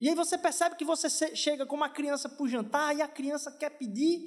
E 0.00 0.08
aí 0.08 0.14
você 0.14 0.38
percebe 0.38 0.76
que 0.76 0.84
você 0.84 1.10
chega 1.36 1.66
com 1.66 1.76
uma 1.76 1.90
criança 1.90 2.26
para 2.26 2.42
o 2.42 2.48
jantar 2.48 2.96
e 2.96 3.02
a 3.02 3.08
criança 3.08 3.52
quer 3.52 3.70
pedir 3.70 4.26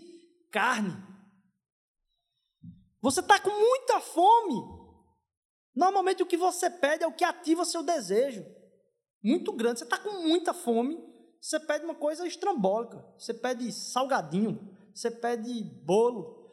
carne. 0.51 0.93
Você 3.01 3.21
está 3.21 3.39
com 3.39 3.49
muita 3.49 3.99
fome. 3.99 4.83
Normalmente 5.75 6.21
o 6.21 6.27
que 6.27 6.37
você 6.37 6.69
pede 6.69 7.03
é 7.03 7.07
o 7.07 7.15
que 7.15 7.23
ativa 7.23 7.65
seu 7.65 7.81
desejo 7.81 8.45
muito 9.23 9.53
grande, 9.53 9.79
você 9.79 9.85
está 9.85 9.97
com 9.97 10.21
muita 10.21 10.53
fome, 10.53 10.97
você 11.39 11.59
pede 11.59 11.85
uma 11.85 11.95
coisa 11.95 12.27
estrambólica, 12.27 13.05
você 13.17 13.33
pede 13.33 13.71
salgadinho, 13.71 14.75
você 14.93 15.09
pede 15.09 15.63
bolo, 15.85 16.51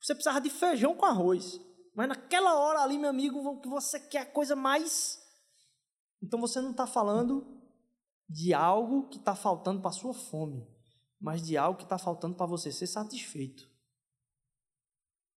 você 0.00 0.14
precisava 0.14 0.40
de 0.40 0.50
feijão 0.50 0.94
com 0.94 1.06
arroz. 1.06 1.60
Mas 1.94 2.08
naquela 2.08 2.58
hora 2.58 2.80
ali, 2.80 2.98
meu 2.98 3.10
amigo, 3.10 3.38
o 3.38 3.60
que 3.60 3.68
você 3.68 3.98
quer 4.00 4.20
a 4.20 4.26
coisa 4.26 4.54
mais. 4.54 5.22
Então 6.22 6.40
você 6.40 6.60
não 6.60 6.72
está 6.72 6.86
falando 6.86 7.46
de 8.28 8.52
algo 8.52 9.08
que 9.08 9.18
está 9.18 9.34
faltando 9.34 9.80
para 9.80 9.92
sua 9.92 10.12
fome, 10.12 10.66
mas 11.20 11.42
de 11.42 11.56
algo 11.56 11.78
que 11.78 11.84
está 11.84 11.98
faltando 11.98 12.34
para 12.36 12.46
você 12.46 12.72
ser 12.72 12.86
satisfeito. 12.86 13.73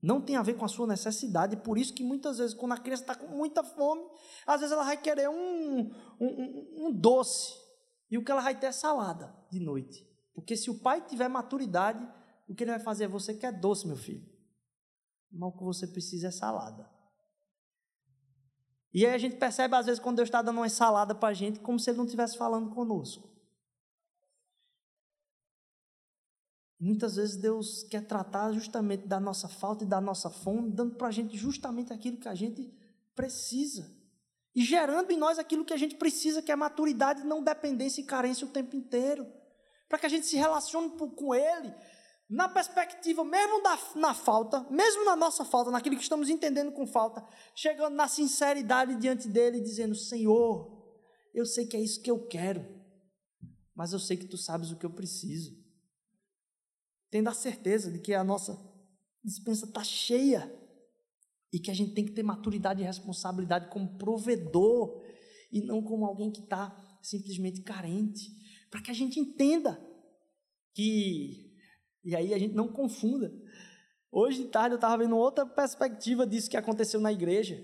Não 0.01 0.21
tem 0.21 0.35
a 0.35 0.43
ver 0.43 0.55
com 0.55 0.65
a 0.65 0.67
sua 0.67 0.85
necessidade, 0.85 1.57
por 1.57 1.77
isso 1.77 1.93
que 1.93 2.03
muitas 2.03 2.37
vezes, 2.37 2.53
quando 2.53 2.73
a 2.73 2.77
criança 2.77 3.03
está 3.03 3.15
com 3.15 3.27
muita 3.27 3.63
fome, 3.63 4.05
às 4.45 4.59
vezes 4.59 4.71
ela 4.71 4.83
vai 4.83 4.97
querer 4.97 5.27
um, 5.27 5.91
um, 6.19 6.85
um, 6.85 6.91
doce, 6.91 7.53
e 8.09 8.17
o 8.17 8.23
que 8.23 8.31
ela 8.31 8.41
vai 8.41 8.57
ter 8.57 8.67
é 8.67 8.71
salada 8.71 9.35
de 9.51 9.59
noite. 9.59 10.07
Porque 10.35 10.55
se 10.55 10.69
o 10.69 10.79
pai 10.79 11.01
tiver 11.01 11.27
maturidade, 11.27 12.07
o 12.47 12.53
que 12.53 12.63
ele 12.63 12.71
vai 12.71 12.79
fazer 12.79 13.05
é: 13.05 13.07
você 13.07 13.33
quer 13.33 13.51
doce, 13.51 13.87
meu 13.87 13.97
filho. 13.97 14.23
Mas 15.31 15.49
o 15.49 15.57
que 15.57 15.63
você 15.63 15.87
precisa 15.87 16.27
é 16.27 16.31
salada. 16.31 16.89
E 18.93 19.05
aí 19.05 19.13
a 19.13 19.17
gente 19.17 19.35
percebe, 19.35 19.75
às 19.75 19.85
vezes, 19.85 19.99
quando 19.99 20.17
Deus 20.17 20.27
está 20.27 20.41
dando 20.41 20.57
uma 20.57 20.69
salada 20.69 21.13
para 21.13 21.29
a 21.29 21.33
gente, 21.33 21.59
como 21.59 21.79
se 21.79 21.89
Ele 21.89 21.97
não 21.97 22.05
estivesse 22.05 22.37
falando 22.37 22.73
conosco. 22.73 23.36
Muitas 26.79 27.15
vezes 27.15 27.35
Deus 27.35 27.83
quer 27.83 28.05
tratar 28.05 28.51
justamente 28.51 29.07
da 29.07 29.19
nossa 29.19 29.47
falta 29.47 29.83
e 29.83 29.87
da 29.87 29.99
nossa 29.99 30.29
fome, 30.29 30.69
dando 30.71 30.95
para 30.95 31.07
a 31.07 31.11
gente 31.11 31.35
justamente 31.35 31.91
aquilo 31.91 32.17
que 32.17 32.27
a 32.27 32.35
gente 32.35 32.71
precisa. 33.15 33.91
E 34.53 34.63
gerando 34.63 35.11
em 35.11 35.17
nós 35.17 35.39
aquilo 35.39 35.65
que 35.65 35.73
a 35.73 35.77
gente 35.77 35.95
precisa, 35.95 36.41
que 36.41 36.51
é 36.51 36.55
maturidade, 36.55 37.23
não 37.23 37.43
dependência 37.43 38.01
e 38.01 38.05
carência 38.05 38.45
o 38.45 38.51
tempo 38.51 38.75
inteiro. 38.75 39.25
Para 39.89 39.97
que 39.97 40.05
a 40.05 40.09
gente 40.09 40.27
se 40.27 40.35
relacione 40.35 40.91
com 41.15 41.33
Ele, 41.33 41.73
na 42.29 42.47
perspectiva, 42.47 43.23
mesmo 43.23 43.63
da, 43.63 43.79
na 43.95 44.13
falta, 44.13 44.67
mesmo 44.69 45.03
na 45.03 45.15
nossa 45.15 45.43
falta, 45.43 45.71
naquilo 45.71 45.95
que 45.95 46.03
estamos 46.03 46.29
entendendo 46.29 46.71
com 46.71 46.85
falta, 46.85 47.25
chegando 47.55 47.95
na 47.95 48.07
sinceridade 48.07 48.95
diante 48.95 49.27
dEle, 49.27 49.61
dizendo: 49.61 49.95
Senhor, 49.95 50.85
eu 51.33 51.45
sei 51.45 51.65
que 51.65 51.77
é 51.77 51.79
isso 51.79 52.01
que 52.01 52.11
eu 52.11 52.27
quero, 52.27 52.63
mas 53.73 53.93
eu 53.93 53.99
sei 53.99 54.17
que 54.17 54.27
Tu 54.27 54.37
sabes 54.37 54.71
o 54.71 54.77
que 54.77 54.85
eu 54.85 54.91
preciso 54.91 55.66
tendo 57.09 57.29
a 57.29 57.33
certeza 57.33 57.91
de 57.91 57.99
que 57.99 58.13
a 58.13 58.23
nossa 58.23 58.57
dispensa 59.23 59.65
está 59.65 59.83
cheia 59.83 60.51
e 61.51 61.59
que 61.59 61.71
a 61.71 61.73
gente 61.73 61.93
tem 61.93 62.05
que 62.05 62.11
ter 62.11 62.23
maturidade 62.23 62.81
e 62.81 62.85
responsabilidade 62.85 63.69
como 63.69 63.97
provedor 63.97 65.01
e 65.51 65.61
não 65.61 65.81
como 65.81 66.05
alguém 66.05 66.31
que 66.31 66.41
está 66.41 66.75
simplesmente 67.01 67.61
carente, 67.61 68.29
para 68.69 68.81
que 68.81 68.91
a 68.91 68.93
gente 68.93 69.19
entenda 69.19 69.79
que, 70.73 71.53
e 72.03 72.15
aí 72.15 72.33
a 72.33 72.37
gente 72.37 72.53
não 72.53 72.67
confunda. 72.67 73.31
Hoje 74.11 74.43
de 74.43 74.49
tarde 74.49 74.73
eu 74.73 74.77
estava 74.77 74.97
vendo 74.97 75.17
outra 75.17 75.45
perspectiva 75.45 76.27
disso 76.27 76.49
que 76.49 76.57
aconteceu 76.57 76.99
na 76.99 77.11
igreja. 77.11 77.63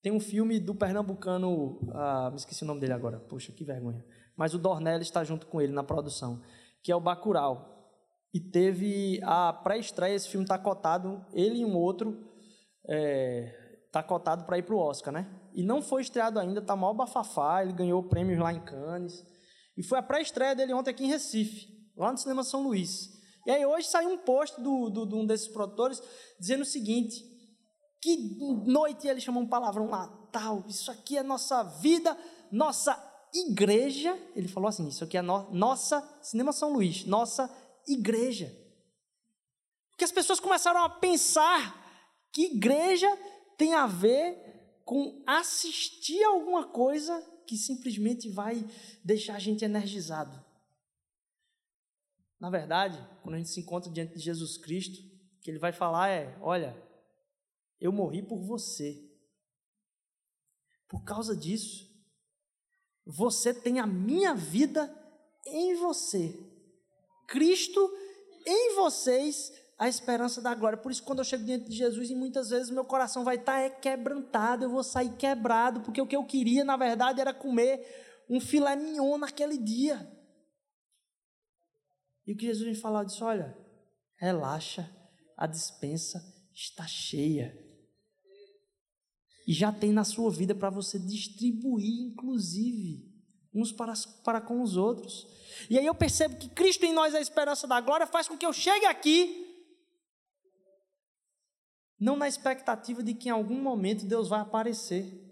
Tem 0.00 0.12
um 0.12 0.20
filme 0.20 0.60
do 0.60 0.74
pernambucano, 0.74 1.80
ah, 1.92 2.30
me 2.30 2.36
esqueci 2.36 2.62
o 2.62 2.66
nome 2.66 2.80
dele 2.80 2.92
agora, 2.92 3.18
poxa, 3.18 3.52
que 3.52 3.64
vergonha. 3.64 4.04
Mas 4.36 4.54
o 4.54 4.58
Dornelles 4.58 5.08
está 5.08 5.24
junto 5.24 5.46
com 5.46 5.60
ele 5.60 5.72
na 5.72 5.82
produção, 5.82 6.40
que 6.82 6.92
é 6.92 6.96
o 6.96 7.00
Bacurau. 7.00 7.77
E 8.32 8.40
teve 8.40 9.20
a 9.22 9.52
pré-estreia, 9.52 10.14
esse 10.14 10.28
filme 10.28 10.44
está 10.44 10.58
cotado, 10.58 11.24
ele 11.32 11.60
e 11.60 11.64
um 11.64 11.76
outro, 11.76 12.28
está 12.82 14.00
é, 14.00 14.02
cotado 14.02 14.44
para 14.44 14.58
ir 14.58 14.62
para 14.62 14.74
o 14.74 14.78
Oscar, 14.78 15.12
né? 15.12 15.28
E 15.54 15.62
não 15.62 15.80
foi 15.80 16.02
estreado 16.02 16.38
ainda, 16.38 16.60
está 16.60 16.76
mal 16.76 16.94
bafafá, 16.94 17.62
ele 17.62 17.72
ganhou 17.72 18.02
prêmios 18.02 18.38
lá 18.38 18.52
em 18.52 18.60
Cannes. 18.60 19.24
E 19.76 19.82
foi 19.82 19.98
a 19.98 20.02
pré-estreia 20.02 20.54
dele 20.54 20.74
ontem 20.74 20.90
aqui 20.90 21.04
em 21.04 21.08
Recife, 21.08 21.66
lá 21.96 22.12
no 22.12 22.18
Cinema 22.18 22.44
São 22.44 22.62
Luís. 22.62 23.10
E 23.46 23.50
aí 23.50 23.64
hoje 23.64 23.88
saiu 23.88 24.10
um 24.10 24.18
post 24.18 24.60
do, 24.60 24.90
do, 24.90 25.06
de 25.06 25.14
um 25.14 25.24
desses 25.24 25.48
produtores 25.48 26.02
dizendo 26.38 26.62
o 26.62 26.66
seguinte, 26.66 27.24
que 28.00 28.38
noite 28.66 29.08
ele 29.08 29.20
chamou 29.20 29.42
um 29.42 29.48
palavrão 29.48 29.88
lá, 29.88 30.06
tal, 30.30 30.64
isso 30.68 30.90
aqui 30.90 31.16
é 31.16 31.22
nossa 31.22 31.62
vida, 31.62 32.16
nossa 32.52 32.96
igreja, 33.34 34.16
ele 34.34 34.48
falou 34.48 34.68
assim, 34.68 34.86
isso 34.88 35.02
aqui 35.04 35.16
é 35.16 35.22
no, 35.22 35.50
nossa, 35.50 36.02
Cinema 36.22 36.52
São 36.52 36.72
Luís, 36.72 37.04
nossa 37.04 37.50
igreja. 37.92 38.54
Porque 39.90 40.04
as 40.04 40.12
pessoas 40.12 40.40
começaram 40.40 40.82
a 40.82 40.88
pensar 40.88 42.28
que 42.32 42.54
igreja 42.54 43.08
tem 43.56 43.74
a 43.74 43.86
ver 43.86 44.80
com 44.84 45.22
assistir 45.26 46.22
alguma 46.24 46.68
coisa 46.68 47.20
que 47.46 47.56
simplesmente 47.56 48.30
vai 48.30 48.64
deixar 49.04 49.36
a 49.36 49.38
gente 49.38 49.64
energizado. 49.64 50.44
Na 52.38 52.50
verdade, 52.50 52.96
quando 53.22 53.34
a 53.34 53.38
gente 53.38 53.50
se 53.50 53.60
encontra 53.60 53.90
diante 53.90 54.14
de 54.14 54.20
Jesus 54.20 54.56
Cristo, 54.56 55.00
o 55.00 55.40
que 55.40 55.50
ele 55.50 55.58
vai 55.58 55.72
falar 55.72 56.08
é: 56.10 56.38
olha, 56.40 56.76
eu 57.80 57.92
morri 57.92 58.22
por 58.22 58.40
você. 58.40 59.04
Por 60.86 61.04
causa 61.04 61.36
disso, 61.36 61.86
você 63.04 63.52
tem 63.52 63.80
a 63.80 63.86
minha 63.86 64.34
vida 64.34 64.94
em 65.44 65.74
você. 65.74 66.47
Cristo 67.28 67.78
em 68.44 68.74
vocês, 68.74 69.52
a 69.78 69.88
esperança 69.88 70.40
da 70.40 70.54
glória. 70.54 70.78
Por 70.78 70.90
isso, 70.90 71.04
quando 71.04 71.20
eu 71.20 71.24
chego 71.24 71.44
diante 71.44 71.68
de 71.68 71.76
Jesus, 71.76 72.10
e 72.10 72.14
muitas 72.14 72.48
vezes 72.48 72.70
meu 72.70 72.84
coração 72.84 73.22
vai 73.22 73.36
estar 73.36 73.60
é 73.60 73.70
quebrantado, 73.70 74.64
eu 74.64 74.70
vou 74.70 74.82
sair 74.82 75.14
quebrado, 75.16 75.82
porque 75.82 76.00
o 76.00 76.06
que 76.06 76.16
eu 76.16 76.24
queria, 76.24 76.64
na 76.64 76.76
verdade, 76.76 77.20
era 77.20 77.32
comer 77.32 78.24
um 78.28 78.40
filé 78.40 78.74
mignon 78.74 79.18
naquele 79.18 79.58
dia. 79.58 80.10
E 82.26 82.32
o 82.32 82.36
que 82.36 82.46
Jesus 82.46 82.66
me 82.66 82.74
falou, 82.74 83.04
disse: 83.04 83.22
olha, 83.22 83.56
relaxa, 84.16 84.90
a 85.36 85.46
dispensa 85.46 86.20
está 86.52 86.86
cheia. 86.86 87.56
E 89.46 89.52
já 89.52 89.72
tem 89.72 89.92
na 89.92 90.04
sua 90.04 90.30
vida 90.30 90.54
para 90.54 90.68
você 90.68 90.98
distribuir, 90.98 92.10
inclusive, 92.10 93.07
uns 93.54 93.72
para, 93.72 93.92
para 94.24 94.40
com 94.40 94.62
os 94.62 94.76
outros. 94.76 95.26
E 95.68 95.78
aí 95.78 95.86
eu 95.86 95.94
percebo 95.94 96.36
que 96.36 96.48
Cristo 96.48 96.84
em 96.84 96.92
nós, 96.92 97.14
a 97.14 97.20
esperança 97.20 97.66
da 97.66 97.80
glória, 97.80 98.06
faz 98.06 98.28
com 98.28 98.36
que 98.36 98.46
eu 98.46 98.52
chegue 98.52 98.86
aqui, 98.86 99.46
não 101.98 102.16
na 102.16 102.28
expectativa 102.28 103.02
de 103.02 103.14
que 103.14 103.28
em 103.28 103.32
algum 103.32 103.60
momento 103.60 104.06
Deus 104.06 104.28
vai 104.28 104.40
aparecer. 104.40 105.24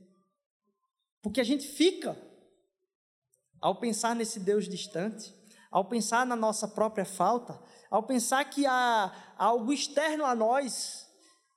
Porque 1.22 1.40
a 1.40 1.44
gente 1.44 1.66
fica, 1.66 2.20
ao 3.60 3.78
pensar 3.78 4.14
nesse 4.16 4.40
Deus 4.40 4.68
distante, 4.68 5.32
ao 5.70 5.84
pensar 5.84 6.26
na 6.26 6.34
nossa 6.34 6.66
própria 6.66 7.04
falta, 7.04 7.60
ao 7.90 8.02
pensar 8.02 8.44
que 8.46 8.66
há 8.66 9.34
algo 9.36 9.72
externo 9.72 10.24
a 10.24 10.34
nós, 10.34 11.06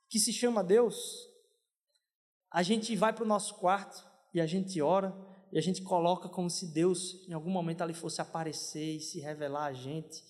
que 0.08 0.18
se 0.18 0.32
chama 0.32 0.62
Deus, 0.62 0.96
a 2.50 2.62
gente 2.62 2.94
vai 2.96 3.12
para 3.12 3.24
o 3.24 3.28
nosso 3.28 3.54
quarto 3.54 4.04
e 4.34 4.40
a 4.40 4.46
gente 4.46 4.80
ora 4.80 5.29
e 5.52 5.58
a 5.58 5.60
gente 5.60 5.82
coloca 5.82 6.28
como 6.28 6.48
se 6.48 6.72
Deus 6.72 7.26
em 7.28 7.32
algum 7.32 7.50
momento 7.50 7.82
ali 7.82 7.92
fosse 7.92 8.20
aparecer 8.20 8.96
e 8.96 9.00
se 9.00 9.20
revelar 9.20 9.66
a 9.66 9.72
gente. 9.72 10.22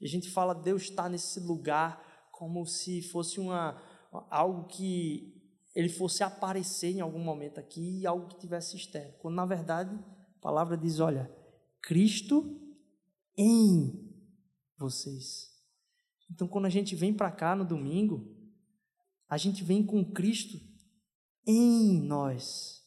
E 0.00 0.04
a 0.04 0.08
gente 0.08 0.30
fala 0.30 0.54
Deus 0.54 0.82
está 0.82 1.08
nesse 1.08 1.40
lugar 1.40 2.28
como 2.32 2.66
se 2.66 3.02
fosse 3.02 3.38
uma 3.38 3.80
algo 4.30 4.66
que 4.66 5.32
ele 5.74 5.88
fosse 5.88 6.22
aparecer 6.22 6.90
em 6.90 7.00
algum 7.00 7.18
momento 7.18 7.58
aqui 7.58 8.00
e 8.00 8.06
algo 8.06 8.28
que 8.28 8.38
tivesse 8.38 8.76
externo. 8.76 9.14
Quando 9.18 9.36
na 9.36 9.46
verdade 9.46 9.94
a 9.94 10.40
palavra 10.40 10.76
diz, 10.76 11.00
olha, 11.00 11.30
Cristo 11.80 12.60
em 13.36 14.12
vocês. 14.78 15.52
Então 16.30 16.48
quando 16.48 16.66
a 16.66 16.70
gente 16.70 16.96
vem 16.96 17.14
para 17.14 17.30
cá 17.30 17.54
no 17.54 17.64
domingo, 17.64 18.34
a 19.28 19.36
gente 19.36 19.62
vem 19.62 19.84
com 19.84 20.04
Cristo 20.12 20.58
em 21.46 22.00
nós. 22.00 22.83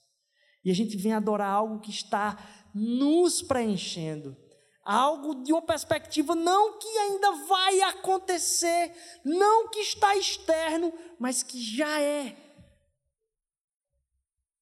E 0.67 0.69
a 0.69 0.73
gente 0.73 0.97
vem 0.97 1.13
adorar 1.13 1.49
algo 1.49 1.79
que 1.79 1.89
está 1.89 2.37
nos 2.75 3.41
preenchendo. 3.41 4.35
Algo 4.83 5.41
de 5.41 5.53
uma 5.53 5.61
perspectiva 5.61 6.35
não 6.35 6.77
que 6.77 6.89
ainda 6.89 7.31
vai 7.45 7.79
acontecer, 7.83 8.93
não 9.23 9.69
que 9.69 9.79
está 9.79 10.13
externo, 10.17 10.91
mas 11.17 11.41
que 11.41 11.57
já 11.61 12.01
é. 12.01 12.35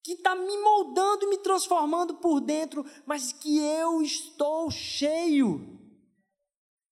Que 0.04 0.12
está 0.12 0.36
me 0.36 0.58
moldando 0.60 1.26
e 1.26 1.30
me 1.30 1.40
transformando 1.40 2.18
por 2.18 2.40
dentro, 2.40 2.86
mas 3.04 3.34
que 3.34 3.58
eu 3.58 4.04
estou 4.04 4.70
cheio. 4.70 5.76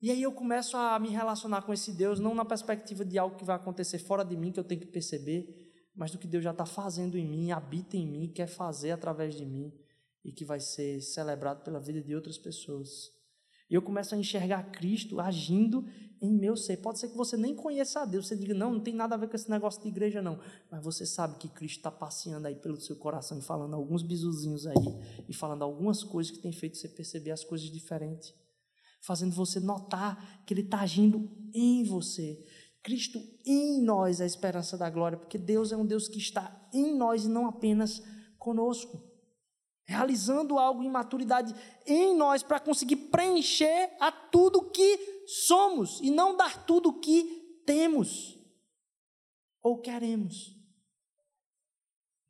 E 0.01 0.09
aí 0.09 0.23
eu 0.23 0.31
começo 0.31 0.75
a 0.75 0.97
me 0.97 1.09
relacionar 1.09 1.61
com 1.61 1.71
esse 1.71 1.91
Deus, 1.91 2.19
não 2.19 2.33
na 2.33 2.45
perspectiva 2.45 3.05
de 3.05 3.19
algo 3.19 3.37
que 3.37 3.45
vai 3.45 3.57
acontecer 3.57 3.99
fora 3.99 4.25
de 4.25 4.35
mim, 4.35 4.51
que 4.51 4.59
eu 4.59 4.63
tenho 4.63 4.81
que 4.81 4.87
perceber, 4.87 5.62
mas 5.95 6.11
do 6.11 6.17
que 6.17 6.27
Deus 6.27 6.43
já 6.43 6.51
está 6.51 6.65
fazendo 6.65 7.17
em 7.17 7.25
mim, 7.25 7.51
habita 7.51 7.95
em 7.95 8.07
mim, 8.07 8.27
quer 8.27 8.47
fazer 8.47 8.91
através 8.91 9.35
de 9.35 9.45
mim 9.45 9.71
e 10.23 10.31
que 10.31 10.45
vai 10.45 10.59
ser 10.59 11.01
celebrado 11.01 11.63
pela 11.63 11.79
vida 11.79 12.01
de 12.01 12.15
outras 12.15 12.37
pessoas. 12.37 13.11
E 13.69 13.75
eu 13.75 13.81
começo 13.81 14.13
a 14.13 14.17
enxergar 14.17 14.71
Cristo 14.71 15.19
agindo 15.19 15.85
em 16.21 16.31
meu 16.31 16.55
ser. 16.55 16.77
Pode 16.77 16.99
ser 16.99 17.09
que 17.09 17.17
você 17.17 17.35
nem 17.35 17.55
conheça 17.55 18.01
a 18.01 18.05
Deus, 18.05 18.27
você 18.27 18.35
diga, 18.35 18.53
não, 18.53 18.73
não 18.73 18.79
tem 18.79 18.93
nada 18.93 19.15
a 19.15 19.17
ver 19.17 19.27
com 19.27 19.35
esse 19.35 19.49
negócio 19.49 19.81
de 19.81 19.89
igreja, 19.89 20.21
não. 20.21 20.39
Mas 20.71 20.83
você 20.83 21.05
sabe 21.05 21.37
que 21.37 21.49
Cristo 21.49 21.77
está 21.77 21.91
passeando 21.91 22.47
aí 22.47 22.55
pelo 22.55 22.79
seu 22.79 22.95
coração 22.95 23.37
e 23.37 23.41
falando 23.41 23.75
alguns 23.75 24.01
bisuzinhos 24.01 24.65
aí, 24.65 24.75
e 25.27 25.33
falando 25.33 25.63
algumas 25.63 26.03
coisas 26.03 26.31
que 26.31 26.39
tem 26.39 26.51
feito 26.51 26.77
você 26.77 26.87
perceber 26.87 27.31
as 27.31 27.43
coisas 27.43 27.69
diferentes, 27.69 28.33
fazendo 29.01 29.33
você 29.33 29.59
notar 29.59 30.45
que 30.45 30.53
Ele 30.53 30.61
está 30.61 30.79
agindo 30.79 31.29
em 31.53 31.83
você. 31.83 32.45
Cristo 32.83 33.17
em 33.45 33.81
nós 33.81 34.19
a 34.19 34.25
esperança 34.25 34.77
da 34.77 34.89
glória, 34.89 35.17
porque 35.17 35.37
Deus 35.37 35.71
é 35.71 35.77
um 35.77 35.85
Deus 35.85 36.09
que 36.09 36.17
está 36.17 36.69
em 36.73 36.93
nós 36.93 37.23
e 37.23 37.29
não 37.29 37.47
apenas 37.47 38.03
conosco. 38.37 39.01
Realizando 39.85 40.59
algo 40.59 40.83
em 40.83 40.89
maturidade 40.89 41.55
em 41.85 42.15
nós 42.15 42.43
para 42.43 42.59
conseguir 42.59 42.97
preencher 43.07 43.95
a 43.99 44.11
tudo 44.11 44.69
que 44.69 45.23
somos 45.25 46.01
e 46.01 46.11
não 46.11 46.35
dar 46.35 46.65
tudo 46.65 46.99
que 46.99 47.61
temos 47.65 48.37
ou 49.61 49.79
queremos. 49.81 50.53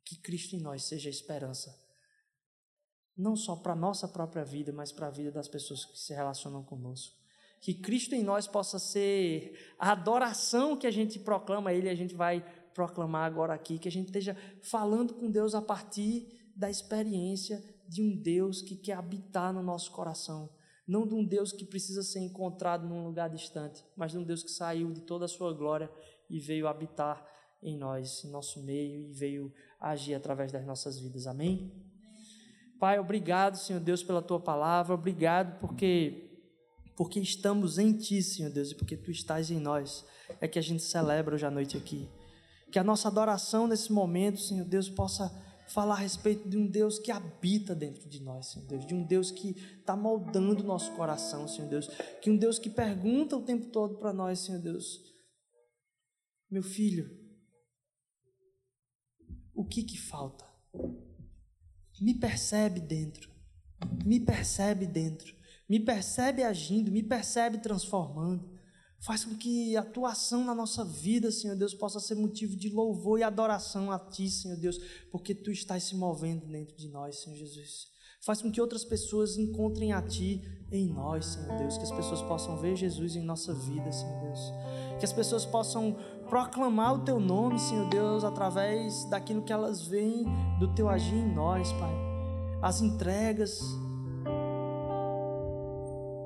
Que 0.04 0.20
Cristo 0.20 0.54
em 0.54 0.60
nós 0.60 0.84
seja 0.84 1.08
a 1.08 1.10
esperança, 1.10 1.76
não 3.16 3.34
só 3.34 3.56
para 3.56 3.72
a 3.72 3.76
nossa 3.76 4.06
própria 4.06 4.44
vida, 4.44 4.72
mas 4.72 4.92
para 4.92 5.08
a 5.08 5.10
vida 5.10 5.32
das 5.32 5.48
pessoas 5.48 5.84
que 5.84 5.98
se 5.98 6.14
relacionam 6.14 6.62
conosco 6.62 7.23
que 7.64 7.72
Cristo 7.72 8.14
em 8.14 8.22
nós 8.22 8.46
possa 8.46 8.78
ser 8.78 9.74
a 9.78 9.92
adoração 9.92 10.76
que 10.76 10.86
a 10.86 10.90
gente 10.90 11.18
proclama 11.18 11.70
a 11.70 11.74
Ele, 11.74 11.88
a 11.88 11.94
gente 11.94 12.14
vai 12.14 12.44
proclamar 12.74 13.24
agora 13.24 13.54
aqui, 13.54 13.78
que 13.78 13.88
a 13.88 13.90
gente 13.90 14.08
esteja 14.08 14.36
falando 14.60 15.14
com 15.14 15.30
Deus 15.30 15.54
a 15.54 15.62
partir 15.62 16.28
da 16.54 16.68
experiência 16.68 17.64
de 17.88 18.02
um 18.02 18.14
Deus 18.14 18.60
que 18.60 18.76
quer 18.76 18.98
habitar 18.98 19.50
no 19.50 19.62
nosso 19.62 19.90
coração, 19.92 20.50
não 20.86 21.08
de 21.08 21.14
um 21.14 21.24
Deus 21.24 21.52
que 21.52 21.64
precisa 21.64 22.02
ser 22.02 22.20
encontrado 22.20 22.86
num 22.86 23.02
lugar 23.02 23.30
distante, 23.30 23.82
mas 23.96 24.12
de 24.12 24.18
um 24.18 24.22
Deus 24.22 24.42
que 24.42 24.50
saiu 24.50 24.92
de 24.92 25.00
toda 25.00 25.24
a 25.24 25.28
sua 25.28 25.54
glória 25.54 25.90
e 26.28 26.38
veio 26.38 26.68
habitar 26.68 27.26
em 27.62 27.78
nós, 27.78 28.22
em 28.26 28.30
nosso 28.30 28.62
meio 28.62 29.00
e 29.00 29.10
veio 29.14 29.50
agir 29.80 30.12
através 30.12 30.52
das 30.52 30.66
nossas 30.66 31.00
vidas. 31.00 31.26
Amém? 31.26 31.72
Pai, 32.78 32.98
obrigado, 32.98 33.56
Senhor 33.56 33.80
Deus, 33.80 34.02
pela 34.02 34.20
tua 34.20 34.38
palavra, 34.38 34.92
obrigado 34.92 35.58
porque 35.60 36.23
porque 36.96 37.20
estamos 37.20 37.78
em 37.78 37.92
Ti, 37.92 38.22
Senhor 38.22 38.50
Deus, 38.50 38.70
e 38.70 38.74
porque 38.74 38.96
Tu 38.96 39.10
estás 39.10 39.50
em 39.50 39.58
nós, 39.58 40.04
é 40.40 40.46
que 40.46 40.58
a 40.58 40.62
gente 40.62 40.82
celebra 40.82 41.34
hoje 41.34 41.46
à 41.46 41.50
noite 41.50 41.76
aqui. 41.76 42.08
Que 42.70 42.78
a 42.78 42.84
nossa 42.84 43.08
adoração 43.08 43.66
nesse 43.66 43.92
momento, 43.92 44.40
Senhor 44.40 44.64
Deus, 44.64 44.88
possa 44.88 45.30
falar 45.68 45.94
a 45.94 45.98
respeito 45.98 46.48
de 46.48 46.56
um 46.56 46.66
Deus 46.66 46.98
que 46.98 47.10
habita 47.10 47.74
dentro 47.74 48.08
de 48.08 48.22
nós, 48.22 48.52
Senhor 48.52 48.66
Deus, 48.66 48.86
de 48.86 48.94
um 48.94 49.04
Deus 49.04 49.30
que 49.30 49.50
está 49.78 49.96
moldando 49.96 50.62
o 50.62 50.66
nosso 50.66 50.92
coração, 50.92 51.48
Senhor 51.48 51.68
Deus, 51.68 51.88
que 52.20 52.30
um 52.30 52.36
Deus 52.36 52.58
que 52.58 52.70
pergunta 52.70 53.36
o 53.36 53.42
tempo 53.42 53.70
todo 53.70 53.96
para 53.98 54.12
nós, 54.12 54.40
Senhor 54.40 54.60
Deus, 54.60 55.00
meu 56.50 56.62
filho, 56.62 57.08
o 59.54 59.64
que 59.64 59.82
que 59.82 59.98
falta? 59.98 60.44
Me 62.00 62.14
percebe 62.18 62.80
dentro, 62.80 63.30
me 64.04 64.20
percebe 64.20 64.86
dentro 64.86 65.34
me 65.68 65.80
percebe 65.80 66.42
agindo, 66.42 66.90
me 66.90 67.02
percebe 67.02 67.58
transformando. 67.58 68.54
Faz 69.00 69.24
com 69.24 69.34
que 69.36 69.76
a 69.76 69.82
tua 69.82 70.12
ação 70.12 70.44
na 70.44 70.54
nossa 70.54 70.82
vida, 70.82 71.30
Senhor 71.30 71.56
Deus, 71.56 71.74
possa 71.74 72.00
ser 72.00 72.14
motivo 72.14 72.56
de 72.56 72.70
louvor 72.70 73.18
e 73.18 73.22
adoração 73.22 73.92
a 73.92 73.98
Ti, 73.98 74.30
Senhor 74.30 74.56
Deus, 74.56 74.78
porque 75.12 75.34
Tu 75.34 75.50
estás 75.50 75.84
se 75.84 75.94
movendo 75.94 76.46
dentro 76.46 76.74
de 76.74 76.88
nós, 76.88 77.20
Senhor 77.20 77.36
Jesus. 77.36 77.92
Faz 78.24 78.40
com 78.40 78.50
que 78.50 78.62
outras 78.62 78.82
pessoas 78.82 79.36
encontrem 79.36 79.92
a 79.92 80.00
Ti 80.00 80.40
em 80.72 80.88
nós, 80.88 81.26
Senhor 81.26 81.58
Deus. 81.58 81.76
Que 81.76 81.84
as 81.84 81.92
pessoas 81.92 82.22
possam 82.22 82.56
ver 82.56 82.74
Jesus 82.74 83.14
em 83.14 83.22
nossa 83.22 83.52
vida, 83.52 83.92
Senhor 83.92 84.20
Deus. 84.22 84.40
Que 84.98 85.04
as 85.04 85.12
pessoas 85.12 85.44
possam 85.44 85.94
proclamar 86.30 86.94
o 86.94 87.04
Teu 87.04 87.20
nome, 87.20 87.58
Senhor 87.58 87.86
Deus, 87.90 88.24
através 88.24 89.04
daquilo 89.10 89.42
que 89.42 89.52
elas 89.52 89.86
veem 89.86 90.24
do 90.58 90.74
Teu 90.74 90.88
agir 90.88 91.14
em 91.14 91.34
nós, 91.34 91.70
Pai. 91.72 91.94
As 92.62 92.80
entregas, 92.80 93.60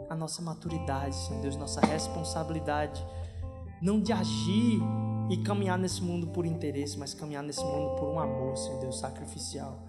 a 0.09 0.15
nossa 0.15 0.43
maturidade, 0.43 1.15
Senhor 1.15 1.43
Deus, 1.43 1.57
nossa 1.57 1.81
responsabilidade, 1.81 3.05
não 3.81 4.01
de 4.01 4.13
agir 4.13 4.81
e 5.31 5.37
caminhar 5.39 5.79
nesse 5.79 6.03
mundo 6.03 6.29
por 6.29 6.47
interesse, 6.47 6.99
mas 6.99 7.15
caminhar 7.15 7.43
nesse 7.43 7.63
mundo 7.63 7.97
por 7.97 8.09
um 8.09 8.19
amor, 8.19 8.57
Senhor 8.57 8.81
Deus, 8.81 8.99
sacrificial. 8.99 9.83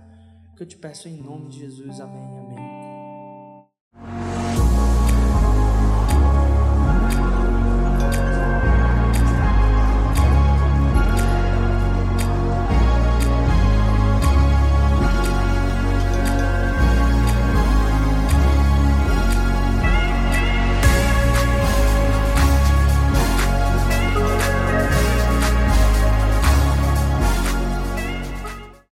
Que 0.56 0.64
eu 0.64 0.68
te 0.68 0.78
peço 0.78 1.08
em 1.08 1.16
nome 1.22 1.50
de 1.50 1.60
Jesus, 1.60 2.00
amém, 2.00 2.38
amém. 2.38 2.79